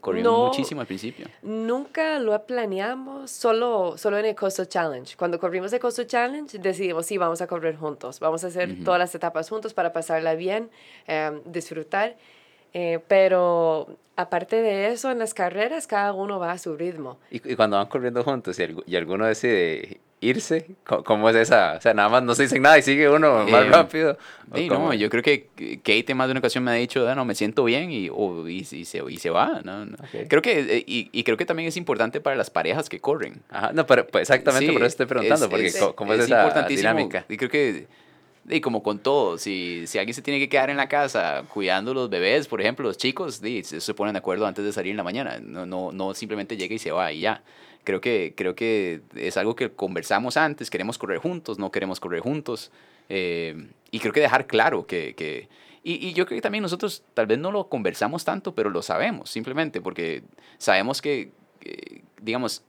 Corrimos 0.00 0.32
No. 0.32 0.44
muchísimo 0.46 0.80
al 0.80 0.86
principio. 0.86 1.26
Nunca 1.42 2.18
lo 2.18 2.42
planeamos, 2.46 3.30
solo, 3.30 3.98
solo 3.98 4.16
en 4.18 4.24
el 4.24 4.34
Coastal 4.34 4.66
Challenge. 4.66 5.14
Cuando 5.16 5.38
corrimos 5.38 5.70
el 5.74 5.78
Coastal 5.80 6.06
Challenge, 6.06 6.58
decidimos, 6.58 7.04
sí, 7.04 7.18
vamos 7.18 7.42
a 7.42 7.46
correr 7.46 7.76
juntos. 7.76 8.18
Vamos 8.18 8.42
a 8.44 8.46
hacer 8.46 8.72
Ujú. 8.72 8.84
todas 8.84 8.98
las 8.98 9.14
etapas 9.14 9.48
juntos 9.50 9.74
para 9.74 9.92
pasarla 9.92 10.34
bien, 10.34 10.70
eh, 11.06 11.38
disfrutar. 11.44 12.16
Eh, 12.74 12.98
pero 13.08 13.88
aparte 14.16 14.60
de 14.62 14.88
eso, 14.88 15.10
en 15.10 15.18
las 15.18 15.34
carreras, 15.34 15.86
cada 15.86 16.12
uno 16.12 16.38
va 16.38 16.52
a 16.52 16.58
su 16.58 16.76
ritmo. 16.76 17.18
Y, 17.30 17.52
y 17.52 17.56
cuando 17.56 17.76
van 17.76 17.86
corriendo 17.86 18.22
juntos 18.24 18.58
y, 18.58 18.62
algu- 18.62 18.84
y 18.86 18.96
alguno 18.96 19.26
decide 19.26 20.00
irse, 20.20 20.66
co- 20.84 21.04
¿cómo 21.04 21.30
es 21.30 21.36
esa? 21.36 21.74
O 21.78 21.80
sea, 21.80 21.94
nada 21.94 22.08
más 22.08 22.22
no 22.24 22.34
se 22.34 22.42
dicen 22.42 22.60
nada 22.60 22.76
y 22.76 22.82
sigue 22.82 23.08
uno 23.08 23.44
más 23.46 23.64
Eh, 23.64 23.68
rápido. 23.70 24.18
¿O 24.50 24.56
Sí, 24.56 24.68
cómo? 24.68 24.86
no, 24.88 24.94
yo 24.94 25.08
creo 25.10 25.22
que 25.22 25.46
Kate 25.84 26.04
en 26.08 26.16
más 26.16 26.26
de 26.26 26.32
una 26.32 26.40
ocasión 26.40 26.64
me 26.64 26.72
ha 26.72 26.74
dicho, 26.74 27.08
"Ah, 27.08 27.14
no, 27.14 27.24
me 27.24 27.36
siento 27.36 27.62
bien 27.64 27.92
y, 27.92 28.08
o- 28.12 28.48
y, 28.48 28.66
y 28.70 28.84
se, 28.84 29.00
y 29.08 29.16
se 29.18 29.30
va. 29.30 29.60
¿no? 29.64 29.86
No. 29.86 29.94
Ok. 29.94 30.26
Creo 30.28 30.42
que, 30.42 30.58
eh, 30.78 30.84
y, 30.86 31.08
y 31.12 31.22
creo 31.22 31.36
que 31.36 31.46
también 31.46 31.68
es 31.68 31.76
importante 31.76 32.20
para 32.20 32.34
las 32.34 32.50
parejas 32.50 32.88
que 32.88 32.98
corren. 33.00 33.40
Ajá, 33.48 33.72
no, 33.72 33.86
pero 33.86 34.06
pues, 34.08 34.22
exactamente 34.22 34.66
Sí, 34.66 34.72
por 34.72 34.82
eso 34.82 34.88
estoy 34.88 35.06
preguntando, 35.06 35.44
es- 35.44 35.50
porque 35.50 35.66
es- 35.68 35.78
¿cómo 35.94 36.12
es, 36.14 36.20
esa 36.24 36.36
importantísimo. 36.40 36.88
dinámica? 36.90 37.24
Y 37.28 37.36
creo 37.36 37.50
que, 37.50 37.86
y 38.48 38.60
como 38.60 38.82
con 38.82 38.98
todo, 38.98 39.38
si, 39.38 39.86
si 39.86 39.98
alguien 39.98 40.14
se 40.14 40.22
tiene 40.22 40.38
que 40.38 40.48
quedar 40.48 40.70
en 40.70 40.76
la 40.76 40.88
casa 40.88 41.44
cuidando 41.52 41.94
los 41.94 42.08
bebés, 42.08 42.48
por 42.48 42.60
ejemplo, 42.60 42.86
los 42.86 42.96
chicos, 42.96 43.36
se, 43.36 43.62
se 43.62 43.94
ponen 43.94 44.14
de 44.14 44.18
acuerdo 44.18 44.46
antes 44.46 44.64
de 44.64 44.72
salir 44.72 44.92
en 44.92 44.96
la 44.96 45.02
mañana. 45.04 45.38
No, 45.40 45.66
no, 45.66 45.92
no 45.92 46.14
simplemente 46.14 46.56
llega 46.56 46.74
y 46.74 46.78
se 46.78 46.90
va 46.90 47.12
y 47.12 47.20
ya. 47.20 47.42
Creo 47.84 48.00
que, 48.00 48.34
creo 48.36 48.54
que 48.54 49.00
es 49.14 49.36
algo 49.36 49.54
que 49.56 49.70
conversamos 49.70 50.36
antes, 50.36 50.70
queremos 50.70 50.98
correr 50.98 51.18
juntos, 51.18 51.58
no 51.58 51.70
queremos 51.70 52.00
correr 52.00 52.20
juntos. 52.20 52.70
eh, 53.08 53.68
y 53.90 53.98
creo 54.00 54.12
que 54.12 54.20
dejar 54.20 54.46
claro 54.46 54.86
que... 54.86 55.14
que 55.14 55.48
y, 55.84 56.08
y 56.08 56.12
yo 56.12 56.26
creo 56.26 56.36
que 56.36 56.42
también 56.42 56.62
nosotros 56.62 57.02
tal 57.14 57.26
vez 57.26 57.38
no 57.38 57.50
lo 57.50 57.68
conversamos 57.68 58.24
tanto, 58.24 58.54
pero 58.54 58.68
lo 58.68 58.82
sabemos, 58.82 59.30
simplemente 59.30 59.80
porque 59.80 60.22
sabemos 60.58 61.00
que, 61.00 61.30
que, 61.60 62.02
digamos, 62.20 62.62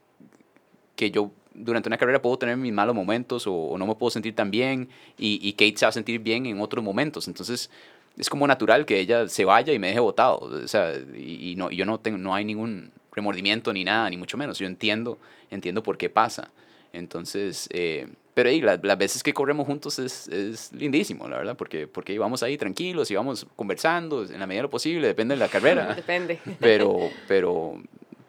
que 0.95 1.11
yo 1.11 1.31
durante 1.59 1.89
una 1.89 1.97
carrera 1.97 2.21
puedo 2.21 2.37
tener 2.37 2.57
mis 2.57 2.73
malos 2.73 2.95
momentos 2.95 3.45
o, 3.47 3.53
o 3.53 3.77
no 3.77 3.85
me 3.85 3.95
puedo 3.95 4.09
sentir 4.09 4.35
tan 4.35 4.51
bien 4.51 4.89
y, 5.17 5.39
y 5.41 5.53
Kate 5.53 5.77
se 5.77 5.85
va 5.85 5.89
a 5.89 5.93
sentir 5.93 6.19
bien 6.19 6.45
en 6.45 6.59
otros 6.59 6.83
momentos. 6.83 7.27
Entonces 7.27 7.69
es 8.17 8.29
como 8.29 8.47
natural 8.47 8.85
que 8.85 8.99
ella 8.99 9.27
se 9.27 9.45
vaya 9.45 9.73
y 9.73 9.79
me 9.79 9.87
deje 9.87 9.99
botado. 9.99 10.39
O 10.39 10.67
sea, 10.67 10.93
y, 11.15 11.51
y 11.51 11.55
no, 11.55 11.71
yo 11.71 11.85
no, 11.85 11.99
tengo, 11.99 12.17
no 12.17 12.33
hay 12.33 12.45
ningún 12.45 12.91
remordimiento 13.11 13.71
ni 13.73 13.83
nada, 13.83 14.09
ni 14.09 14.17
mucho 14.17 14.37
menos. 14.37 14.59
Yo 14.59 14.67
entiendo, 14.67 15.17
entiendo 15.51 15.83
por 15.83 15.97
qué 15.97 16.09
pasa. 16.09 16.51
Entonces, 16.91 17.69
eh, 17.71 18.07
pero 18.33 18.49
ahí, 18.49 18.61
las, 18.61 18.79
las 18.83 18.97
veces 18.97 19.21
que 19.21 19.33
corremos 19.33 19.67
juntos 19.67 19.99
es, 19.99 20.27
es 20.29 20.71
lindísimo, 20.73 21.27
la 21.27 21.37
verdad, 21.37 21.57
porque, 21.57 21.87
porque 21.87 22.17
vamos 22.17 22.41
ahí 22.41 22.57
tranquilos 22.57 23.11
y 23.11 23.15
vamos 23.15 23.45
conversando 23.55 24.23
en 24.23 24.39
la 24.39 24.47
medida 24.47 24.59
de 24.59 24.63
lo 24.63 24.69
posible, 24.69 25.07
depende 25.07 25.35
de 25.35 25.39
la 25.39 25.49
carrera. 25.49 25.93
Depende. 25.95 26.39
pero, 26.59 27.09
pero, 27.27 27.81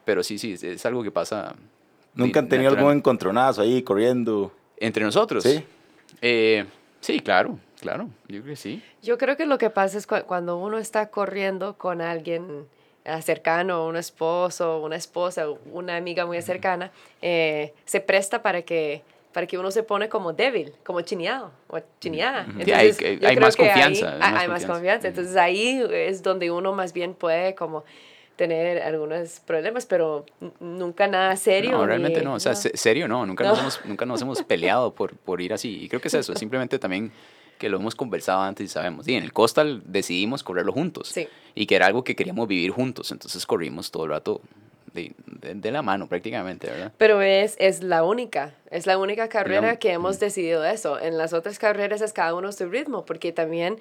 pero 0.04 0.22
sí, 0.22 0.38
sí, 0.38 0.56
es 0.60 0.84
algo 0.84 1.02
que 1.02 1.10
pasa. 1.10 1.54
¿Nunca 2.14 2.40
han 2.40 2.48
tenido 2.48 2.70
natural. 2.70 2.86
algún 2.86 2.98
encontronazo 2.98 3.62
ahí 3.62 3.82
corriendo? 3.82 4.52
Entre 4.76 5.04
nosotros. 5.04 5.44
Sí. 5.44 5.62
Eh, 6.22 6.64
sí, 7.00 7.20
claro, 7.20 7.58
claro, 7.80 8.08
yo 8.28 8.40
creo 8.40 8.44
que 8.44 8.56
sí. 8.56 8.82
Yo 9.02 9.18
creo 9.18 9.36
que 9.36 9.46
lo 9.46 9.58
que 9.58 9.70
pasa 9.70 9.98
es 9.98 10.06
cuando 10.06 10.56
uno 10.56 10.78
está 10.78 11.10
corriendo 11.10 11.76
con 11.76 12.00
alguien 12.00 12.66
cercano, 13.22 13.86
un 13.86 13.96
esposo, 13.96 14.80
una 14.80 14.96
esposa, 14.96 15.46
una 15.72 15.96
amiga 15.96 16.26
muy 16.26 16.40
cercana, 16.42 16.90
eh, 17.22 17.72
se 17.84 18.00
presta 18.00 18.42
para 18.42 18.62
que 18.62 19.02
para 19.32 19.46
que 19.46 19.56
uno 19.56 19.70
se 19.70 19.84
pone 19.84 20.08
como 20.08 20.32
débil, 20.32 20.72
como 20.84 21.02
chineado 21.02 21.52
o 21.68 21.78
chineada. 22.00 22.48
hay, 22.74 23.18
hay 23.22 23.36
más 23.36 23.56
confianza. 23.56 24.16
hay, 24.20 24.48
más, 24.48 24.66
confianza. 24.66 25.06
Entonces 25.06 25.36
ahí 25.36 25.80
es 25.92 26.24
donde 26.24 26.50
uno 26.50 26.72
más 26.72 26.92
bien 26.92 27.14
puede 27.14 27.54
como 27.54 27.84
tener 28.40 28.80
algunos 28.80 29.38
problemas, 29.40 29.84
pero 29.84 30.24
nunca 30.60 31.06
nada 31.06 31.36
serio. 31.36 31.72
No, 31.72 31.84
realmente 31.84 32.22
no, 32.22 32.32
o 32.32 32.40
sea, 32.40 32.54
serio 32.54 33.06
no, 33.06 33.26
nunca, 33.26 33.44
Nos 33.44 33.58
hemos, 33.58 33.80
nunca 33.84 34.06
nos 34.06 34.22
hemos 34.22 34.42
peleado 34.42 34.94
por, 34.94 35.14
por 35.14 35.42
ir 35.42 35.52
así. 35.52 35.84
Y 35.84 35.88
creo 35.90 36.00
que 36.00 36.08
es 36.08 36.14
eso, 36.14 36.34
simplemente 36.36 36.78
también 36.78 37.12
que 37.58 37.68
lo 37.68 37.76
hemos 37.76 37.94
conversado 37.94 38.40
antes 38.40 38.64
y 38.64 38.68
sabemos. 38.68 39.06
Y 39.06 39.14
en 39.14 39.24
el 39.24 39.34
Costal 39.34 39.82
decidimos 39.84 40.42
correrlo 40.42 40.72
juntos. 40.72 41.08
Sí. 41.08 41.28
Y 41.54 41.66
que 41.66 41.76
era 41.76 41.84
algo 41.84 42.02
que 42.02 42.16
queríamos 42.16 42.48
vivir 42.48 42.70
juntos, 42.70 43.12
entonces 43.12 43.44
corrimos 43.44 43.90
todo 43.90 44.04
el 44.04 44.10
rato 44.12 44.40
de, 44.92 45.14
de, 45.54 45.70
la 45.70 45.82
mano 45.82 46.08
prácticamente, 46.08 46.68
¿verdad? 46.68 46.92
Pero 46.98 47.22
es, 47.22 47.56
es 47.58 47.82
la 47.82 48.04
única, 48.04 48.54
es 48.70 48.86
la 48.86 48.98
única 48.98 49.28
carrera 49.28 49.76
que 49.76 49.92
hemos 49.92 50.18
decidido 50.18 50.64
eso. 50.64 50.98
En 51.00 51.18
las 51.18 51.32
otras 51.32 51.58
carreras 51.58 52.00
es 52.00 52.12
cada 52.12 52.34
uno 52.34 52.52
su 52.52 52.68
ritmo, 52.68 53.04
porque 53.04 53.32
también 53.32 53.78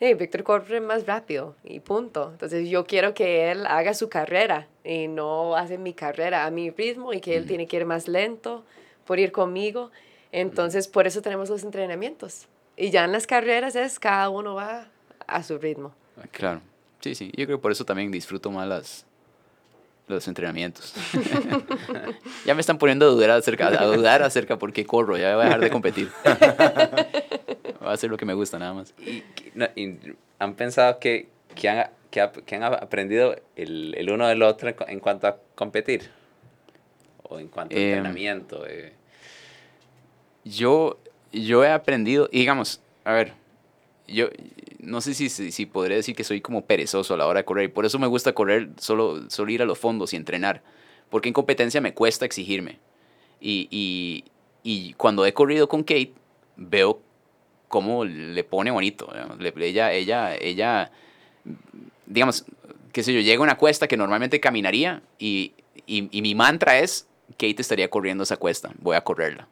Víctor 0.00 0.42
corre 0.42 0.80
más 0.80 1.06
rápido 1.06 1.56
y 1.64 1.80
punto. 1.80 2.30
Entonces 2.32 2.68
yo 2.68 2.86
quiero 2.86 3.14
que 3.14 3.50
él 3.50 3.66
haga 3.66 3.94
su 3.94 4.08
carrera 4.08 4.68
y 4.84 5.08
no 5.08 5.56
hace 5.56 5.78
mi 5.78 5.94
carrera 5.94 6.46
a 6.46 6.50
mi 6.50 6.70
ritmo 6.70 7.12
y 7.12 7.20
que 7.20 7.36
él 7.36 7.46
tiene 7.46 7.66
que 7.66 7.76
ir 7.76 7.86
más 7.86 8.08
lento 8.08 8.64
por 9.06 9.18
ir 9.18 9.32
conmigo. 9.32 9.90
Entonces 10.32 10.88
por 10.88 11.06
eso 11.06 11.22
tenemos 11.22 11.50
los 11.50 11.62
entrenamientos. 11.62 12.48
Y 12.76 12.90
ya 12.90 13.04
en 13.04 13.12
las 13.12 13.26
carreras 13.26 13.76
es 13.76 13.98
cada 13.98 14.28
uno 14.30 14.54
va 14.54 14.88
a 15.26 15.42
su 15.42 15.58
ritmo. 15.58 15.94
Claro, 16.30 16.60
sí, 17.00 17.14
sí. 17.14 17.30
Yo 17.36 17.46
creo 17.46 17.58
que 17.58 17.62
por 17.62 17.72
eso 17.72 17.84
también 17.84 18.10
disfruto 18.10 18.50
más 18.50 18.66
las, 18.66 19.06
los 20.12 20.28
entrenamientos. 20.28 20.94
ya 22.46 22.54
me 22.54 22.60
están 22.60 22.78
poniendo 22.78 23.06
a 23.06 23.08
dudar 23.10 23.30
acerca, 23.30 23.68
a 23.68 23.86
dudar 23.86 24.22
acerca 24.22 24.58
por 24.58 24.72
qué 24.72 24.84
corro, 24.84 25.16
ya 25.16 25.34
voy 25.34 25.42
a 25.42 25.46
dejar 25.46 25.60
de 25.60 25.70
competir. 25.70 26.10
Voy 27.80 27.90
a 27.90 27.94
hacer 27.94 28.10
lo 28.10 28.16
que 28.16 28.24
me 28.24 28.34
gusta 28.34 28.60
nada 28.60 28.74
más. 28.74 28.94
¿Y, 29.00 29.24
han 30.38 30.54
pensado 30.54 31.00
que, 31.00 31.28
que, 31.56 31.68
han, 31.68 31.90
que, 32.10 32.54
han 32.54 32.62
aprendido 32.62 33.34
el, 33.56 33.96
el, 33.96 34.08
uno 34.08 34.28
del 34.28 34.42
otro 34.42 34.72
en 34.86 35.00
cuanto 35.00 35.26
a 35.26 35.38
competir? 35.56 36.10
¿O 37.24 37.40
en 37.40 37.48
cuanto 37.48 37.74
a 37.74 37.78
em, 37.80 37.88
entrenamiento? 37.88 38.64
Eh. 38.68 38.92
Yo, 40.44 40.96
yo 41.32 41.64
he 41.64 41.72
aprendido, 41.72 42.28
digamos, 42.30 42.80
a 43.04 43.14
ver, 43.14 43.32
yo 44.06 44.28
no 44.82 45.00
sé 45.00 45.14
si, 45.14 45.28
si, 45.28 45.66
podría 45.66 45.96
decir 45.96 46.14
que 46.14 46.24
soy 46.24 46.40
como 46.40 46.66
perezoso 46.66 47.14
a 47.14 47.16
la 47.16 47.26
hora 47.26 47.40
de 47.40 47.44
correr. 47.44 47.72
Por 47.72 47.86
eso 47.86 47.98
me 47.98 48.08
gusta 48.08 48.34
correr, 48.34 48.70
solo, 48.78 49.30
solo 49.30 49.50
ir 49.50 49.62
a 49.62 49.64
los 49.64 49.78
fondos 49.78 50.12
y 50.12 50.16
entrenar. 50.16 50.62
Porque 51.08 51.28
en 51.28 51.32
competencia 51.32 51.80
me 51.80 51.94
cuesta 51.94 52.24
exigirme. 52.24 52.78
Y, 53.40 53.68
y, 53.70 54.24
y 54.62 54.94
cuando 54.94 55.24
he 55.24 55.32
corrido 55.32 55.68
con 55.68 55.82
Kate, 55.82 56.12
veo 56.56 57.00
cómo 57.68 58.04
le 58.04 58.44
pone 58.44 58.70
bonito. 58.70 59.12
ella, 59.56 59.92
ella, 59.92 60.34
ella, 60.34 60.90
digamos, 62.06 62.44
qué 62.92 63.02
sé 63.02 63.14
yo, 63.14 63.20
llega 63.20 63.40
a 63.40 63.44
una 63.44 63.58
cuesta 63.58 63.86
que 63.86 63.96
normalmente 63.96 64.40
caminaría 64.40 65.02
y, 65.18 65.52
y, 65.86 66.08
y 66.10 66.22
mi 66.22 66.34
mantra 66.34 66.78
es, 66.80 67.08
Kate 67.38 67.56
estaría 67.58 67.88
corriendo 67.88 68.24
esa 68.24 68.36
cuesta, 68.36 68.72
voy 68.78 68.96
a 68.96 69.00
correrla. 69.02 69.48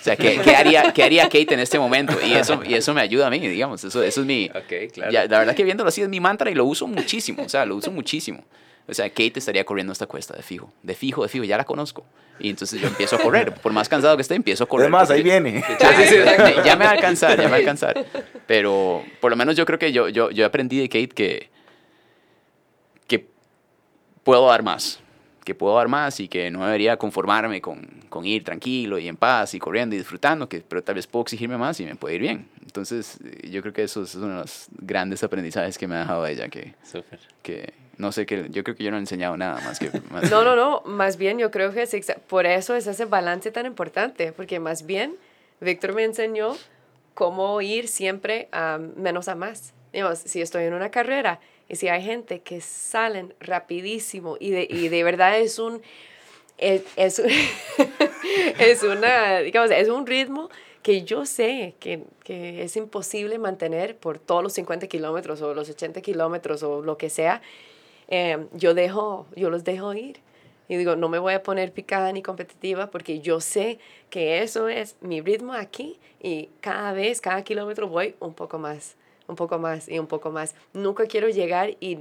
O 0.00 0.04
sea, 0.06 0.16
¿qué, 0.16 0.40
qué, 0.42 0.54
haría, 0.54 0.92
¿qué 0.92 1.02
haría 1.02 1.24
Kate 1.24 1.54
en 1.54 1.60
este 1.60 1.78
momento? 1.78 2.14
Y 2.24 2.34
eso, 2.34 2.62
y 2.64 2.74
eso 2.74 2.94
me 2.94 3.00
ayuda 3.00 3.26
a 3.26 3.30
mí, 3.30 3.40
digamos. 3.40 3.82
Eso, 3.82 4.02
eso 4.02 4.20
es 4.20 4.26
mi... 4.26 4.50
Okay, 4.64 4.88
claro. 4.88 5.10
la 5.10 5.38
verdad 5.38 5.54
que 5.54 5.64
viéndolo 5.64 5.88
así 5.88 6.02
es 6.02 6.08
mi 6.08 6.20
mantra 6.20 6.50
y 6.50 6.54
lo 6.54 6.64
uso 6.64 6.86
muchísimo. 6.86 7.42
O 7.42 7.48
sea, 7.48 7.66
lo 7.66 7.76
uso 7.76 7.90
muchísimo. 7.90 8.44
O 8.88 8.94
sea, 8.94 9.08
Kate 9.08 9.32
estaría 9.36 9.64
corriendo 9.64 9.92
esta 9.92 10.06
cuesta 10.06 10.34
de 10.34 10.42
fijo, 10.42 10.72
de 10.82 10.94
fijo, 10.94 11.22
de 11.22 11.28
fijo, 11.28 11.44
ya 11.44 11.56
la 11.56 11.64
conozco. 11.64 12.04
Y 12.38 12.50
entonces 12.50 12.80
yo 12.80 12.86
empiezo 12.86 13.16
a 13.16 13.18
correr. 13.18 13.52
Por 13.54 13.72
más 13.72 13.88
cansado 13.88 14.16
que 14.16 14.22
esté, 14.22 14.34
empiezo 14.34 14.64
a 14.64 14.68
correr. 14.68 14.84
Además, 14.84 15.10
ahí 15.10 15.22
viene. 15.22 15.64
ya 16.64 16.76
me 16.76 16.84
va 16.84 16.90
a 16.90 16.94
alcanzar, 16.94 17.36
ya 17.36 17.44
me 17.44 17.50
va 17.50 17.56
a 17.56 17.58
alcanzar. 17.58 18.06
Pero 18.46 19.02
por 19.20 19.30
lo 19.30 19.36
menos 19.36 19.56
yo 19.56 19.66
creo 19.66 19.78
que 19.78 19.92
yo, 19.92 20.08
yo, 20.08 20.30
yo 20.30 20.46
aprendí 20.46 20.78
de 20.78 20.88
Kate 20.88 21.08
que, 21.08 21.50
que 23.08 23.26
puedo 24.22 24.46
dar 24.46 24.62
más 24.62 25.00
que 25.46 25.54
puedo 25.54 25.76
dar 25.76 25.86
más 25.86 26.18
y 26.18 26.26
que 26.26 26.50
no 26.50 26.66
debería 26.66 26.96
conformarme 26.96 27.60
con, 27.60 27.86
con, 28.08 28.26
ir 28.26 28.42
tranquilo 28.42 28.98
y 28.98 29.06
en 29.06 29.16
paz 29.16 29.54
y 29.54 29.60
corriendo 29.60 29.94
y 29.94 29.98
disfrutando, 29.98 30.48
que, 30.48 30.60
pero 30.60 30.82
tal 30.82 30.96
vez 30.96 31.06
puedo 31.06 31.22
exigirme 31.22 31.56
más 31.56 31.78
y 31.78 31.84
me 31.84 31.94
puede 31.94 32.16
ir 32.16 32.20
bien. 32.20 32.48
Entonces, 32.64 33.20
eh, 33.24 33.48
yo 33.48 33.62
creo 33.62 33.72
que 33.72 33.84
eso, 33.84 34.02
es 34.02 34.16
uno 34.16 34.28
de 34.28 34.34
los 34.40 34.66
grandes 34.72 35.22
aprendizajes 35.22 35.78
que 35.78 35.86
me 35.86 35.94
ha 35.94 36.00
dejado 36.00 36.26
ella, 36.26 36.48
que, 36.48 36.74
que 37.42 37.72
no 37.96 38.10
sé, 38.10 38.26
que 38.26 38.48
yo 38.50 38.64
creo 38.64 38.74
que 38.74 38.82
yo 38.82 38.90
no 38.90 38.96
he 38.96 39.00
enseñado 39.00 39.36
nada 39.36 39.60
más 39.60 39.78
que... 39.78 39.88
no, 40.30 40.42
no, 40.42 40.56
no, 40.56 40.82
más 40.84 41.16
bien 41.16 41.38
yo 41.38 41.52
creo 41.52 41.70
que 41.70 41.88
por 42.26 42.44
eso 42.44 42.74
es 42.74 42.88
ese 42.88 43.04
balance 43.04 43.52
tan 43.52 43.66
importante, 43.66 44.32
porque 44.32 44.58
más 44.58 44.84
bien 44.84 45.14
Víctor 45.60 45.94
me 45.94 46.02
enseñó 46.02 46.56
cómo 47.14 47.60
ir 47.60 47.86
siempre 47.86 48.48
a 48.50 48.78
menos 48.78 49.28
a 49.28 49.36
más. 49.36 49.74
Digamos, 49.92 50.18
si 50.18 50.42
estoy 50.42 50.64
en 50.64 50.74
una 50.74 50.90
carrera 50.90 51.38
y 51.68 51.76
si 51.76 51.88
hay 51.88 52.02
gente 52.02 52.40
que 52.40 52.60
salen 52.60 53.34
rapidísimo 53.40 54.36
y 54.38 54.50
de, 54.50 54.66
y 54.70 54.88
de 54.88 55.04
verdad 55.04 55.38
es 55.38 55.58
un, 55.58 55.82
es, 56.58 56.82
es, 58.58 58.82
una, 58.82 59.40
digamos, 59.40 59.70
es 59.70 59.88
un 59.88 60.06
ritmo 60.06 60.48
que 60.82 61.02
yo 61.02 61.26
sé 61.26 61.74
que, 61.80 62.04
que, 62.22 62.62
es 62.62 62.76
imposible 62.76 63.38
mantener 63.38 63.96
por 63.96 64.18
todos 64.18 64.42
los 64.42 64.52
50 64.52 64.86
kilómetros 64.86 65.42
o 65.42 65.54
los 65.54 65.68
80 65.68 66.00
kilómetros 66.00 66.62
o 66.62 66.82
lo 66.82 66.96
que 66.96 67.10
sea, 67.10 67.42
em, 68.08 68.48
yo, 68.52 68.72
dejo, 68.74 69.26
yo 69.34 69.50
los 69.50 69.64
dejo 69.64 69.92
ir. 69.94 70.20
Y 70.68 70.76
digo, 70.76 70.96
no 70.96 71.08
me 71.08 71.20
voy 71.20 71.34
a 71.34 71.44
poner 71.44 71.72
picada 71.72 72.10
ni 72.12 72.22
competitiva 72.22 72.90
porque 72.90 73.20
yo 73.20 73.40
sé 73.40 73.78
que 74.10 74.42
eso 74.42 74.68
es 74.68 74.96
mi 75.00 75.20
ritmo 75.20 75.52
aquí 75.52 75.98
y 76.20 76.48
cada 76.60 76.92
vez, 76.92 77.20
cada 77.20 77.42
kilómetro 77.42 77.86
voy 77.86 78.16
un 78.18 78.34
poco 78.34 78.58
más 78.58 78.96
un 79.28 79.36
poco 79.36 79.58
más 79.58 79.88
y 79.88 79.98
un 79.98 80.06
poco 80.06 80.30
más. 80.30 80.54
Nunca 80.72 81.06
quiero 81.06 81.28
llegar 81.28 81.76
y 81.80 82.00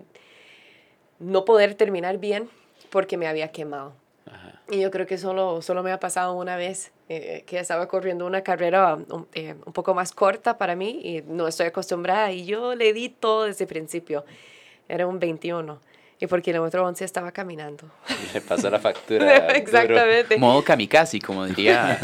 no 1.20 1.46
poder 1.46 1.76
terminar 1.76 2.18
bien 2.18 2.50
porque 2.90 3.18
me 3.18 3.28
había 3.28 3.52
quemado. 3.52 3.94
Y 4.70 4.80
yo 4.80 4.90
creo 4.90 5.06
que 5.06 5.20
solo, 5.20 5.62
solo 5.62 5.84
me 5.84 5.92
ha 5.92 6.00
pasado 6.00 6.34
una 6.34 6.56
vez, 6.56 6.92
eh, 7.08 7.44
que 7.46 7.60
estaba 7.60 7.88
corriendo 7.88 8.26
una 8.26 8.42
carrera 8.42 8.96
um, 8.96 9.26
eh, 9.36 9.54
un, 9.64 9.74
poco 9.74 9.94
más 9.94 10.12
corta 10.12 10.58
para 10.58 10.76
mí 10.76 11.02
y 11.04 11.22
no 11.28 11.48
estoy 11.48 11.68
acostumbrada 11.68 12.32
y 12.32 12.46
yo 12.46 12.74
le 12.74 12.92
di 12.92 13.10
todo 13.10 13.44
desde 13.44 13.66
el 13.66 13.68
principio. 13.68 14.26
Era 14.90 15.06
un 15.06 15.20
21 15.20 15.80
y 16.20 16.26
por 16.26 16.42
kilómetro 16.42 16.84
11 16.84 17.06
estaba 17.06 17.32
caminando. 17.32 17.86
Y 18.10 18.34
le 18.34 18.42
pasó 18.42 18.70
la 18.72 18.80
factura. 18.80 19.38
Exactamente. 19.56 20.38
Modo 20.38 20.64
kamikaze, 20.64 21.20
como 21.20 21.46
diría 21.46 22.00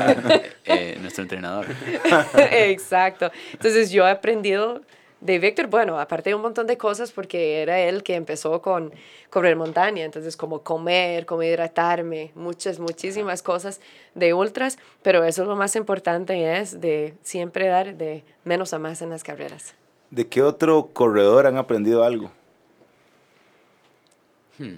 eh, 0.65 0.97
nuestro 1.01 1.23
entrenador. 1.23 1.65
Exacto. 2.51 3.31
Entonces 3.53 3.89
yo 3.89 4.07
he 4.07 4.11
aprendido 4.11 4.81
de 5.21 5.37
Víctor, 5.37 5.67
bueno, 5.67 5.99
aparte 5.99 6.31
de 6.31 6.35
un 6.35 6.41
montón 6.41 6.65
de 6.65 6.77
cosas, 6.77 7.11
porque 7.11 7.61
era 7.61 7.79
él 7.79 8.01
que 8.01 8.15
empezó 8.15 8.61
con 8.61 8.91
correr 9.29 9.55
montaña, 9.55 10.03
entonces 10.03 10.35
como 10.35 10.63
comer, 10.63 11.27
como 11.27 11.43
hidratarme, 11.43 12.31
muchas, 12.33 12.79
muchísimas 12.79 13.43
cosas 13.43 13.79
de 14.15 14.33
ultras, 14.33 14.79
pero 15.03 15.23
eso 15.23 15.43
es 15.43 15.47
lo 15.47 15.55
más 15.55 15.75
importante, 15.75 16.59
es 16.59 16.81
de 16.81 17.13
siempre 17.21 17.67
dar 17.67 17.95
de 17.95 18.23
menos 18.43 18.73
a 18.73 18.79
más 18.79 19.01
en 19.03 19.11
las 19.11 19.23
carreras. 19.23 19.75
¿De 20.09 20.27
qué 20.27 20.41
otro 20.41 20.89
corredor 20.91 21.45
han 21.45 21.57
aprendido 21.57 22.03
algo? 22.03 22.31
Hmm. 24.57 24.75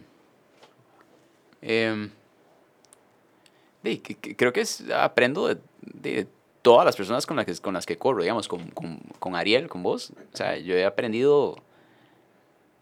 Em, 1.61 2.11
creo 4.35 4.51
que 4.51 4.61
es, 4.61 4.83
aprendo 4.91 5.47
de, 5.47 5.57
de 5.81 6.27
todas 6.63 6.85
las 6.85 6.95
personas 6.95 7.27
con 7.27 7.37
las 7.37 7.45
que, 7.45 7.55
con 7.57 7.75
las 7.75 7.85
que 7.85 7.97
corro, 7.97 8.23
digamos, 8.23 8.47
con, 8.47 8.69
con, 8.71 8.97
con, 9.19 9.35
Ariel, 9.35 9.67
con 9.67 9.83
vos. 9.83 10.13
O 10.33 10.37
sea, 10.37 10.57
yo 10.57 10.73
he 10.73 10.85
aprendido 10.85 11.57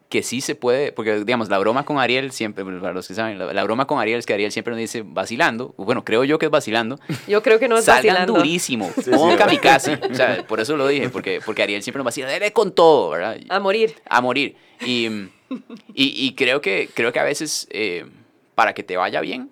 que 0.07 0.23
sí 0.23 0.41
se 0.41 0.55
puede, 0.55 0.91
porque 0.91 1.23
digamos, 1.23 1.49
la 1.49 1.57
broma 1.57 1.83
con 1.83 1.97
Ariel 1.97 2.31
siempre, 2.31 2.63
para 2.63 2.93
los 2.93 3.07
que 3.07 3.15
saben, 3.15 3.39
la, 3.39 3.63
broma 3.63 3.87
con 3.87 3.97
Ariel 3.99 4.19
es 4.19 4.25
que 4.25 4.33
Ariel 4.33 4.51
siempre 4.51 4.71
nos 4.71 4.79
dice 4.79 5.03
vacilando, 5.05 5.73
bueno, 5.77 6.03
creo 6.05 6.23
yo 6.25 6.37
que 6.37 6.45
es 6.45 6.51
vacilando. 6.51 6.99
Yo 7.27 7.41
creo 7.41 7.59
que 7.59 7.67
no 7.67 7.77
es 7.77 7.85
salgan 7.85 8.13
vacilando. 8.13 8.33
durísimo, 8.33 8.91
como 9.09 9.35
kamikaze. 9.35 9.99
O 10.11 10.13
sea, 10.13 10.45
por 10.45 10.59
eso 10.59 10.77
lo 10.77 10.87
dije, 10.87 11.09
porque, 11.09 11.39
porque 11.43 11.63
Ariel 11.63 11.81
siempre 11.81 11.99
nos 11.99 12.05
vacila, 12.05 12.27
dale 12.27 12.53
con 12.53 12.75
todo, 12.75 13.09
¿verdad? 13.09 13.39
A 13.49 13.59
morir. 13.59 13.95
A 14.05 14.21
morir. 14.21 14.57
Y, 14.85 15.07
y, 15.07 16.27
y 16.27 16.35
creo, 16.35 16.61
que, 16.61 16.89
creo 16.93 17.11
que 17.11 17.19
a 17.19 17.23
veces, 17.23 17.67
eh, 17.71 18.05
para 18.53 18.73
que 18.73 18.83
te 18.83 18.97
vaya 18.97 19.21
bien, 19.21 19.49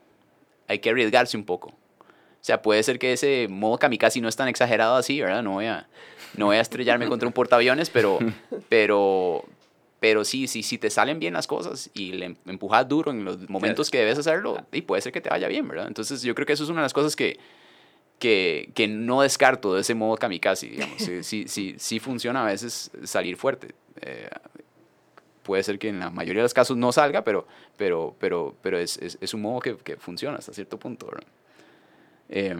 hay 0.68 0.80
que 0.80 0.90
arriesgarse 0.90 1.36
un 1.36 1.46
poco. 1.46 1.79
O 2.50 2.52
sea, 2.52 2.64
puede 2.64 2.82
ser 2.82 2.98
que 2.98 3.14
ese 3.14 3.48
modo 3.48 3.78
kamikaze 3.78 4.20
no 4.22 4.28
es 4.28 4.36
tan 4.36 4.48
exagerado 4.48 4.96
así, 4.96 5.22
¿verdad? 5.22 5.44
No 5.44 5.52
voy 5.52 5.68
a, 5.68 5.88
no 6.36 6.48
voy 6.48 6.58
a 6.58 6.62
estrellarme 6.62 7.08
contra 7.08 7.28
un 7.28 7.34
portaaviones, 7.34 7.92
pero, 7.92 8.18
pero, 8.70 9.46
pero 10.00 10.26
sí, 10.26 10.48
sí, 10.48 10.64
si 10.64 10.80
te 10.80 10.90
salen 10.90 11.20
bien 11.20 11.36
las 11.36 11.46
cosas 11.46 11.92
y 11.94 12.14
le 12.14 12.36
empujas 12.48 12.88
duro 12.88 13.12
en 13.12 13.24
los 13.24 13.48
momentos 13.52 13.92
que 13.92 14.00
debes 14.00 14.18
hacerlo, 14.18 14.66
y 14.72 14.82
puede 14.82 15.04
ser 15.04 15.12
que 15.12 15.22
te 15.22 15.30
vaya 15.30 15.48
bien, 15.48 15.68
¿verdad? 15.68 15.86
Entonces 15.86 16.24
yo 16.24 16.34
creo 16.34 16.48
que 16.48 16.54
eso 16.54 16.64
es 16.64 16.72
una 16.72 16.80
de 16.80 16.86
las 16.86 16.94
cosas 16.94 17.16
que, 17.16 17.38
que, 18.18 18.72
que 18.74 18.88
no 18.88 19.22
descarto 19.22 19.76
de 19.76 19.82
ese 19.82 19.94
modo 19.94 20.18
kamikaze, 20.18 20.70
digamos. 20.70 21.00
sí, 21.22 21.44
sí, 21.48 21.76
sí, 21.78 22.00
funciona 22.00 22.42
a 22.42 22.46
veces 22.48 22.90
salir 23.04 23.38
fuerte. 23.38 23.76
Eh, 24.02 24.28
puede 25.44 25.62
ser 25.62 25.78
que 25.78 25.90
en 25.90 26.00
la 26.00 26.10
mayoría 26.10 26.42
de 26.42 26.46
los 26.46 26.56
casos 26.56 26.78
no 26.78 26.92
salga, 26.92 27.24
pero, 27.24 27.46
pero, 27.78 28.16
pero, 28.20 28.56
pero 28.64 28.80
es, 28.80 28.98
es, 28.98 29.20
es 29.22 29.36
un 29.36 29.44
modo 29.44 29.60
que, 29.60 29.78
que, 29.78 29.98
funciona 29.98 30.38
hasta 30.38 30.52
cierto 30.52 30.80
punto. 30.80 31.12
Eh, 32.30 32.56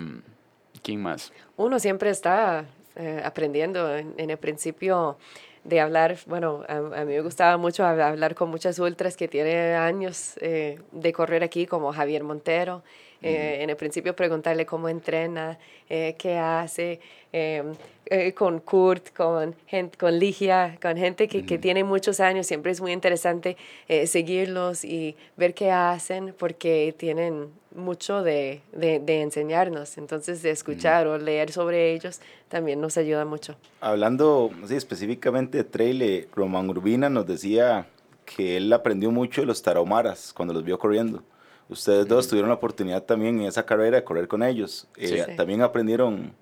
¿Quién 0.82 1.02
más? 1.02 1.32
Uno 1.58 1.80
siempre 1.80 2.10
está 2.10 2.66
eh, 2.96 3.22
aprendiendo. 3.24 3.96
En, 3.96 4.14
en, 4.18 4.30
el 4.30 4.38
principio 4.38 5.18
de 5.64 5.80
hablar, 5.80 6.18
bueno, 6.26 6.64
a, 6.68 6.78
a, 6.78 7.06
mí 7.06 7.14
me 7.14 7.22
gustaba 7.22 7.58
mucho 7.58 7.86
hablar 7.86 8.36
con 8.36 8.50
muchas 8.50 8.80
ultras 8.80 9.18
que 9.18 9.28
tienen 9.28 9.76
años 9.76 10.36
eh, 10.42 10.80
de 10.92 11.14
correr 11.14 11.44
aquí, 11.44 11.66
como 11.66 11.92
Javier 11.94 12.24
Montero. 12.24 12.84
Eh, 13.22 13.58
en 13.62 13.70
el 13.70 13.76
principio 13.76 14.16
preguntarle 14.16 14.66
cómo 14.66 14.88
entrena, 14.88 15.60
eh, 15.90 16.16
qué 16.18 16.38
hace, 16.38 17.02
em, 17.34 17.74
eh, 18.06 18.34
con 18.34 18.60
Kurt, 18.60 19.14
con, 19.14 19.56
gente, 19.68 19.98
con 19.98 20.18
Ligia, 20.18 20.78
con 20.82 20.96
gente 20.96 21.28
que, 21.28 21.46
que, 21.46 21.58
tiene 21.58 21.84
muchos 21.84 22.22
años. 22.22 22.48
Siempre 22.48 22.72
es 22.72 22.80
muy 22.80 22.94
interesante 22.94 23.58
seguirlos 24.06 24.86
y 24.86 25.18
ver 25.36 25.54
qué 25.54 25.72
hacen 25.72 26.34
porque 26.38 26.96
tienen 26.98 27.50
mucho 27.76 28.24
de, 28.24 28.62
de, 28.72 29.00
de 29.00 29.22
enseñarnos. 29.22 29.98
Entonces, 29.98 30.42
de 30.42 30.52
escuchar 30.52 31.08
o 31.08 31.18
leer 31.18 31.52
sobre 31.52 31.94
ellos 31.94 32.20
también 32.48 32.82
nos 32.82 32.98
ayuda 32.98 33.26
mucho. 33.26 33.56
Hablando 33.82 34.52
sí, 34.68 34.76
específicamente 34.76 35.60
de 35.60 35.64
trail, 35.64 36.28
Román 36.34 36.70
Urbina 36.70 37.10
nos 37.10 37.26
decía 37.26 37.88
que 38.26 38.58
él 38.58 38.72
aprendió 38.74 39.12
mucho 39.12 39.42
de 39.42 39.48
los 39.48 39.62
tarahumaras 39.62 40.34
cuando 40.34 40.54
los 40.54 40.64
vio 40.64 40.78
corriendo. 40.78 41.24
Ustedes 41.68 42.08
dos 42.08 42.28
tuvieron 42.28 42.50
la 42.50 42.56
oportunidad 42.56 43.04
también 43.04 43.40
en 43.42 43.48
esa 43.48 43.64
carrera 43.66 43.98
de 43.98 44.04
correr 44.04 44.28
con 44.28 44.42
ellos. 44.42 44.88
Eh, 44.98 45.26
sí. 45.28 45.36
¿También 45.36 45.62
aprendieron 45.62 46.34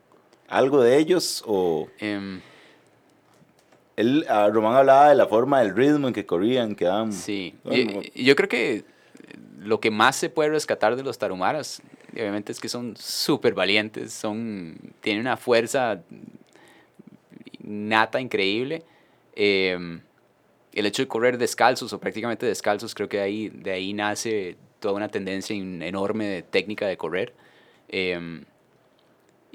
algo 0.48 0.82
de 0.82 0.98
ellos 0.98 1.44
o...? 1.46 1.88
Um, 2.02 2.40
él, 3.98 4.26
Román 4.52 4.76
hablaba 4.76 5.10
de 5.10 5.16
la 5.16 5.28
forma 5.28 5.60
del 5.62 5.76
ritmo 5.76 6.08
en 6.08 6.14
que 6.14 6.26
corrían, 6.26 6.76
que 6.76 6.86
daban... 6.86 7.12
Sí, 7.12 7.56
yo, 7.66 8.02
yo 8.16 8.36
creo 8.36 8.48
que 8.48 8.86
lo 9.68 9.82
que 9.82 9.92
más 9.92 10.16
se 10.16 10.30
puede 10.30 10.50
rescatar 10.50 10.96
de 10.96 11.04
los 11.04 11.18
tarumaras, 11.18 11.82
obviamente 12.14 12.54
es 12.54 12.60
que 12.60 12.70
son 12.70 12.96
súper 12.96 13.54
valientes, 13.54 14.14
son, 14.14 14.78
tienen 15.02 15.22
una 15.22 15.36
fuerza 15.36 16.02
nata 17.64 18.22
increíble. 18.22 18.84
Eh, 19.36 19.78
el 20.72 20.86
hecho 20.86 21.02
de 21.02 21.08
correr 21.10 21.38
descalzos 21.38 21.92
o 21.92 22.00
prácticamente 22.00 22.46
descalzos, 22.46 22.96
creo 22.96 23.10
que 23.10 23.18
de 23.18 23.24
ahí, 23.24 23.50
de 23.50 23.72
ahí 23.72 23.94
nace 23.94 24.56
toda 24.80 24.94
una 24.94 25.10
tendencia 25.10 25.54
enorme 25.54 26.26
de 26.28 26.44
técnica 26.44 26.88
de 26.88 26.96
correr. 26.96 27.34
Eh, 27.90 28.46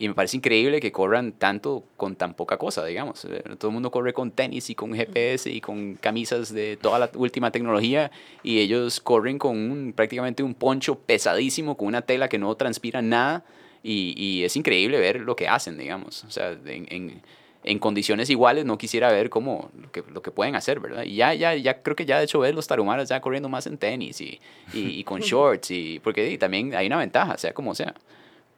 y 0.03 0.09
me 0.09 0.14
parece 0.14 0.36
increíble 0.36 0.80
que 0.80 0.90
corran 0.90 1.30
tanto 1.30 1.84
con 1.96 2.16
tan 2.16 2.34
poca 2.34 2.57
cosa, 2.57 2.84
digamos. 2.84 3.24
Todo 3.57 3.68
el 3.68 3.72
mundo 3.72 3.92
corre 3.92 4.12
con 4.12 4.32
tenis 4.32 4.68
y 4.68 4.74
con 4.74 4.94
GPS 4.94 5.48
y 5.48 5.61
con 5.61 5.94
camisas 5.94 6.53
de 6.53 6.76
toda 6.76 6.98
la 6.98 7.09
última 7.14 7.53
tecnología 7.53 8.11
y 8.42 8.59
ellos 8.59 9.00
corren 9.00 9.38
con 9.38 9.57
un, 9.57 9.92
prácticamente 9.92 10.42
un 10.42 10.55
poncho 10.55 10.96
pesadísimo, 10.96 11.76
con 11.76 11.86
una 11.86 12.03
tela 12.03 12.28
que 12.28 12.36
no 12.36 12.53
transpira 12.57 13.00
nada 13.00 13.44
y, 13.84 14.14
y 14.16 14.42
es 14.42 14.57
increíble 14.57 14.98
ver 14.98 15.20
lo 15.20 15.36
que 15.36 15.46
hacen, 15.46 15.78
digamos. 15.78 16.24
O 16.24 16.32
sea, 16.32 16.50
en, 16.50 16.88
en, 16.90 17.22
en 17.62 17.78
condiciones 17.78 18.28
iguales 18.28 18.64
no 18.64 18.78
quisiera 18.78 19.12
ver 19.12 19.30
cómo 19.30 19.70
lo 19.80 19.92
que, 19.92 20.03
lo 20.12 20.20
que 20.20 20.32
pueden 20.32 20.57
hacer, 20.57 20.80
¿verdad? 20.80 21.05
Y 21.05 21.14
ya, 21.14 21.32
ya, 21.34 21.55
ya 21.55 21.80
creo 21.80 21.94
que 21.94 22.07
ya 22.07 22.18
de 22.18 22.24
hecho 22.24 22.40
ves 22.40 22.57
los 22.57 22.66
tarumaras 22.66 23.09
ya 23.09 23.20
corriendo 23.20 23.48
más 23.48 23.68
en 23.68 23.78
tenis 23.78 24.20
y, 24.20 24.40
y, 24.72 24.80
y 24.98 25.05
con 25.05 25.20
shorts, 25.20 25.70
y, 25.70 26.00
porque 26.00 26.28
y 26.28 26.38
también 26.38 26.74
hay 26.74 26.88
una 26.88 26.98
ventaja, 26.98 27.38
sea 27.38 27.55
como 27.55 27.72
sea. 27.76 27.94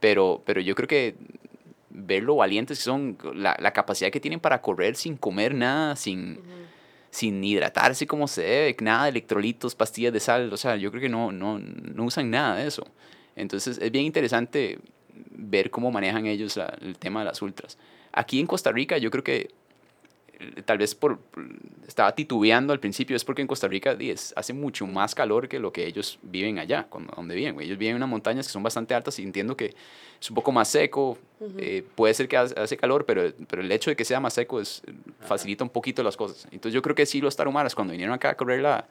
Pero, 0.04 0.42
pero 0.44 0.60
yo 0.60 0.74
creo 0.74 0.86
que 0.86 1.14
ver 1.88 2.24
lo 2.24 2.36
valientes 2.36 2.76
que 2.76 2.84
son, 2.84 3.16
la, 3.34 3.56
la 3.58 3.72
capacidad 3.72 4.10
que 4.10 4.20
tienen 4.20 4.38
para 4.38 4.60
correr 4.60 4.96
sin 4.96 5.16
comer 5.16 5.54
nada, 5.54 5.96
sin, 5.96 6.32
uh 6.32 6.34
-huh. 6.34 6.66
sin 7.08 7.42
hidratarse 7.42 8.06
como 8.06 8.28
se 8.28 8.42
debe, 8.42 8.76
nada 8.82 9.04
de 9.04 9.08
electrolitos, 9.08 9.74
pastillas 9.74 10.12
de 10.12 10.20
sal, 10.20 10.52
o 10.52 10.58
sea, 10.58 10.76
yo 10.76 10.90
creo 10.90 11.00
que 11.00 11.08
no, 11.08 11.32
no, 11.32 11.58
no 11.58 12.04
usan 12.04 12.30
nada 12.30 12.56
de 12.56 12.66
eso. 12.66 12.84
Entonces 13.34 13.78
es 13.78 13.90
bien 13.90 14.04
interesante 14.04 14.78
ver 15.30 15.70
cómo 15.70 15.90
manejan 15.90 16.26
ellos 16.26 16.54
la, 16.58 16.76
el 16.82 16.98
tema 16.98 17.20
de 17.20 17.24
las 17.24 17.40
ultras. 17.40 17.78
Aquí 18.12 18.40
en 18.40 18.46
Costa 18.46 18.72
Rica 18.72 18.98
yo 18.98 19.10
creo 19.10 19.24
que 19.24 19.52
tal 20.64 20.78
vez 20.78 20.94
por 20.94 21.18
estaba 21.86 22.14
titubeando 22.14 22.72
al 22.72 22.80
principio 22.80 23.16
es 23.16 23.24
porque 23.24 23.42
en 23.42 23.48
Costa 23.48 23.68
Rica 23.68 23.96
es, 23.98 24.32
hace 24.36 24.52
mucho 24.52 24.86
más 24.86 25.14
calor 25.14 25.48
que 25.48 25.58
lo 25.58 25.72
que 25.72 25.86
ellos 25.86 26.18
viven 26.22 26.58
allá 26.58 26.86
cuando, 26.88 27.12
donde 27.14 27.34
viven. 27.34 27.60
Ellos 27.60 27.78
viven 27.78 27.92
en 27.92 27.96
unas 27.96 28.08
montañas 28.08 28.46
que 28.46 28.52
son 28.52 28.62
bastante 28.62 28.94
altas 28.94 29.18
y 29.18 29.22
entiendo 29.22 29.56
que 29.56 29.74
es 30.20 30.30
un 30.30 30.34
poco 30.34 30.52
más 30.52 30.68
seco 30.68 31.18
uh 31.40 31.44
-huh. 31.44 31.54
eh, 31.58 31.84
puede 31.94 32.14
ser 32.14 32.28
que 32.28 32.36
hace 32.36 32.76
calor 32.76 33.04
pero, 33.04 33.32
pero 33.48 33.62
el 33.62 33.70
hecho 33.70 33.90
de 33.90 33.96
que 33.96 34.04
sea 34.04 34.20
más 34.20 34.34
seco 34.34 34.60
es, 34.60 34.82
facilita 35.20 35.64
un 35.64 35.70
poquito 35.70 36.02
las 36.02 36.16
cosas. 36.16 36.46
Entonces 36.50 36.72
yo 36.72 36.82
creo 36.82 36.94
que 36.94 37.06
sí 37.06 37.20
los 37.20 37.36
tarumaras 37.36 37.74
cuando 37.74 37.92
vinieron 37.92 38.14
acá 38.14 38.30
a 38.30 38.36
correr 38.36 38.60
la, 38.60 38.86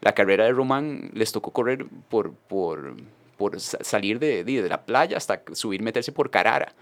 la 0.00 0.12
carrera 0.12 0.44
de 0.44 0.52
Román 0.52 1.10
les 1.12 1.32
tocó 1.32 1.50
correr 1.50 1.86
por, 2.08 2.32
por, 2.32 2.94
por 3.36 3.60
salir 3.60 4.18
de, 4.18 4.44
de, 4.44 4.68
la 4.68 4.82
playa 4.82 5.16
hasta 5.16 5.42
subir 5.52 5.82
meterse 5.82 6.12
por 6.12 6.30
Carara 6.30 6.74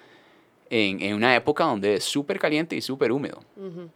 en, 0.71 1.01
en 1.01 1.15
una 1.15 1.35
época 1.37 1.65
donde 1.65 1.95
es 1.95 2.05
súper 2.05 2.39
caliente 2.39 2.77
y 2.77 2.81
súper 2.81 3.13
húmedo. 3.13 3.43
Uh 3.57 3.65
-huh. 3.65 3.89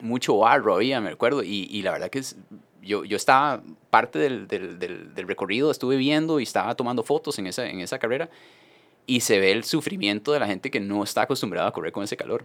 Mucho 0.00 0.38
barro 0.38 0.74
había, 0.74 1.00
me 1.00 1.10
recuerdo, 1.10 1.42
y, 1.42 1.68
y 1.70 1.82
la 1.82 1.92
verdad 1.92 2.08
que 2.08 2.20
es, 2.20 2.36
yo, 2.82 3.04
yo 3.04 3.16
estaba 3.16 3.62
parte 3.90 4.18
del, 4.18 4.48
del, 4.48 4.78
del, 4.78 5.14
del, 5.14 5.28
recorrido, 5.28 5.70
estuve 5.70 5.96
viendo 5.96 6.40
y 6.40 6.44
estaba 6.44 6.74
tomando 6.74 7.02
fotos 7.02 7.38
en 7.38 7.46
esa, 7.46 7.68
en 7.68 7.80
esa 7.80 7.98
carrera, 7.98 8.30
y 9.06 9.20
se 9.20 9.38
ve 9.38 9.52
el 9.52 9.64
sufrimiento 9.64 10.32
de 10.32 10.40
la 10.40 10.46
gente 10.46 10.70
que 10.70 10.80
no 10.80 11.02
está 11.02 11.22
acostumbrada 11.22 11.68
a 11.68 11.72
correr 11.72 11.92
con 11.92 12.02
ese 12.04 12.16
calor. 12.16 12.44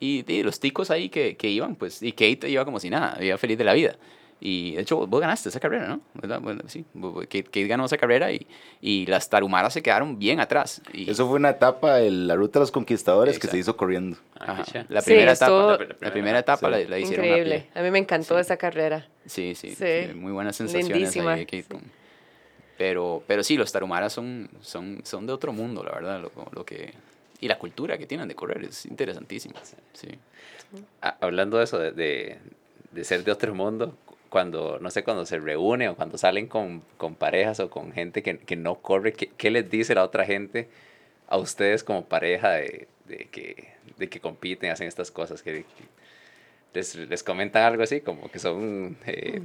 Y, 0.00 0.24
y 0.30 0.42
los 0.42 0.58
ticos 0.58 0.90
ahí 0.90 1.08
que, 1.08 1.36
que 1.36 1.48
iban, 1.48 1.74
pues, 1.74 2.02
y 2.02 2.12
Kate 2.12 2.48
iba 2.48 2.64
como 2.64 2.78
si 2.80 2.90
nada, 2.90 3.22
iba 3.22 3.36
feliz 3.38 3.58
de 3.58 3.64
la 3.64 3.74
vida. 3.74 3.96
Y 4.38 4.74
de 4.74 4.82
hecho, 4.82 5.06
vos 5.06 5.20
ganaste 5.20 5.48
esa 5.48 5.58
carrera, 5.60 5.88
¿no? 5.88 6.40
Bueno, 6.40 6.62
sí, 6.66 6.84
Kate, 7.22 7.44
Kate, 7.44 7.66
ganó 7.66 7.86
esa 7.86 7.96
carrera 7.96 8.30
y, 8.32 8.46
y, 8.82 9.06
las 9.06 9.30
tarumaras 9.30 9.72
se 9.72 9.82
quedaron 9.82 10.18
bien 10.18 10.40
atrás. 10.40 10.82
Y... 10.92 11.10
Eso 11.10 11.26
fue 11.26 11.36
una 11.36 11.50
etapa 11.50 11.96
de 11.96 12.10
la 12.10 12.34
ruta 12.36 12.58
de 12.58 12.64
los 12.64 12.70
conquistadores 12.70 13.36
Exacto. 13.36 13.48
que 13.48 13.52
se 13.52 13.58
hizo 13.60 13.76
corriendo. 13.78 14.18
Ajá. 14.38 14.64
La 14.88 15.00
primera 15.00 15.34
sí, 15.34 15.44
etapa, 15.44 15.78
la, 15.78 15.96
la, 16.00 16.12
primera 16.12 16.38
etapa 16.38 16.66
sí. 16.66 16.84
la, 16.84 16.90
la, 16.90 16.98
hicieron. 16.98 17.24
Increíble. 17.24 17.70
A, 17.74 17.80
a, 17.80 17.82
mí 17.82 17.90
me 17.90 17.98
encantó 17.98 18.34
sí. 18.34 18.40
esa 18.42 18.58
carrera. 18.58 19.08
Sí, 19.24 19.54
sí, 19.54 19.74
sí. 19.74 20.12
Muy 20.14 20.32
buenas 20.32 20.56
sensaciones 20.56 21.16
ahí 21.16 21.38
de 21.38 21.46
Kate. 21.46 21.80
Pero, 22.76 23.22
pero 23.26 23.42
sí, 23.42 23.56
los 23.56 23.72
tarumaras 23.72 24.12
son, 24.12 24.50
son, 24.60 25.00
son 25.02 25.26
de 25.26 25.32
otro 25.32 25.54
mundo, 25.54 25.82
la 25.82 25.92
verdad. 25.92 26.20
Lo, 26.20 26.30
lo 26.52 26.66
que, 26.66 26.92
y 27.40 27.48
la 27.48 27.58
cultura 27.58 27.96
que 27.96 28.06
tienen 28.06 28.28
de 28.28 28.34
correr 28.34 28.64
es 28.64 28.84
interesantísima. 28.84 29.54
Sí. 29.94 30.08
Hablando 31.00 31.56
de 31.56 31.64
eso, 31.64 31.78
de, 31.78 31.92
de, 31.92 32.38
de 32.92 33.04
ser 33.04 33.24
de 33.24 33.32
otro 33.32 33.54
mundo, 33.54 33.96
cuando, 34.28 34.78
no 34.80 34.90
sé, 34.90 35.04
cuando 35.04 35.26
se 35.26 35.38
reúne 35.38 35.88
o 35.88 35.96
cuando 35.96 36.18
salen 36.18 36.46
con, 36.46 36.82
con 36.96 37.14
parejas 37.14 37.60
o 37.60 37.70
con 37.70 37.92
gente 37.92 38.22
que, 38.22 38.38
que 38.38 38.56
no 38.56 38.76
corre, 38.76 39.12
¿qué, 39.12 39.30
¿qué, 39.36 39.50
les 39.50 39.70
dice 39.70 39.94
la 39.94 40.04
otra 40.04 40.24
gente 40.24 40.68
a 41.28 41.36
ustedes 41.36 41.84
como 41.84 42.04
pareja 42.04 42.52
de, 42.52 42.88
de, 43.06 43.28
que, 43.30 43.68
de 43.96 44.08
que 44.08 44.20
compiten, 44.20 44.70
hacen 44.70 44.88
estas 44.88 45.10
cosas? 45.10 45.42
Que, 45.42 45.64
les, 46.74 46.94
les 46.94 47.22
comentan 47.22 47.62
algo 47.62 47.82
así, 47.82 48.00
como 48.00 48.30
que 48.30 48.38
son 48.38 48.96
eh, 49.06 49.40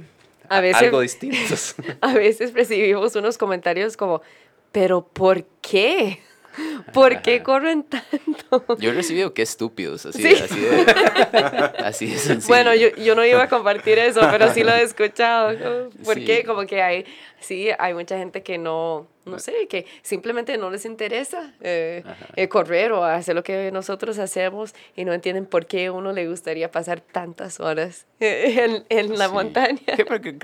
a 0.48 0.60
veces, 0.60 0.82
algo 0.82 1.00
distintos. 1.00 1.74
A 2.00 2.14
veces 2.14 2.52
recibimos 2.52 3.16
unos 3.16 3.38
comentarios 3.38 3.96
como, 3.96 4.22
pero 4.70 5.06
¿por 5.06 5.44
qué? 5.60 6.20
¿Por 6.92 7.22
qué 7.22 7.42
corren 7.42 7.84
tanto? 7.84 8.76
Yo 8.78 8.90
he 8.90 8.94
recibido 8.94 9.34
qué 9.34 9.42
estúpidos, 9.42 10.06
así, 10.06 10.22
¿Sí? 10.22 10.34
así, 10.34 10.60
de, 10.60 10.84
así 11.84 12.06
de 12.06 12.18
sencillo. 12.18 12.48
Bueno, 12.48 12.74
yo, 12.74 12.94
yo, 12.96 13.14
no 13.14 13.24
iba 13.24 13.42
a 13.42 13.48
compartir 13.48 13.98
eso, 13.98 14.20
pero 14.30 14.52
sí 14.52 14.62
lo 14.62 14.72
he 14.72 14.82
escuchado. 14.82 15.90
¿Por 16.04 16.16
sí. 16.16 16.24
qué? 16.24 16.44
Como 16.44 16.66
que 16.66 16.82
hay, 16.82 17.04
sí, 17.40 17.68
hay 17.78 17.94
mucha 17.94 18.18
gente 18.18 18.42
que 18.42 18.58
no, 18.58 19.06
no 19.24 19.38
sé, 19.38 19.66
que 19.68 19.86
simplemente 20.02 20.56
no 20.58 20.70
les 20.70 20.84
interesa 20.84 21.54
eh, 21.60 22.04
eh, 22.36 22.48
correr 22.48 22.92
o 22.92 23.04
hacer 23.04 23.34
lo 23.34 23.42
que 23.42 23.70
nosotros 23.72 24.18
hacemos 24.18 24.74
y 24.96 25.04
no 25.04 25.12
entienden 25.12 25.46
por 25.46 25.66
qué 25.66 25.86
a 25.86 25.92
uno 25.92 26.12
le 26.12 26.28
gustaría 26.28 26.70
pasar 26.70 27.00
tantas 27.00 27.60
horas 27.60 28.06
en, 28.20 28.84
en 28.88 29.18
la 29.18 29.28
sí. 29.28 29.32
montaña. 29.32 29.80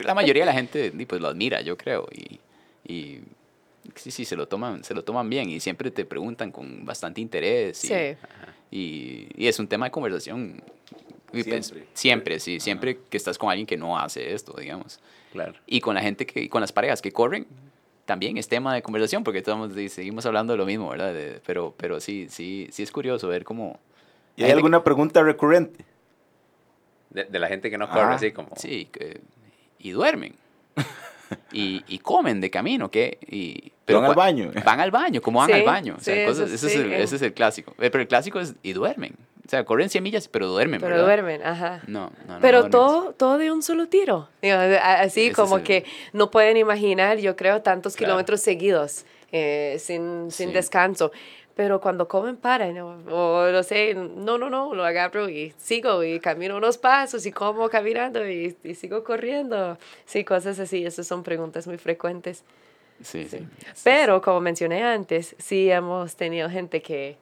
La 0.04 0.14
mayoría 0.14 0.42
de 0.42 0.46
la 0.46 0.54
gente 0.54 0.92
pues, 1.06 1.20
lo 1.20 1.28
admira, 1.28 1.60
yo 1.60 1.76
creo, 1.76 2.08
y, 2.12 2.40
y 2.90 3.20
sí, 3.94 4.10
sí, 4.10 4.24
se 4.24 4.36
lo 4.36 4.48
toman, 4.48 4.84
se 4.84 4.94
lo 4.94 5.04
toman 5.04 5.28
bien 5.28 5.50
y 5.50 5.60
siempre 5.60 5.90
te 5.90 6.04
preguntan 6.04 6.50
con 6.50 6.84
bastante 6.84 7.20
interés. 7.20 7.84
Y, 7.84 7.88
sí. 7.88 7.94
y, 8.70 9.28
y 9.36 9.48
es 9.48 9.58
un 9.58 9.68
tema 9.68 9.86
de 9.86 9.90
conversación. 9.90 10.62
Siempre. 11.32 11.84
siempre, 11.92 12.40
sí, 12.40 12.58
siempre 12.58 13.00
que 13.10 13.16
estás 13.16 13.36
con 13.36 13.50
alguien 13.50 13.66
que 13.66 13.76
no 13.76 13.98
hace 13.98 14.32
esto, 14.32 14.54
digamos. 14.58 14.98
Claro. 15.32 15.54
Y 15.66 15.80
con 15.80 15.94
la 15.94 16.00
gente 16.00 16.24
que, 16.24 16.40
y 16.40 16.48
con 16.48 16.62
las 16.62 16.72
parejas 16.72 17.02
que 17.02 17.12
corren, 17.12 17.46
también 18.06 18.38
es 18.38 18.48
tema 18.48 18.74
de 18.74 18.80
conversación 18.80 19.22
porque 19.24 19.38
estamos, 19.40 19.72
seguimos 19.90 20.24
hablando 20.24 20.54
de 20.54 20.56
lo 20.56 20.64
mismo, 20.64 20.88
¿verdad? 20.88 21.12
De, 21.12 21.42
pero, 21.44 21.74
pero 21.76 22.00
sí, 22.00 22.28
sí, 22.30 22.68
sí 22.70 22.82
es 22.82 22.90
curioso 22.90 23.28
ver 23.28 23.44
cómo... 23.44 23.78
¿Y 24.36 24.44
hay, 24.44 24.52
alguna 24.52 24.78
que, 24.78 24.84
pregunta 24.84 25.22
recurrente? 25.22 25.84
De, 27.10 27.24
de, 27.24 27.38
la 27.38 27.48
gente 27.48 27.70
que 27.70 27.76
no 27.76 27.88
corre, 27.88 28.12
ah. 28.12 28.14
así 28.14 28.32
como... 28.32 28.48
Sí, 28.56 28.88
que, 28.90 29.20
y 29.78 29.90
duermen. 29.90 30.34
y, 31.52 31.84
y, 31.88 31.98
comen 31.98 32.40
de 32.40 32.50
camino, 32.50 32.90
¿qué? 32.90 33.18
Y, 33.30 33.72
Pero 33.88 34.02
van 34.02 34.10
al 34.10 34.16
baño. 34.16 34.50
Van 34.64 34.80
al 34.80 34.90
baño, 34.90 35.22
como 35.22 35.38
van 35.38 35.50
al 35.50 35.62
baño. 35.62 35.96
O 35.98 36.02
sea, 36.02 36.28
ese, 36.28 36.44
es 36.44 36.62
el, 36.76 36.92
ese, 36.92 37.16
es 37.16 37.22
el, 37.22 37.32
clásico. 37.32 37.72
Eh, 37.78 37.88
pero 37.90 38.02
el 38.02 38.06
clásico 38.06 38.38
es 38.38 38.54
y 38.62 38.74
duermen. 38.74 39.14
O 39.46 39.48
sea, 39.48 39.64
corren 39.64 39.88
100 39.88 40.04
millas, 40.04 40.28
pero 40.28 40.46
duermen, 40.46 40.78
Pero 40.78 41.02
duermen, 41.02 41.42
ajá. 41.42 41.80
No, 41.86 42.12
no, 42.26 42.34
no. 42.34 42.40
Pero 42.42 42.68
todo, 42.68 43.14
todo 43.14 43.38
de 43.38 43.50
un 43.50 43.62
solo 43.62 43.88
tiro. 43.88 44.28
Así 44.82 45.32
como 45.32 45.62
que 45.62 45.86
no 46.12 46.30
pueden 46.30 46.58
imaginar, 46.58 47.16
yo 47.16 47.34
creo, 47.34 47.62
tantos 47.62 47.96
kilómetros 47.96 48.42
seguidos 48.42 49.06
eh, 49.32 49.78
sin, 49.80 50.30
sin 50.30 50.52
descanso. 50.52 51.12
Pero 51.56 51.80
cuando 51.80 52.06
comen, 52.06 52.36
paran, 52.36 52.78
o 52.78 53.50
no 53.50 53.62
sé, 53.62 53.94
no, 53.94 54.36
no, 54.36 54.50
no, 54.50 54.74
lo 54.74 54.84
agarro 54.84 55.30
y 55.30 55.54
sigo 55.56 56.04
y 56.04 56.20
camino 56.20 56.56
unos 56.56 56.76
pasos 56.76 57.24
y 57.24 57.32
como 57.32 57.70
caminando 57.70 58.28
y, 58.28 58.54
y 58.62 58.74
sigo 58.74 59.02
corriendo. 59.02 59.78
Sí, 60.04 60.24
cosas 60.24 60.58
así, 60.58 60.84
esas 60.84 61.06
son 61.06 61.22
preguntas 61.22 61.66
muy 61.66 61.78
frecuentes. 61.78 62.44
Sí, 63.02 63.24
sí. 63.28 63.46
Pero 63.84 64.20
como 64.20 64.40
mencioné 64.40 64.82
antes, 64.82 65.36
sí 65.38 65.70
hemos 65.70 66.16
tenido 66.16 66.50
gente 66.50 66.82
que 66.82 67.16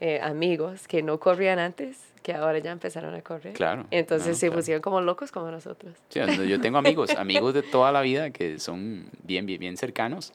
eh, 0.00 0.20
amigos 0.20 0.88
que 0.88 1.02
no 1.02 1.18
corrían 1.20 1.58
antes, 1.58 1.98
que 2.22 2.32
ahora 2.32 2.58
ya 2.58 2.72
empezaron 2.72 3.14
a 3.14 3.22
correr. 3.22 3.54
Claro. 3.54 3.86
Entonces 3.90 4.38
se 4.38 4.50
pusieron 4.50 4.82
como 4.82 5.00
locos 5.00 5.32
como 5.32 5.50
nosotros. 5.50 5.96
Sí, 6.08 6.20
yo 6.48 6.60
tengo 6.60 6.78
amigos, 6.78 7.10
amigos 7.16 7.54
de 7.54 7.62
toda 7.62 7.92
la 7.92 8.00
vida 8.00 8.30
que 8.30 8.58
son 8.58 9.06
bien, 9.22 9.46
bien, 9.46 9.60
bien 9.60 9.76
cercanos, 9.76 10.32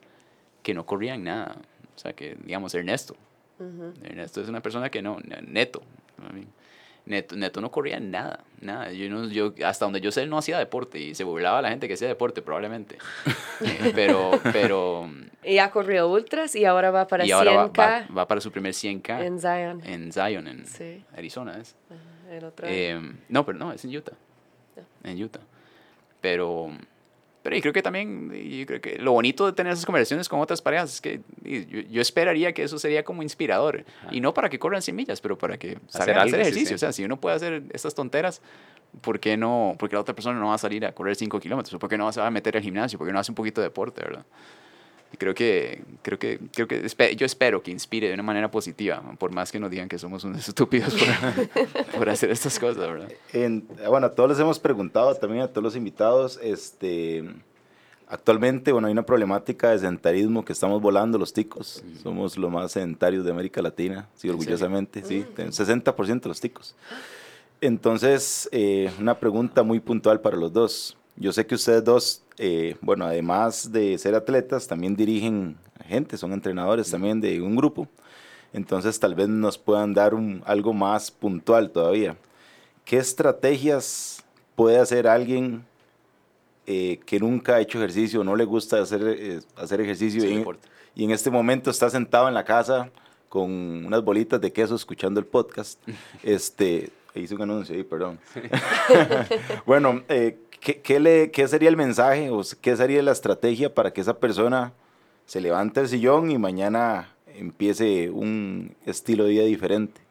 que 0.63 0.73
no 0.73 0.85
corrían 0.85 1.23
nada. 1.23 1.57
O 1.95 1.99
sea, 1.99 2.13
que, 2.13 2.37
digamos, 2.43 2.73
Ernesto. 2.75 3.15
Ernesto 4.03 4.41
es 4.41 4.49
una 4.49 4.61
persona 4.61 4.89
que 4.89 5.01
no, 5.01 5.17
neto. 5.47 5.81
Neto, 7.07 7.37
Neto 7.37 7.61
no 7.61 7.71
corría 7.71 7.99
nada, 8.01 8.43
nada. 8.59 8.91
Yo 8.91 9.09
no, 9.09 9.29
yo, 9.29 9.53
hasta 9.65 9.85
donde 9.85 10.01
yo 10.01 10.11
sé, 10.11 10.23
él 10.23 10.29
no 10.29 10.37
hacía 10.37 10.59
deporte 10.59 10.99
y 10.99 11.15
se 11.15 11.23
burlaba 11.23 11.59
a 11.59 11.61
la 11.61 11.69
gente 11.69 11.87
que 11.87 11.93
hacía 11.93 12.07
deporte, 12.09 12.41
probablemente. 12.41 12.97
Pero, 13.95 14.31
pero... 14.53 15.09
Y 15.43 15.57
ha 15.59 15.71
corrido 15.71 16.11
ultras 16.11 16.55
y 16.55 16.65
ahora 16.65 16.91
va 16.91 17.07
para 17.07 17.25
y 17.25 17.29
100K. 17.29 17.33
Ahora 17.33 18.07
va, 18.15 18.27
para 18.27 18.41
su 18.41 18.51
primer 18.51 18.73
100K. 18.73 19.25
En 19.25 19.39
Zion. 19.39 19.81
En 19.85 20.11
Zion, 20.11 20.47
en 20.47 20.65
Arizona, 21.15 21.57
¿es? 21.59 21.75
otro 22.43 22.67
eh, 22.69 22.99
no, 23.29 23.45
pero 23.45 23.57
no, 23.57 23.71
es 23.71 23.83
en 23.85 23.95
Utah. 23.95 24.13
En 25.03 25.23
Utah. 25.23 25.39
Pero 26.19 26.71
pero 27.47 27.55
yo 27.55 27.61
creo 27.61 27.73
que 27.73 27.81
también, 27.81 28.29
yo 28.29 28.65
creo 28.65 28.81
que 28.81 28.97
lo 28.99 29.13
bonito 29.13 29.45
de 29.45 29.53
tener 29.53 29.71
esas 29.71 29.85
conversaciones 29.85 30.27
con 30.27 30.41
otras 30.41 30.61
parejas 30.61 30.95
es 30.95 30.99
que 30.99 31.21
yo, 31.89 32.01
esperaría 32.01 32.51
que 32.51 32.61
eso 32.61 32.77
sería 32.77 33.05
como 33.05 33.23
inspirador. 33.23 33.85
Y 34.11 34.19
no 34.19 34.33
para 34.33 34.49
que 34.49 34.59
corran 34.59 34.81
100 34.81 34.93
millas, 34.93 35.21
pero 35.21 35.37
para 35.37 35.57
que 35.57 35.77
salgan 35.87 36.17
a 36.17 36.23
hacer 36.23 36.41
ejercicio. 36.41 36.75
O 36.75 36.77
sea, 36.77 36.91
si 36.91 37.05
uno 37.05 37.21
puede 37.21 37.37
hacer 37.37 37.63
estas 37.71 37.95
tonteras, 37.95 38.41
¿por 38.99 39.21
qué 39.21 39.37
no? 39.37 39.77
Porque 39.79 39.95
la 39.95 40.01
otra 40.01 40.13
persona 40.13 40.37
no 40.37 40.47
va 40.47 40.55
a 40.55 40.57
salir 40.57 40.85
a 40.85 40.91
correr 40.91 41.15
5 41.15 41.39
kilómetros. 41.39 41.79
¿Por 41.79 41.89
qué 41.89 41.97
no 41.97 42.11
se 42.11 42.19
va 42.19 42.27
a 42.27 42.31
meter 42.31 42.57
al 42.57 42.63
gimnasio? 42.63 42.99
¿Por 42.99 43.07
qué 43.07 43.13
no 43.13 43.19
hace 43.19 43.31
un 43.31 43.35
poquito 43.35 43.61
de 43.61 43.67
deporte, 43.67 44.01
verdad? 44.01 44.25
Y 45.13 45.17
creo 45.17 45.33
que, 45.33 45.83
creo 46.01 46.19
que, 46.19 46.39
creo 46.53 46.67
que 46.67 47.15
yo 47.15 47.25
espero 47.25 47.63
que 47.63 47.71
inspire 47.71 48.07
de 48.07 48.13
una 48.13 48.23
manera 48.23 48.51
positiva, 48.51 49.01
por 49.17 49.31
más 49.31 49.51
que 49.51 49.59
nos 49.59 49.71
digan 49.71 49.87
que 49.87 49.97
somos 49.97 50.23
unos 50.23 50.47
estúpidos 50.47 50.93
por, 50.93 51.97
por 51.97 52.09
hacer 52.09 52.29
estas 52.29 52.59
cosas, 52.59 52.77
¿verdad? 52.77 53.09
En, 53.33 53.67
bueno, 53.87 54.07
a 54.07 54.15
todos 54.15 54.29
les 54.29 54.39
hemos 54.39 54.59
preguntado, 54.59 55.15
también 55.15 55.43
a 55.43 55.47
todos 55.47 55.63
los 55.63 55.75
invitados, 55.75 56.39
este, 56.43 57.23
actualmente, 58.07 58.71
bueno, 58.71 58.87
hay 58.87 58.91
una 58.91 59.05
problemática 59.05 59.71
de 59.71 59.79
sedentarismo 59.79 60.43
que 60.43 60.53
estamos 60.53 60.81
volando 60.81 61.17
los 61.17 61.33
ticos, 61.33 61.83
somos 62.03 62.37
los 62.37 62.51
más 62.51 62.71
sedentarios 62.71 63.23
de 63.23 63.31
América 63.31 63.61
Latina, 63.61 64.09
sí, 64.15 64.29
orgullosamente, 64.29 65.03
sí, 65.03 65.25
60% 65.35 66.21
de 66.21 66.29
los 66.29 66.41
ticos. 66.41 66.75
Entonces, 67.61 68.47
eh, 68.51 68.91
una 68.99 69.19
pregunta 69.19 69.63
muy 69.63 69.79
puntual 69.79 70.21
para 70.21 70.37
los 70.37 70.53
dos. 70.53 70.97
Yo 71.15 71.31
sé 71.31 71.45
que 71.47 71.55
ustedes 71.55 71.83
dos, 71.83 72.21
eh, 72.37 72.75
bueno, 72.81 73.05
además 73.05 73.71
de 73.71 73.97
ser 73.97 74.15
atletas, 74.15 74.67
también 74.67 74.95
dirigen 74.95 75.57
gente, 75.87 76.17
son 76.17 76.33
entrenadores 76.33 76.91
también 76.91 77.19
de 77.19 77.41
un 77.41 77.55
grupo. 77.55 77.87
Entonces 78.53 78.99
tal 78.99 79.15
vez 79.15 79.27
nos 79.27 79.57
puedan 79.57 79.93
dar 79.93 80.13
un, 80.13 80.41
algo 80.45 80.73
más 80.73 81.11
puntual 81.11 81.71
todavía. 81.71 82.15
¿Qué 82.85 82.97
estrategias 82.97 84.23
puede 84.55 84.79
hacer 84.79 85.07
alguien 85.07 85.65
eh, 86.65 86.99
que 87.05 87.19
nunca 87.19 87.55
ha 87.55 87.61
hecho 87.61 87.77
ejercicio, 87.77 88.23
no 88.23 88.35
le 88.35 88.45
gusta 88.45 88.81
hacer, 88.81 89.01
eh, 89.05 89.39
hacer 89.55 89.81
ejercicio 89.81 90.25
y, 90.25 90.45
y, 90.95 91.03
en 91.05 91.11
este 91.11 91.29
momento 91.29 91.69
está 91.69 91.89
sentado 91.89 92.27
en 92.27 92.33
la 92.33 92.43
casa 92.43 92.89
con 93.29 93.85
unas 93.85 94.03
bolitas 94.03 94.39
de 94.41 94.51
queso 94.51 94.75
escuchando 94.75 95.19
el 95.19 95.25
podcast? 95.25 95.79
este, 96.23 96.89
hice 97.15 97.35
un 97.35 97.41
anuncio 97.41 97.75
ahí, 97.75 97.83
perdón. 97.83 98.19
bueno, 99.65 100.03
eh, 100.09 100.37
¿qué, 100.75 100.99
le, 100.99 101.31
¿qué 101.31 101.47
sería 101.47 101.69
el 101.69 101.77
mensaje 101.77 102.29
o 102.29 102.41
qué 102.61 102.75
sería 102.75 103.01
la 103.01 103.11
estrategia 103.11 103.73
para 103.73 103.91
que 103.91 104.01
esa 104.01 104.19
persona 104.19 104.73
se 105.25 105.41
levante 105.41 105.79
el 105.79 105.87
sillón 105.87 106.31
y 106.31 106.37
mañana 106.37 107.09
empiece 107.27 108.09
un 108.09 108.75
estilo 108.85 109.25
de 109.25 109.31
vida 109.31 109.43
diferente? 109.43 110.07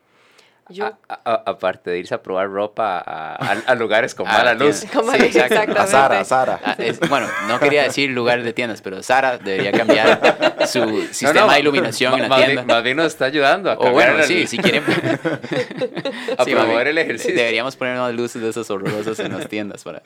aparte 1.15 1.91
de 1.91 1.99
irse 2.01 2.13
a 2.13 2.21
probar 2.21 2.51
ropa 2.51 2.99
a, 2.99 3.75
lugares 3.77 4.17
con 4.17 4.27
mala 4.27 4.53
luz. 4.55 4.79
sí, 4.79 4.89
exactamente. 5.21 5.79
A 5.79 5.87
Sara, 5.87 6.25
Sara. 6.25 6.61
Ah, 6.65 6.77
bueno, 7.09 7.29
no 7.47 7.61
quería 7.61 7.85
decir 7.85 8.11
lugares 8.11 8.45
de 8.45 8.53
tiendas, 8.53 8.83
pero 8.83 9.01
Sara 9.01 9.39
debería 9.39 9.71
cambiar 9.71 10.57
su 10.67 11.07
sistema 11.13 11.55
de 11.55 11.61
iluminación 11.61 12.21
en 12.21 12.29
la 12.29 12.37
tienda. 12.37 12.63
más 12.65 12.83
bien 12.83 12.97
nos 12.97 13.07
está 13.07 13.27
ayudando 13.27 13.71
a 13.71 13.75
O 13.75 13.93
bueno, 13.93 14.25
sí, 14.25 14.49
si 14.49 14.59
quieren. 14.59 14.83
a 16.37 16.45
promover 16.45 16.89
el 16.89 16.99
ejercicio. 16.99 17.37
Deberíamos 17.37 17.77
poner 17.77 17.95
unas 17.95 18.15
luces 18.15 18.43
de 18.43 18.49
esas 18.49 18.69
horrorosas 18.69 19.21
en 19.21 19.39
las 19.39 19.49
tiendas 19.49 19.85
para 19.85 20.03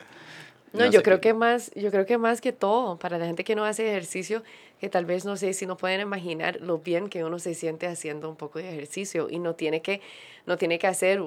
no, 0.73 0.85
yo 0.89 1.03
creo 1.03 1.19
que 1.19 1.33
más, 1.33 1.71
yo 1.75 1.91
creo 1.91 2.05
que 2.05 2.17
más 2.17 2.39
que 2.39 2.53
todo, 2.53 2.97
para 2.97 3.17
la 3.17 3.25
gente 3.25 3.43
que 3.43 3.55
no 3.55 3.65
hace 3.65 3.89
ejercicio, 3.89 4.43
que 4.79 4.89
tal 4.89 5.05
vez 5.05 5.25
no 5.25 5.35
sé 5.35 5.53
si 5.53 5.65
no 5.65 5.77
pueden 5.77 6.01
imaginar 6.01 6.59
lo 6.61 6.79
bien 6.79 7.09
que 7.09 7.23
uno 7.23 7.39
se 7.39 7.53
siente 7.53 7.87
haciendo 7.87 8.29
un 8.29 8.35
poco 8.35 8.59
de 8.59 8.71
ejercicio 8.71 9.29
y 9.29 9.39
no 9.39 9.53
tiene 9.53 9.81
que, 9.81 10.01
no 10.45 10.57
tiene 10.57 10.79
que 10.79 10.87
hacer 10.87 11.21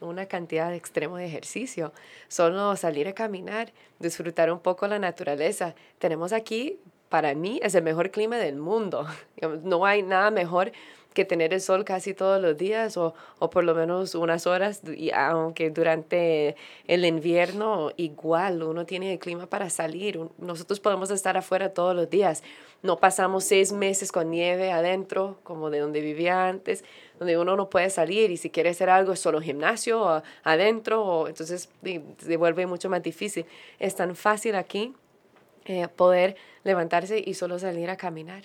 una 0.00 0.26
cantidad 0.26 0.74
extrema 0.74 1.18
de 1.18 1.26
ejercicio, 1.26 1.92
solo 2.28 2.74
salir 2.76 3.06
a 3.06 3.12
caminar, 3.12 3.72
disfrutar 3.98 4.50
un 4.50 4.60
poco 4.60 4.86
la 4.86 4.98
naturaleza. 4.98 5.74
Tenemos 5.98 6.32
aquí, 6.32 6.78
para 7.08 7.34
mí, 7.34 7.60
es 7.62 7.74
el 7.74 7.84
mejor 7.84 8.10
clima 8.10 8.38
del 8.38 8.56
mundo. 8.56 9.06
No 9.62 9.84
hay 9.84 10.02
nada 10.02 10.30
mejor 10.30 10.72
que 11.16 11.24
tener 11.24 11.52
el 11.54 11.60
sol 11.60 11.84
casi 11.84 12.14
todos 12.14 12.40
los 12.40 12.56
días 12.56 12.96
o, 12.96 13.14
o 13.40 13.50
por 13.50 13.64
lo 13.64 13.74
menos 13.74 14.14
unas 14.14 14.46
horas, 14.46 14.82
y 14.86 15.10
aunque 15.10 15.70
durante 15.70 16.54
el 16.86 17.04
invierno 17.04 17.90
igual 17.96 18.62
uno 18.62 18.84
tiene 18.84 19.14
el 19.14 19.18
clima 19.18 19.46
para 19.46 19.70
salir, 19.70 20.20
nosotros 20.38 20.78
podemos 20.78 21.10
estar 21.10 21.36
afuera 21.36 21.70
todos 21.70 21.96
los 21.96 22.08
días, 22.10 22.44
no 22.82 22.98
pasamos 22.98 23.44
seis 23.44 23.72
meses 23.72 24.12
con 24.12 24.30
nieve 24.30 24.70
adentro 24.70 25.38
como 25.42 25.70
de 25.70 25.80
donde 25.80 26.02
vivía 26.02 26.46
antes, 26.46 26.84
donde 27.18 27.38
uno 27.38 27.56
no 27.56 27.70
puede 27.70 27.88
salir 27.88 28.30
y 28.30 28.36
si 28.36 28.50
quiere 28.50 28.68
hacer 28.68 28.90
algo 28.90 29.14
es 29.14 29.18
solo 29.18 29.40
gimnasio 29.40 30.22
adentro, 30.44 31.02
o, 31.02 31.28
entonces 31.28 31.70
se 32.18 32.36
vuelve 32.36 32.66
mucho 32.66 32.90
más 32.90 33.02
difícil. 33.02 33.46
Es 33.78 33.96
tan 33.96 34.14
fácil 34.14 34.54
aquí 34.54 34.94
eh, 35.64 35.88
poder 35.88 36.36
levantarse 36.62 37.22
y 37.24 37.32
solo 37.32 37.58
salir 37.58 37.88
a 37.88 37.96
caminar 37.96 38.42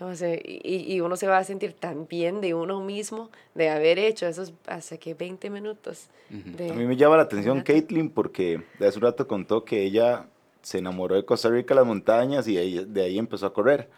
y, 0.00 0.94
y, 0.94 1.00
uno 1.00 1.16
se 1.16 1.26
va 1.26 1.38
a 1.38 1.44
sentir 1.44 1.74
tan 1.74 2.06
bien 2.08 2.40
de 2.40 2.54
uno 2.54 2.80
mismo 2.80 3.30
de 3.54 3.70
haber 3.70 3.98
hecho 3.98 4.26
esos 4.26 4.52
hace 4.66 4.98
que 4.98 5.14
20 5.14 5.48
minutos. 5.50 6.08
a 6.30 6.72
mí 6.72 6.84
me 6.86 6.96
llama 6.96 7.16
la 7.16 7.22
atención 7.22 7.60
Caitlin 7.60 8.10
porque 8.10 8.62
de 8.78 8.86
hace 8.86 8.98
un 8.98 9.04
rato 9.04 9.26
contó 9.28 9.64
que 9.64 9.82
ella 9.84 10.26
se 10.62 10.78
enamoró 10.78 11.14
de 11.14 11.24
Costa 11.24 11.50
Rica, 11.50 11.74
las 11.74 11.86
montañas, 11.86 12.46
y 12.48 12.84
de 12.84 13.02
ahí 13.02 13.18
empezó 13.18 13.46
a 13.46 13.52
correr. 13.52 13.88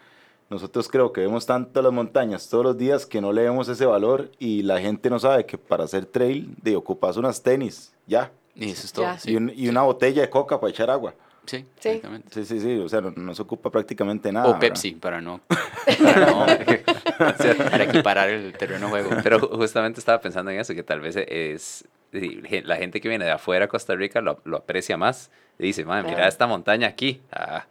Nosotros 0.49 0.87
creo 0.87 1.11
que 1.11 1.21
vemos 1.21 1.45
tanto 1.45 1.81
las 1.81 1.91
montañas 1.91 2.47
todos 2.49 2.63
los 2.63 2.77
días 2.77 3.05
que 3.05 3.19
no 3.19 3.33
le 3.33 3.43
vemos 3.43 3.67
ese 3.67 3.85
valor 3.85 4.29
y 4.37 4.61
la 4.61 4.79
gente 4.79 5.09
no 5.09 5.17
sabe 5.17 5.45
que 5.45 5.57
para 5.57 5.85
hacer 5.85 6.05
trail 6.05 6.53
de 6.61 6.75
ocupas 6.75 7.17
unas 7.17 7.41
tenis, 7.41 7.93
ya. 8.05 8.31
Y 8.53 8.69
eso 8.69 8.85
es 8.85 8.93
todo. 8.93 9.07
y 9.25 9.67
una 9.67 9.81
botella 9.81 10.21
de 10.21 10.29
coca 10.29 10.59
para 10.59 10.69
echar 10.69 10.89
agua. 10.89 11.15
Sí, 11.45 11.65
sí, 11.79 11.89
exactamente. 11.89 12.29
Sí, 12.33 12.45
sí, 12.45 12.59
sí, 12.59 12.77
o 12.79 12.89
sea, 12.89 13.01
no, 13.01 13.35
se 13.35 13.41
ocupa 13.41 13.69
prácticamente 13.69 14.31
nada. 14.31 14.47
O 14.47 14.59
Pepsi, 14.59 14.91
para 14.91 15.21
no, 15.21 15.41
para 16.03 16.25
no 16.25 16.45
para 17.71 17.83
equiparar 17.83 18.29
el 18.29 18.53
terreno 18.53 18.87
de 18.87 18.91
juego. 18.91 19.21
Pero 19.23 19.39
justamente 19.39 19.99
estaba 19.99 20.19
pensando 20.19 20.51
en 20.51 20.59
eso, 20.59 20.73
que 20.73 20.83
tal 20.83 21.01
vez 21.01 21.15
es 21.15 21.85
la 22.11 22.77
gente 22.77 23.01
que 23.01 23.09
viene 23.09 23.25
de 23.25 23.31
afuera 23.31 23.65
a 23.65 23.67
Costa 23.67 23.95
Rica 23.95 24.21
lo, 24.21 24.41
lo 24.45 24.57
aprecia 24.57 24.97
más. 24.97 25.31
Y 25.57 25.63
dice, 25.63 25.85
madre, 25.85 26.09
mira 26.09 26.27
esta 26.27 26.47
montaña 26.47 26.87
aquí, 26.87 27.21
a, 27.31 27.65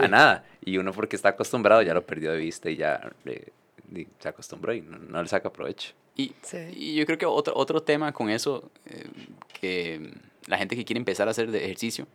a, 0.00 0.08
nada. 0.08 0.44
Y 0.64 0.78
uno 0.78 0.92
porque 0.92 1.16
está 1.16 1.30
acostumbrado 1.30 1.82
ya 1.82 1.92
lo 1.92 2.04
perdió 2.04 2.32
de 2.32 2.38
vista 2.38 2.70
y 2.70 2.76
ya 2.76 3.10
se 4.18 4.28
acostumbró 4.28 4.72
y 4.72 4.80
no, 4.80 5.22
le 5.22 5.28
saca 5.28 5.52
provecho. 5.52 5.92
Y, 6.16 6.32
y, 6.74 6.94
yo 6.94 7.04
creo 7.04 7.18
que 7.18 7.26
otro, 7.26 7.54
otro 7.54 7.82
tema 7.82 8.12
con 8.12 8.30
eso, 8.30 8.70
eh, 8.86 9.04
que 9.60 10.12
la 10.46 10.56
gente 10.56 10.74
que 10.76 10.84
quiere 10.84 10.98
empezar 10.98 11.28
a 11.28 11.32
hacer 11.32 11.50
de 11.50 11.64
ejercicio, 11.64 12.06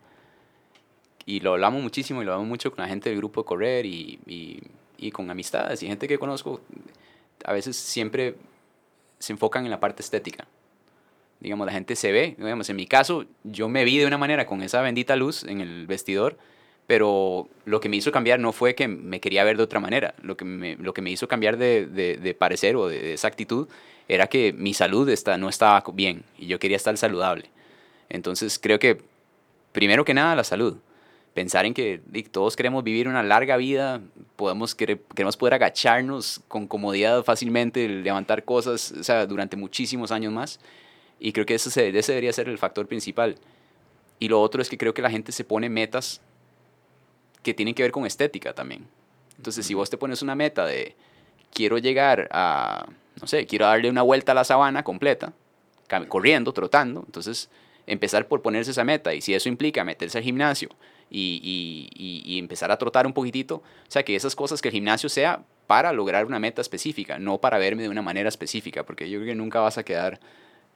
y 1.26 1.40
lo 1.40 1.52
hablamos 1.52 1.82
muchísimo 1.82 2.22
y 2.22 2.24
lo 2.24 2.32
hablamos 2.32 2.48
mucho 2.48 2.70
con 2.72 2.82
la 2.82 2.88
gente 2.88 3.10
del 3.10 3.18
grupo 3.18 3.42
de 3.42 3.46
correr 3.46 3.86
y, 3.86 4.18
y, 4.26 4.62
y, 4.98 5.10
con 5.10 5.30
amistades 5.30 5.82
y 5.82 5.86
gente 5.86 6.08
que 6.08 6.18
conozco, 6.18 6.60
a 7.44 7.52
veces 7.52 7.76
siempre 7.76 8.36
se 9.18 9.32
enfocan 9.32 9.64
en 9.64 9.70
la 9.70 9.80
parte 9.80 10.02
estética. 10.02 10.46
Digamos, 11.40 11.66
la 11.66 11.72
gente 11.72 11.96
se 11.96 12.12
ve, 12.12 12.34
digamos, 12.38 12.68
en 12.70 12.76
mi 12.76 12.86
caso, 12.86 13.24
yo 13.42 13.68
me 13.68 13.84
vi 13.84 13.98
de 13.98 14.06
una 14.06 14.18
manera 14.18 14.46
con 14.46 14.62
esa 14.62 14.80
bendita 14.80 15.16
luz 15.16 15.42
en 15.44 15.60
el 15.60 15.86
vestidor, 15.86 16.38
pero 16.86 17.48
lo 17.64 17.80
que 17.80 17.88
me 17.88 17.96
hizo 17.96 18.12
cambiar 18.12 18.38
no 18.38 18.52
fue 18.52 18.74
que 18.74 18.86
me 18.86 19.20
quería 19.20 19.42
ver 19.44 19.56
de 19.56 19.62
otra 19.64 19.80
manera, 19.80 20.14
lo 20.22 20.36
que 20.36 20.44
me, 20.44 20.76
lo 20.76 20.94
que 20.94 21.02
me 21.02 21.10
hizo 21.10 21.26
cambiar 21.26 21.56
de, 21.56 21.86
de, 21.86 22.34
parecer 22.34 22.76
o 22.76 22.86
de, 22.86 23.00
de, 23.00 23.14
esa 23.14 23.28
actitud 23.28 23.68
era 24.08 24.26
que 24.26 24.52
mi 24.52 24.74
salud 24.74 25.08
está, 25.08 25.36
no 25.36 25.48
estaba 25.48 25.82
bien 25.92 26.24
y 26.38 26.46
yo 26.46 26.58
quería 26.58 26.76
estar 26.76 26.96
saludable. 26.96 27.50
Entonces 28.08 28.58
creo 28.58 28.78
que, 28.78 29.00
primero 29.72 30.04
que 30.04 30.14
nada, 30.14 30.36
la 30.36 30.44
salud 30.44 30.76
pensar 31.34 31.64
en 31.64 31.74
que 31.74 32.00
todos 32.30 32.56
queremos 32.56 32.84
vivir 32.84 33.08
una 33.08 33.22
larga 33.22 33.56
vida, 33.56 34.00
podemos, 34.36 34.74
queremos 34.74 35.36
poder 35.36 35.54
agacharnos 35.54 36.40
con 36.48 36.66
comodidad 36.66 37.22
fácilmente, 37.22 37.88
levantar 37.88 38.44
cosas 38.44 38.92
o 38.92 39.04
sea, 39.04 39.26
durante 39.26 39.56
muchísimos 39.56 40.10
años 40.10 40.32
más. 40.32 40.60
Y 41.18 41.32
creo 41.32 41.46
que 41.46 41.54
ese, 41.54 41.68
ese 41.68 42.12
debería 42.12 42.32
ser 42.32 42.48
el 42.48 42.58
factor 42.58 42.86
principal. 42.86 43.36
Y 44.18 44.28
lo 44.28 44.40
otro 44.40 44.60
es 44.60 44.68
que 44.68 44.76
creo 44.76 44.92
que 44.94 45.02
la 45.02 45.10
gente 45.10 45.32
se 45.32 45.44
pone 45.44 45.68
metas 45.68 46.20
que 47.42 47.54
tienen 47.54 47.74
que 47.74 47.82
ver 47.82 47.92
con 47.92 48.06
estética 48.06 48.52
también. 48.52 48.86
Entonces, 49.36 49.66
si 49.66 49.74
vos 49.74 49.90
te 49.90 49.96
pones 49.96 50.22
una 50.22 50.34
meta 50.34 50.66
de 50.66 50.94
quiero 51.52 51.78
llegar 51.78 52.28
a, 52.30 52.86
no 53.20 53.26
sé, 53.26 53.46
quiero 53.46 53.66
darle 53.66 53.90
una 53.90 54.02
vuelta 54.02 54.32
a 54.32 54.34
la 54.34 54.44
sabana 54.44 54.84
completa, 54.84 55.32
corriendo, 56.08 56.52
trotando, 56.52 57.02
entonces 57.06 57.50
empezar 57.86 58.28
por 58.28 58.42
ponerse 58.42 58.70
esa 58.70 58.84
meta. 58.84 59.14
Y 59.14 59.20
si 59.20 59.34
eso 59.34 59.48
implica 59.48 59.84
meterse 59.84 60.18
al 60.18 60.24
gimnasio, 60.24 60.68
y, 61.12 62.38
empezar 62.38 62.70
a 62.70 62.78
trotar 62.78 63.06
un 63.06 63.12
poquitito. 63.12 63.56
O 63.56 63.90
sea, 63.90 64.02
que 64.02 64.16
esas 64.16 64.34
cosas, 64.34 64.60
que 64.62 64.68
el 64.68 64.74
gimnasio 64.74 65.08
sea 65.08 65.42
para 65.66 65.92
lograr 65.92 66.26
una 66.26 66.38
meta 66.38 66.60
específica, 66.60 67.18
no 67.18 67.38
para 67.38 67.58
verme 67.58 67.82
de 67.82 67.88
una 67.88 68.02
manera 68.02 68.28
específica, 68.28 68.84
porque 68.84 69.08
yo 69.08 69.18
creo 69.20 69.32
que 69.32 69.34
nunca 69.34 69.60
vas 69.60 69.78
a 69.78 69.84
quedar, 69.84 70.20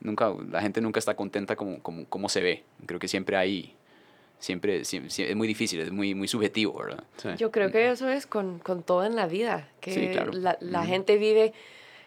nunca, 0.01 0.33
la 0.51 0.61
gente 0.63 0.81
nunca 0.81 0.99
está 0.99 1.15
contenta 1.15 1.57
como, 1.57 1.83
como, 1.83 2.05
como 2.07 2.29
se 2.29 2.41
ve. 2.41 2.65
Creo 2.87 3.01
que 3.01 3.09
siempre 3.09 3.37
hay, 3.37 3.75
siempre, 4.39 4.83
es 4.83 5.37
muy 5.37 5.49
difícil, 5.49 5.81
es 5.81 5.91
muy, 5.91 6.15
muy 6.15 6.29
subjetivo, 6.29 6.79
¿verdad? 6.79 7.05
Yo 7.37 7.51
creo 7.51 7.71
que 7.71 7.91
eso 7.91 8.09
es 8.09 8.27
con, 8.27 8.59
con 8.59 8.83
todo 8.83 9.05
en 9.05 9.17
la 9.17 9.27
vida, 9.27 9.69
que 9.81 10.15
la, 10.33 10.57
la 10.61 10.85
gente 10.85 11.17
vive 11.17 11.53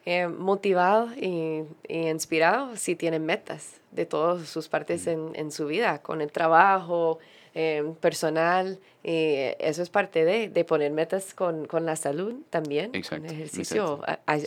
eh, 0.05 0.27
motivado 0.27 1.09
y, 1.15 1.63
inspirado 1.87 2.75
si 2.77 2.95
tiene 2.95 3.19
metas 3.19 3.81
de 3.91 4.05
todas 4.05 4.47
sus 4.47 4.69
partes 4.69 5.07
en, 5.07 5.31
en 5.35 5.51
su 5.51 5.67
vida, 5.67 6.01
con 6.01 6.21
el 6.21 6.31
trabajo, 6.31 7.19
Em, 7.55 7.95
personal, 7.95 8.79
y 9.03 9.53
eso 9.57 9.81
es 9.81 9.89
parte 9.89 10.23
de, 10.23 10.49
de 10.49 10.63
poner 10.65 10.91
metas 10.91 11.33
con, 11.33 11.65
con, 11.65 11.83
la 11.85 11.95
salud 11.95 12.35
también. 12.51 12.91
Exacto. 12.93 13.25
El 13.25 13.33
ejercicio 13.33 14.01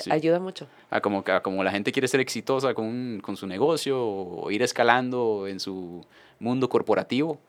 ayuda 0.09 0.38
mucho. 0.38 0.68
Ah, 0.88 1.00
como, 1.00 1.24
como 1.42 1.64
la 1.64 1.72
gente 1.72 1.90
quiere 1.90 2.07
ser 2.07 2.20
exitosa 2.20 2.74
con, 2.74 3.20
con 3.20 3.36
su 3.36 3.46
negocio 3.48 4.00
o 4.00 4.50
ir 4.53 4.62
escalando 4.62 5.48
en 5.48 5.59
su 5.59 6.05
mundo 6.38 6.68
corporativo, 6.68 7.40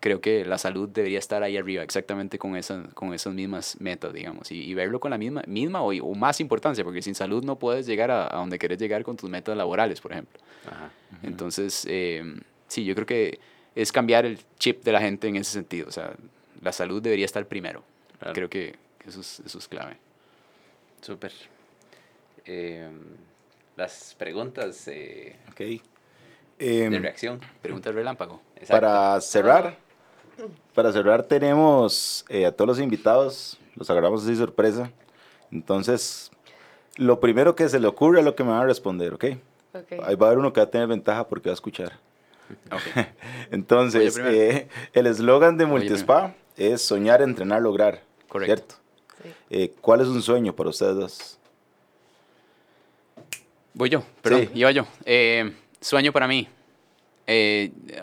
creo 0.00 0.20
que 0.20 0.44
la 0.44 0.58
salud 0.58 0.90
debería 0.90 1.18
estar 1.18 1.42
ahí 1.42 1.56
arriba, 1.56 1.82
exactamente 1.82 2.38
con, 2.38 2.54
esa, 2.54 2.82
con 2.92 3.14
esas 3.14 3.32
mismas 3.32 3.80
metas, 3.80 4.12
digamos, 4.12 4.52
y, 4.52 4.74
verlo 4.74 5.00
con 5.00 5.10
la 5.10 5.18
misma, 5.18 5.42
misma 5.46 5.80
o, 5.80 5.90
o, 5.90 6.14
más 6.14 6.38
importancia, 6.40 6.84
porque 6.84 7.00
sin 7.00 7.14
salud 7.14 7.42
no 7.44 7.58
puedes 7.58 7.86
llegar 7.86 8.10
a, 8.10 8.26
a, 8.26 8.36
donde 8.38 8.58
quieres 8.58 8.78
llegar 8.78 9.04
con 9.04 9.16
tus 9.16 9.30
metas 9.30 9.56
laborales, 9.56 10.02
por 10.02 10.12
ejemplo. 10.12 10.38
Entonces, 11.22 11.86
eh, 11.88 12.22
sí, 12.68 12.84
yo 12.84 12.94
creo 12.94 13.06
que 13.06 13.38
es 13.76 13.92
cambiar 13.92 14.24
el 14.24 14.40
chip 14.58 14.82
de 14.82 14.90
la 14.90 15.00
gente 15.00 15.28
en 15.28 15.36
ese 15.36 15.52
sentido. 15.52 15.86
O 15.86 15.92
sea, 15.92 16.14
la 16.62 16.72
salud 16.72 17.00
debería 17.00 17.26
estar 17.26 17.46
primero. 17.46 17.84
Creo 18.32 18.48
que 18.48 18.74
eso 19.06 19.20
es, 19.20 19.40
eso 19.40 19.58
es 19.58 19.68
clave. 19.68 19.98
Súper. 21.02 21.32
Em, 22.46 22.98
las 23.76 24.14
preguntas 24.18 24.88
eh, 24.88 25.36
okay. 25.52 25.82
de 26.58 26.84
em, 26.86 27.02
reacción. 27.02 27.38
Preguntas 27.60 27.94
relámpago. 27.94 28.40
Para 28.66 29.20
cerrar, 29.20 29.76
para 30.74 30.90
cerrar 30.90 31.22
tenemos 31.24 32.24
eh, 32.30 32.46
a 32.46 32.52
todos 32.52 32.68
los 32.68 32.80
invitados, 32.80 33.58
los 33.74 33.90
agarramos 33.90 34.24
así 34.24 34.34
sorpresa. 34.36 34.90
Entonces, 35.52 36.30
lo 36.96 37.20
primero 37.20 37.54
que 37.54 37.68
se 37.68 37.78
le 37.78 37.86
ocurre 37.86 38.20
es 38.20 38.24
lo 38.24 38.34
que 38.34 38.42
me 38.42 38.50
van 38.50 38.62
a 38.62 38.66
responder, 38.66 39.12
¿ok? 39.12 39.24
okay. 39.74 40.00
Ahí 40.02 40.14
va 40.14 40.28
a 40.28 40.30
haber 40.30 40.38
uno 40.38 40.54
que 40.54 40.60
va 40.60 40.64
a 40.66 40.70
tener 40.70 40.88
ventaja 40.88 41.28
porque 41.28 41.50
va 41.50 41.52
a 41.52 41.54
escuchar. 41.54 42.05
Entonces, 43.50 44.18
eh, 44.18 44.68
el 44.92 45.06
eslogan 45.06 45.56
de 45.56 45.66
Multispa 45.66 46.34
es 46.56 46.82
soñar, 46.82 47.22
entrenar, 47.22 47.62
lograr. 47.62 48.02
Correcto. 48.28 48.76
Eh, 49.50 49.72
¿Cuál 49.80 50.00
es 50.02 50.08
un 50.08 50.22
sueño 50.22 50.54
para 50.54 50.70
ustedes 50.70 50.96
dos? 50.96 51.38
Voy 53.74 53.90
yo, 53.90 54.02
perdón, 54.22 54.50
iba 54.54 54.70
yo. 54.70 54.86
Eh, 55.04 55.52
sueño 55.80 56.12
para 56.12 56.26
mí. 56.26 56.48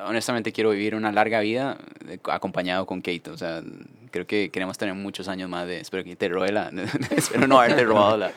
honestamente 0.05 0.51
quiero 0.51 0.71
vivir 0.71 0.95
una 0.95 1.11
larga 1.11 1.39
vida 1.39 1.77
acompañado 2.25 2.85
con 2.85 3.01
Kate. 3.01 3.29
O 3.29 3.37
sea, 3.37 3.63
creo 4.13 4.27
que 4.27 4.49
queremos 4.51 4.77
tener 4.77 4.93
muchos 4.93 5.27
años 5.27 5.49
más 5.49 5.67
de... 5.67 5.79
Espero 5.79 6.03
que 6.03 6.15
te 6.15 6.29
robe 6.29 6.51
la... 6.51 6.71
espero 7.15 7.47
no 7.47 7.59
haberte 7.59 7.83
robado 7.83 8.15
la... 8.17 8.31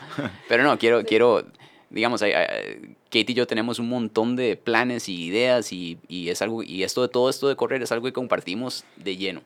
Pero 0.49 0.65
no, 0.65 0.77
quiero... 0.79 1.05
quiero 1.05 1.45
digamos, 1.91 2.21
Kate 2.21 2.93
y 3.11 3.35
yo 3.35 3.47
tenemos 3.47 3.79
un 3.79 3.89
montón 3.89 4.37
de 4.37 4.57
planes 4.57 5.09
y 5.09 5.25
ideas 5.25 5.73
y, 5.73 5.99
y, 6.09 6.31
es 6.31 6.43
algo, 6.43 6.63
y 6.63 6.83
esto 6.83 7.03
de 7.03 7.09
todo 7.09 7.31
esto 7.31 7.49
de 7.49 7.57
correr 7.57 7.83
es 7.83 7.93
algo 7.93 8.07
que 8.07 8.13
compartimos 8.13 8.85
de 8.97 9.17
lleno 9.17 9.43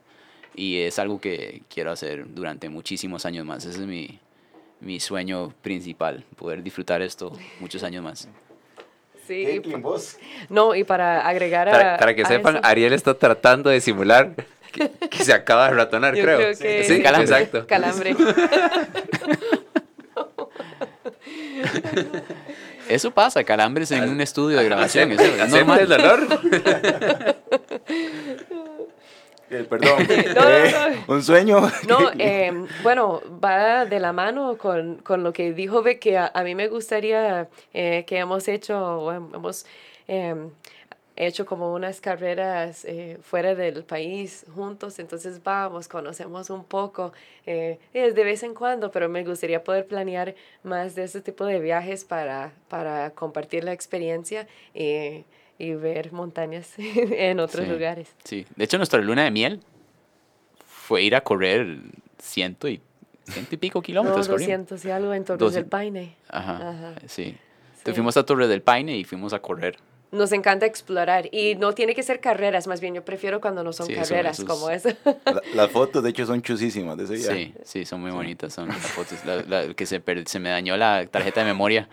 y 0.55 0.79
es 0.79 0.99
algo 0.99 1.19
que 1.21 1.61
quiero 1.69 1.91
hacer 1.91 2.25
durante 2.33 2.69
muchísimos 2.69 3.25
años 3.25 3.45
más. 3.45 3.65
Ese 3.65 3.81
es 3.81 3.87
mi, 3.87 4.19
mi 4.79 4.99
sueño 4.99 5.53
principal, 5.61 6.25
poder 6.35 6.63
disfrutar 6.63 7.01
esto 7.01 7.31
muchos 7.59 7.83
años 7.83 8.03
más. 8.03 8.27
Sí. 9.27 9.61
No, 10.49 10.75
y 10.75 10.83
para 10.83 11.27
agregar 11.27 11.69
a... 11.69 11.71
Para, 11.71 11.97
para 11.97 12.15
que 12.15 12.25
sepan, 12.25 12.59
Ariel 12.63 12.91
está 12.91 13.13
tratando 13.13 13.69
de 13.69 13.79
simular 13.79 14.33
que, 14.71 15.23
se 15.23 15.33
acaba 15.33 15.69
de 15.69 15.75
ratonar, 15.75 16.13
creo. 16.13 16.53
sí, 16.55 17.01
calambre. 17.01 17.35
Exacto. 17.35 17.67
Calambre. 17.67 18.15
Eso 22.89 23.11
pasa, 23.11 23.43
calambres 23.43 23.91
en 23.91 24.09
un 24.09 24.21
estudio 24.21 24.57
de 24.57 24.63
grabación. 24.69 25.11
Eso 25.11 25.23
es 25.23 25.49
normal. 25.49 25.79
el 25.79 25.89
dolor? 25.89 26.27
Eh, 29.53 29.65
perdón. 29.69 30.07
Eh, 30.09 31.03
un 31.07 31.21
sueño. 31.21 31.69
No, 31.85 32.09
em, 32.17 32.67
bueno, 32.83 33.21
va 33.43 33.85
de 33.85 33.99
la 33.99 34.13
mano 34.13 34.57
con, 34.57 34.99
con, 34.99 35.23
lo 35.23 35.33
que 35.33 35.51
dijo 35.51 35.83
Beck, 35.83 35.99
que 35.99 36.17
a, 36.17 36.31
mí 36.45 36.55
me 36.55 36.69
gustaría 36.69 37.49
eh, 37.73 38.05
que 38.07 38.19
hemos 38.19 38.47
hecho, 38.47 39.11
hemos 39.11 39.65
em, 41.15 41.27
hecho 41.27 41.45
como 41.45 41.73
unas 41.73 42.01
carreras 42.01 42.85
eh, 42.85 43.17
fuera 43.21 43.55
del 43.55 43.83
país 43.83 44.45
juntos, 44.53 44.99
entonces 44.99 45.41
vamos, 45.43 45.87
conocemos 45.87 46.49
un 46.49 46.63
poco 46.63 47.13
eh, 47.45 47.79
de 47.93 48.23
vez 48.23 48.43
en 48.43 48.53
cuando, 48.53 48.91
pero 48.91 49.09
me 49.09 49.23
gustaría 49.23 49.63
poder 49.63 49.87
planear 49.87 50.35
más 50.63 50.95
de 50.95 51.03
ese 51.03 51.21
tipo 51.21 51.45
de 51.45 51.59
viajes 51.59 52.05
para, 52.05 52.53
para 52.69 53.11
compartir 53.11 53.63
la 53.63 53.73
experiencia 53.73 54.47
eh, 54.73 55.23
y 55.57 55.73
ver 55.73 56.11
montañas 56.11 56.73
en 56.77 57.39
otros 57.39 57.67
lugares. 57.67 58.13
Sí, 58.23 58.45
de 58.55 58.63
hecho 58.63 58.77
nuestra 58.77 59.01
luna 59.01 59.23
de 59.23 59.31
miel 59.31 59.59
fue 60.65 61.03
ir 61.03 61.15
a 61.15 61.21
correr 61.21 61.77
ciento 62.19 62.67
y, 62.67 62.81
ciento 63.25 63.55
y 63.55 63.57
pico 63.57 63.81
kilómetros. 63.81 64.27
No, 64.27 64.33
200 64.33 64.83
y 64.85 64.91
algo 64.91 65.13
en 65.13 65.23
Torres 65.23 65.53
del 65.53 65.65
Paine. 65.65 66.15
Ajá, 66.29 66.95
sí. 67.07 67.37
Entonces 67.77 67.95
fuimos 67.95 68.15
a 68.17 68.23
Torres 68.23 68.47
del 68.47 68.61
Paine 68.61 68.95
y 68.95 69.03
fuimos 69.03 69.33
a 69.33 69.39
correr 69.39 69.77
nos 70.11 70.31
encanta 70.33 70.65
explorar 70.65 71.29
y 71.31 71.55
no 71.55 71.73
tiene 71.73 71.95
que 71.95 72.03
ser 72.03 72.19
carreras, 72.19 72.67
más 72.67 72.81
bien 72.81 72.93
yo 72.93 73.03
prefiero 73.03 73.39
cuando 73.39 73.63
no 73.63 73.73
son 73.73 73.87
carreras 73.87 74.43
como 74.43 74.69
esa. 74.69 74.95
las 75.55 75.71
fotos 75.71 76.03
de 76.03 76.09
hecho 76.09 76.25
son 76.25 76.41
chusísimas 76.41 76.97
de 76.97 77.05
ese 77.05 77.15
viaje. 77.15 77.53
Sí, 77.63 77.79
sí, 77.79 77.85
son 77.85 78.01
muy 78.01 78.11
bonitas, 78.11 78.53
son 78.53 78.67
las 78.67 78.77
fotos. 78.77 79.19
La, 79.25 79.73
que 79.73 79.85
se, 79.85 80.01
se 80.25 80.39
me 80.39 80.49
dañó 80.49 80.75
la 80.77 81.07
tarjeta 81.07 81.41
de 81.41 81.45
memoria. 81.45 81.87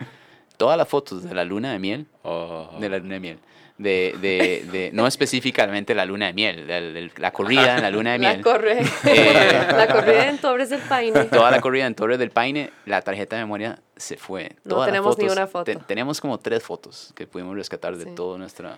Todas 0.57 0.77
las 0.77 0.89
fotos 0.89 1.23
de 1.23 1.33
la 1.33 1.45
luna 1.45 1.71
de 1.71 1.79
miel, 1.79 2.05
oh. 2.23 2.69
de 2.79 2.89
la 2.89 2.97
luna 2.97 3.13
de 3.13 3.19
miel, 3.21 3.39
de, 3.79 4.13
de, 4.21 4.67
de, 4.69 4.91
no 4.91 5.07
específicamente 5.07 5.95
la 5.95 6.05
luna 6.05 6.27
de 6.27 6.33
miel, 6.33 7.11
la, 7.17 7.31
corrida 7.31 7.77
en 7.77 7.81
la 7.81 7.89
luna 7.89 8.11
de 8.11 8.19
miel. 8.19 8.37
La, 8.37 8.43
corre, 8.43 8.81
eh, 9.05 9.67
la 9.71 9.87
corrida 9.87 10.29
en 10.29 10.37
Torres 10.37 10.69
del 10.69 10.81
Paine. 10.81 11.23
Toda 11.25 11.49
la 11.49 11.61
corrida 11.61 11.87
en 11.87 11.95
Torres 11.95 12.19
del 12.19 12.29
Paine, 12.29 12.71
la 12.85 13.01
tarjeta 13.01 13.37
de 13.37 13.43
memoria 13.43 13.79
se 13.95 14.17
fue. 14.17 14.57
No 14.65 14.85
tenemos 14.85 15.17
ni 15.17 15.29
una 15.29 15.47
foto. 15.47 15.71
tenemos 15.87 16.19
como 16.19 16.37
tres 16.39 16.61
fotos 16.61 17.13
que 17.15 17.25
pudimos 17.25 17.55
rescatar 17.55 17.95
de 17.95 18.07
todo 18.07 18.37
nuestra, 18.37 18.77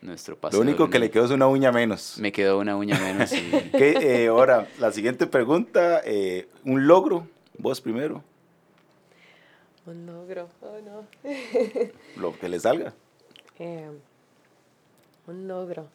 nuestro 0.00 0.36
pasado. 0.36 0.60
Lo 0.60 0.68
único 0.68 0.90
que 0.90 0.98
le 0.98 1.08
quedó 1.08 1.26
es 1.26 1.30
una 1.30 1.46
uña 1.46 1.70
menos. 1.70 2.18
Me 2.18 2.32
quedó 2.32 2.58
una 2.58 2.76
uña 2.76 2.98
menos. 2.98 3.32
Eh, 3.74 4.26
ahora, 4.26 4.66
la 4.80 4.90
siguiente 4.90 5.28
pregunta, 5.28 6.00
eh, 6.04 6.48
un 6.64 6.88
logro, 6.88 7.28
vos 7.58 7.80
primero. 7.80 8.24
Un 9.86 10.04
logro, 10.04 10.48
oh 10.60 10.78
no. 10.84 11.06
Lo 12.16 12.36
que 12.36 12.48
le 12.48 12.58
salga. 12.58 12.92
Un 15.26 15.48
logro. 15.48 15.88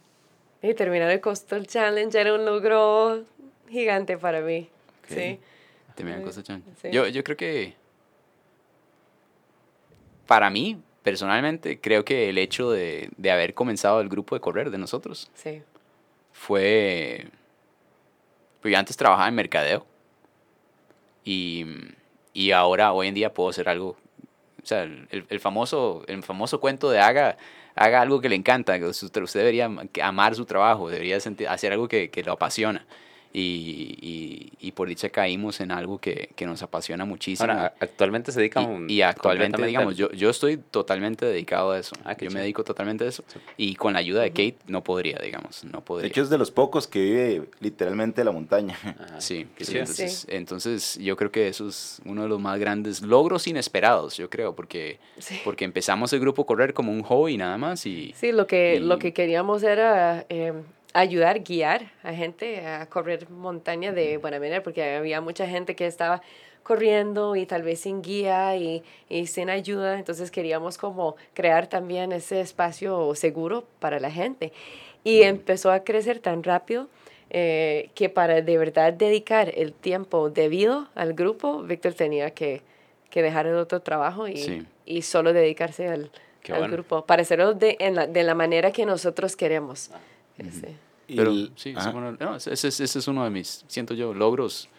Y 0.62 0.74
terminar 0.74 1.10
el 1.12 1.22
Coastal 1.22 1.68
Challenge 1.68 2.20
era 2.20 2.34
un 2.34 2.46
logro 2.46 3.24
gigante 3.70 4.18
para 4.18 4.42
mí. 4.42 4.70
Sí. 5.08 5.40
Terminar 5.96 6.20
el 6.20 6.24
Coastal 6.24 6.44
Challenge. 6.44 6.92
Yo, 6.92 7.08
yo 7.08 7.24
creo 7.24 7.38
que 7.38 7.76
para 10.28 10.50
mí, 10.50 10.78
personalmente, 11.04 11.80
creo 11.80 12.06
que 12.06 12.30
el 12.30 12.38
hecho 12.38 12.70
de, 12.70 13.10
de, 13.18 13.32
haber 13.32 13.54
comenzado 13.54 14.02
el 14.02 14.10
grupo 14.10 14.36
de 14.36 14.42
correr 14.42 14.70
de 14.70 14.78
nosotros 14.78 15.32
sí. 15.34 15.64
fue, 16.34 17.28
Pero 18.62 18.74
yo 18.74 18.80
antes 18.80 18.98
trabajaba 18.98 19.30
en 19.30 19.36
mercadeo 19.36 19.86
y, 21.24 21.66
y 22.34 22.52
ahora, 22.52 22.94
hoy 22.94 23.08
en 23.08 23.14
día, 23.14 23.34
puedo 23.34 23.50
hacer 23.50 23.68
algo. 23.68 23.98
O 24.62 24.66
sea, 24.66 24.84
el, 24.84 25.26
el 25.30 25.40
famoso, 25.40 26.04
el 26.08 26.24
famoso 26.24 26.60
cuento 26.60 26.90
de 26.90 27.00
haga, 27.00 27.38
haga 27.78 28.02
algo 28.02 28.20
que 28.22 28.30
le 28.30 28.36
encanta. 28.36 28.78
Usted, 28.78 29.22
usted 29.22 29.40
debería 29.40 29.70
amar 30.02 30.36
su 30.36 30.46
trabajo, 30.46 30.90
debería 30.90 31.20
sentir, 31.20 31.48
hacer 31.48 31.74
algo 31.74 31.88
que, 31.88 32.10
que 32.10 32.24
lo 32.24 32.34
apasiona 32.34 32.86
y, 33.40 34.52
y, 34.60 34.72
por 34.72 34.88
dicha 34.88 35.10
caímos 35.10 35.60
en 35.62 35.72
algo 35.72 36.00
que, 36.00 36.30
que 36.36 36.46
nos 36.46 36.64
apasiona 36.64 37.06
muchísimo. 37.06 37.50
Ahora, 37.50 37.74
actualmente 37.80 38.32
se 38.32 38.40
dedica 38.40 38.62
y, 38.88 38.96
y 38.96 39.02
actualmente, 39.02 39.64
digamos, 39.66 39.96
yo, 39.96 40.12
yo 40.12 40.30
estoy 40.30 40.58
totalmente 40.58 41.26
dedicado 41.26 41.72
a 41.72 41.80
eso. 41.80 41.96
Ah, 42.04 42.16
yo 42.18 42.32
me 42.32 42.40
dedico 42.40 42.64
totalmente 42.64 43.04
a 43.04 43.08
eso. 43.08 43.24
Y 43.56 43.76
con 43.76 43.94
la 43.94 44.00
ayuda 44.00 44.22
de 44.22 44.30
Kate 44.30 44.58
no 44.68 44.84
podría, 44.84 45.20
digamos, 45.20 45.64
no 45.64 45.82
podría. 45.84 46.04
De 46.04 46.08
hecho, 46.10 46.24
es 46.24 46.30
de 46.30 46.38
los 46.38 46.52
pocos 46.52 46.88
que 46.88 47.00
vive 47.00 47.50
literalmente 47.60 48.24
la 48.24 48.32
montaña. 48.32 48.78
sí, 49.20 49.48
sí, 49.60 49.78
entonces, 49.78 50.28
entonces, 50.30 50.98
yo 51.00 51.16
creo 51.16 51.32
que 51.32 51.48
eso 51.48 51.68
es 51.68 52.02
uno 52.06 52.24
de 52.24 52.30
los 52.30 52.40
más 52.40 52.60
grandes 52.60 53.02
logros 53.02 53.48
inesperados, 53.48 54.18
yo 54.18 54.30
creo, 54.30 54.56
porque, 54.56 55.00
porque 55.44 55.66
empezamos 55.66 56.12
el 56.14 56.20
grupo 56.20 56.42
a 56.42 56.46
correr 56.46 56.74
como 56.74 56.92
un 56.92 57.04
hobby 57.04 57.38
nada 57.38 57.58
más. 57.58 57.86
Y, 57.86 58.14
sí, 58.16 58.32
lo 58.32 58.48
que, 58.48 58.80
lo 58.80 58.98
que 58.98 59.14
queríamos 59.14 59.64
era... 59.64 60.26
Eh, 60.30 60.54
ayudar, 61.00 61.44
guiar 61.44 61.92
a 62.04 62.14
gente 62.14 62.66
a 62.66 62.88
correr 62.88 63.30
montaña 63.30 63.92
de 63.92 64.18
buena 64.18 64.40
manera, 64.40 64.64
porque 64.64 64.96
había 64.96 65.22
mucha 65.22 65.48
gente 65.48 65.76
que 65.76 65.86
estaba 65.86 66.22
corriendo 66.64 67.36
y 67.36 67.46
tal 67.46 67.64
vez 67.64 67.82
sin 67.82 68.02
guía 68.02 68.56
y, 68.58 68.84
y, 69.08 69.28
sin 69.28 69.50
ayuda, 69.50 69.98
entonces 69.98 70.32
queríamos 70.32 70.78
como 70.78 71.16
crear 71.34 71.68
también 71.68 72.12
ese 72.12 72.42
espacio 72.42 73.16
seguro 73.16 73.64
para 73.80 74.00
la 74.00 74.12
gente. 74.12 74.52
Y 75.04 75.22
empezó 75.22 75.72
a 75.72 75.86
crecer 75.86 76.20
tan 76.20 76.44
rápido 76.44 76.90
eh, 77.30 77.90
que 77.96 78.10
para 78.10 78.42
de 78.42 78.58
verdad 78.58 78.92
dedicar 78.92 79.52
el 79.56 79.72
tiempo 79.72 80.30
debido 80.30 80.90
al 80.96 81.14
grupo, 81.14 81.62
Víctor 81.62 81.94
tenía 81.94 82.32
que, 82.32 82.62
que 83.10 83.22
dejar 83.22 83.46
el 83.46 83.56
otro 83.56 83.82
trabajo 83.82 84.28
y, 84.28 84.68
y 84.86 85.04
solo 85.04 85.32
dedicarse 85.32 85.88
al, 85.88 86.12
al 86.50 86.70
grupo, 86.70 87.06
para 87.06 87.22
hacerlo 87.22 87.54
de, 87.54 87.78
en 87.80 87.96
la, 87.96 88.08
de 88.08 88.24
la 88.24 88.36
manera 88.36 88.72
que 88.72 88.86
nosotros 88.86 89.36
queremos. 89.36 89.92
Pero 91.08 91.34
sí, 91.56 91.74
ese, 92.52 92.68
ese, 92.68 92.84
es 92.84 93.08
uno 93.08 93.24
de 93.24 93.30
mis, 93.30 93.64
siento 93.68 93.94
yo, 93.94 94.14
logros, 94.14 94.70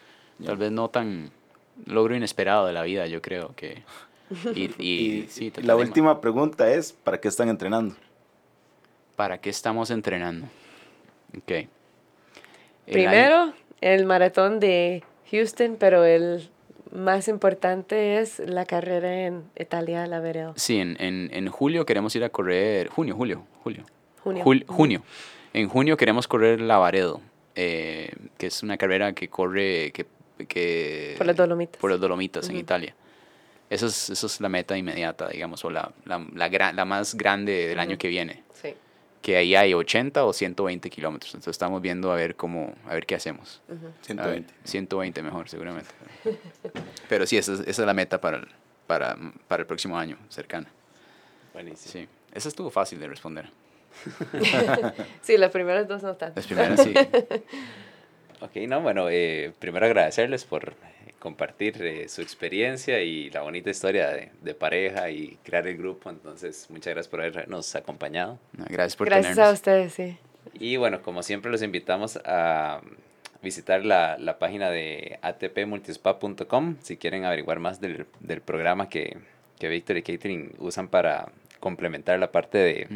tal 0.45 0.57
vez 0.57 0.71
no 0.71 0.89
tan 0.89 1.31
logro 1.85 2.15
inesperado 2.15 2.67
de 2.67 2.73
la 2.73 2.83
vida, 2.83 3.07
yo 3.07 3.21
creo 3.21 3.53
que... 3.55 3.83
Y, 4.55 5.27
la 5.63 5.75
última 5.75 6.21
pregunta 6.21 6.71
es, 6.71 6.93
¿para 6.93 7.19
qué 7.19 7.27
están 7.27 7.49
entrenando? 7.49 7.95
¿Para 9.15 9.39
qué 9.39 9.49
estamos 9.49 9.89
entrenando? 9.89 10.47
Ok. 11.35 11.67
Primero, 12.85 13.53
el 13.81 14.05
maratón 14.05 14.59
de 14.59 15.03
Houston, 15.31 15.77
pero 15.79 16.05
el 16.05 16.47
más 16.91 17.27
importante 17.27 18.19
es 18.19 18.39
la 18.39 18.65
carrera 18.65 19.25
en 19.25 19.43
Italia, 19.57 20.05
la 20.07 20.19
vereda. 20.19 20.53
Sí, 20.55 20.79
en, 20.79 20.95
en, 20.99 21.29
en, 21.33 21.47
julio 21.49 21.85
queremos 21.85 22.15
ir 22.15 22.23
a 22.23 22.29
correr, 22.29 22.89
junio, 22.89 23.15
julio, 23.15 23.43
julio. 23.63 23.83
Junio. 24.23 24.43
junio. 24.67 25.03
En 25.53 25.67
junio 25.67 25.97
queremos 25.97 26.27
correr 26.27 26.61
Lavaredo, 26.61 27.21
eh, 27.55 28.11
que 28.37 28.47
es 28.47 28.63
una 28.63 28.77
carrera 28.77 29.13
que 29.13 29.29
corre 29.29 29.91
que, 29.91 30.05
que 30.47 31.15
por 31.17 31.27
los 31.27 31.35
Dolomitas, 31.35 31.79
por 31.79 31.89
los 31.89 31.99
Dolomitas 31.99 32.49
en 32.49 32.57
Italia. 32.57 32.95
Eso 33.69 33.85
es, 33.87 34.09
eso 34.09 34.27
es 34.27 34.41
la 34.41 34.49
meta 34.49 34.77
inmediata, 34.77 35.29
digamos, 35.29 35.63
o 35.63 35.69
la, 35.69 35.91
la, 36.05 36.25
la, 36.33 36.73
la 36.73 36.85
más 36.85 37.15
grande 37.15 37.67
del 37.67 37.79
año 37.79 37.97
que 37.97 38.07
viene. 38.07 38.43
Sí. 38.53 38.73
Que 39.21 39.35
ahí 39.37 39.53
hay 39.55 39.73
80 39.73 40.23
o 40.25 40.33
120 40.33 40.89
kilómetros. 40.89 41.33
Entonces 41.35 41.51
estamos 41.51 41.81
viendo 41.81 42.11
a 42.11 42.15
ver 42.15 42.35
cómo, 42.35 42.73
a 42.87 42.93
ver 42.93 43.05
qué 43.05 43.15
hacemos. 43.15 43.61
120. 44.01 44.53
120 44.63 45.21
mejor, 45.21 45.49
seguramente. 45.49 45.91
Pero 47.09 47.27
sí, 47.27 47.37
esa 47.37 47.53
es, 47.53 47.59
esa 47.59 47.81
es 47.81 47.85
la 47.85 47.93
meta 47.93 48.19
para 48.19 48.37
el, 48.37 48.47
para, 48.87 49.17
para 49.47 49.61
el 49.61 49.67
próximo 49.67 49.97
año, 49.97 50.17
cercana. 50.29 50.67
Buenísimo. 51.53 51.91
Sí, 51.91 52.07
esa 52.33 52.49
estuvo 52.49 52.71
fácil 52.71 52.99
de 52.99 53.07
responder. 53.07 53.49
sí, 55.21 55.37
las 55.37 55.51
primeras 55.51 55.87
dos 55.87 56.03
no 56.03 56.11
están. 56.11 56.33
Las 56.35 56.45
primeras 56.45 56.83
sí. 56.83 56.93
ok, 58.41 58.55
no, 58.67 58.81
bueno, 58.81 59.09
eh, 59.09 59.53
primero 59.59 59.85
agradecerles 59.85 60.45
por 60.45 60.73
compartir 61.19 61.81
eh, 61.83 62.07
su 62.07 62.21
experiencia 62.21 63.01
y 63.01 63.29
la 63.29 63.41
bonita 63.41 63.69
historia 63.69 64.09
de, 64.09 64.31
de, 64.41 64.55
pareja 64.55 65.09
y 65.09 65.37
crear 65.43 65.67
el 65.67 65.77
grupo. 65.77 66.09
Entonces, 66.09 66.67
muchas 66.69 66.93
gracias 66.93 67.09
por 67.09 67.21
habernos 67.21 67.75
acompañado. 67.75 68.39
gracias 68.53 68.95
por 68.95 69.07
Gracias 69.07 69.37
a 69.37 69.51
ustedes, 69.51 69.93
sí. 69.93 70.17
Y 70.53 70.77
bueno, 70.77 71.01
como 71.01 71.21
siempre, 71.21 71.51
los 71.51 71.61
invitamos 71.61 72.17
a 72.25 72.81
visitar 73.41 73.85
la, 73.85 74.17
la 74.17 74.39
página 74.39 74.69
de 74.69 75.19
atpmultispa.com 75.21 76.77
si 76.81 76.97
quieren 76.97 77.25
averiguar 77.25 77.59
más 77.59 77.79
del, 77.79 78.05
del 78.19 78.41
programa 78.41 78.89
que, 78.89 79.17
que 79.59 79.69
Víctor 79.69 79.97
y 79.97 80.03
Catherine 80.03 80.51
usan 80.59 80.87
para 80.87 81.31
complementar 81.59 82.19
la 82.19 82.31
parte 82.31 82.57
de 82.57 82.87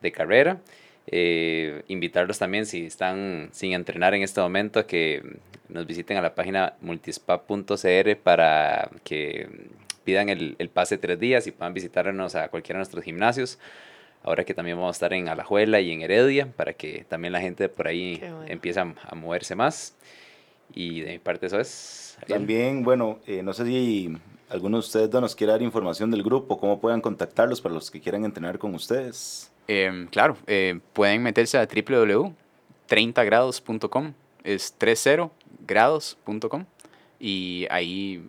de 0.00 0.12
carrera. 0.12 0.60
Eh, 1.06 1.84
invitarlos 1.88 2.38
también 2.38 2.66
si 2.66 2.84
están 2.84 3.48
sin 3.52 3.72
entrenar 3.72 4.14
en 4.14 4.22
este 4.22 4.40
momento 4.42 4.78
a 4.78 4.86
que 4.86 5.22
nos 5.68 5.86
visiten 5.86 6.18
a 6.18 6.22
la 6.22 6.34
página 6.34 6.74
multispa.cr 6.82 8.16
para 8.22 8.90
que 9.04 9.48
pidan 10.04 10.28
el, 10.28 10.56
el, 10.58 10.68
pase 10.68 10.98
tres 10.98 11.18
días 11.18 11.46
y 11.46 11.52
puedan 11.52 11.72
visitarnos 11.72 12.34
a 12.34 12.48
cualquiera 12.48 12.76
de 12.76 12.80
nuestros 12.80 13.04
gimnasios. 13.04 13.58
Ahora 14.22 14.44
que 14.44 14.52
también 14.52 14.76
vamos 14.76 14.90
a 14.90 14.96
estar 14.96 15.12
en 15.12 15.28
Alajuela 15.28 15.80
y 15.80 15.92
en 15.92 16.02
Heredia 16.02 16.50
para 16.56 16.72
que 16.72 17.04
también 17.08 17.32
la 17.32 17.40
gente 17.40 17.68
por 17.68 17.86
ahí 17.86 18.20
empiece 18.46 18.80
a, 18.80 19.14
moverse 19.14 19.54
más. 19.54 19.94
Y 20.74 21.00
de 21.00 21.12
mi 21.12 21.18
parte 21.18 21.46
eso 21.46 21.58
es. 21.58 22.18
También, 22.26 22.82
bueno, 22.82 23.20
eh, 23.26 23.42
no 23.42 23.54
sé 23.54 23.64
si 23.64 24.14
alguno 24.50 24.78
de 24.78 24.80
ustedes 24.80 25.10
nos 25.10 25.34
quiere 25.34 25.52
dar 25.52 25.62
información 25.62 26.10
del 26.10 26.22
grupo, 26.22 26.58
cómo 26.58 26.80
puedan 26.80 27.00
contactarlos 27.00 27.60
para 27.60 27.74
los 27.74 27.90
que 27.90 28.00
quieran 28.00 28.24
entrenar 28.24 28.58
con 28.58 28.74
ustedes. 28.74 29.50
Em, 29.68 30.06
claro, 30.06 30.36
eh, 30.46 30.80
pueden 30.94 31.22
meterse 31.22 31.58
a 31.58 31.66
www.30grados.com, 31.66 34.14
es 34.42 34.74
30grados.com 34.78 36.64
y 37.20 37.66
ahí 37.70 38.26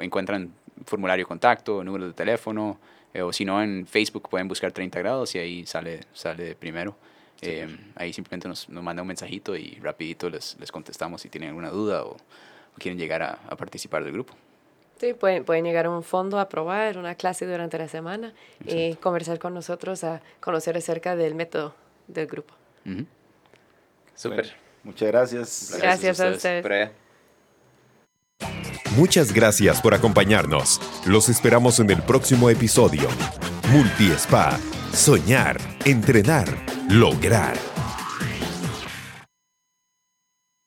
encuentran 0.00 0.52
formulario 0.84 1.24
de 1.24 1.28
contacto, 1.28 1.84
número 1.84 2.08
de 2.08 2.12
teléfono, 2.12 2.80
eh, 3.14 3.22
o 3.22 3.32
si 3.32 3.44
no 3.44 3.62
en 3.62 3.86
Facebook 3.86 4.28
pueden 4.28 4.48
buscar 4.48 4.72
30 4.72 4.98
grados 4.98 5.32
y 5.36 5.38
ahí 5.38 5.64
sale, 5.64 6.00
sale 6.12 6.56
primero. 6.56 6.96
Em, 7.40 7.78
ahí 7.94 8.12
simplemente 8.12 8.48
nos, 8.48 8.68
nos 8.68 8.82
manda 8.82 9.02
un 9.02 9.08
mensajito 9.08 9.56
y 9.56 9.78
rapidito 9.80 10.28
les, 10.28 10.56
les 10.58 10.72
contestamos 10.72 11.20
si 11.20 11.28
tienen 11.28 11.50
alguna 11.50 11.70
duda 11.70 12.04
o, 12.04 12.16
quieren 12.78 12.98
llegar 12.98 13.22
a 13.22 13.36
participar 13.56 14.02
del 14.02 14.12
grupo. 14.12 14.34
Sí, 15.04 15.12
pueden, 15.12 15.44
pueden 15.44 15.64
llegar 15.64 15.84
a 15.84 15.90
un 15.90 16.02
fondo 16.02 16.38
a 16.38 16.48
probar 16.48 16.96
una 16.96 17.14
clase 17.14 17.44
durante 17.44 17.76
la 17.76 17.88
semana 17.88 18.32
y 18.64 18.94
conversar 18.94 19.38
con 19.38 19.52
nosotros 19.52 20.02
a 20.02 20.22
conocer 20.40 20.78
acerca 20.78 21.14
del 21.14 21.34
método 21.34 21.74
del 22.08 22.26
grupo. 22.26 22.54
Súper. 24.14 24.54
muchas 24.82 25.08
gracias. 25.08 25.78
Gracias, 25.78 26.20
a 26.20 26.30
ustedes. 26.30 26.90
Muchas 28.96 29.34
gracias 29.34 29.82
por 29.82 29.92
acompañarnos. 29.92 30.80
Los 31.04 31.28
esperamos 31.28 31.80
en 31.80 31.90
el 31.90 32.00
próximo 32.00 32.48
episodio. 32.48 33.06
Multi 33.72 34.10
Spa. 34.12 34.58
Soñar, 34.94 35.58
entrenar, 35.84 36.48
lograr. 36.88 37.73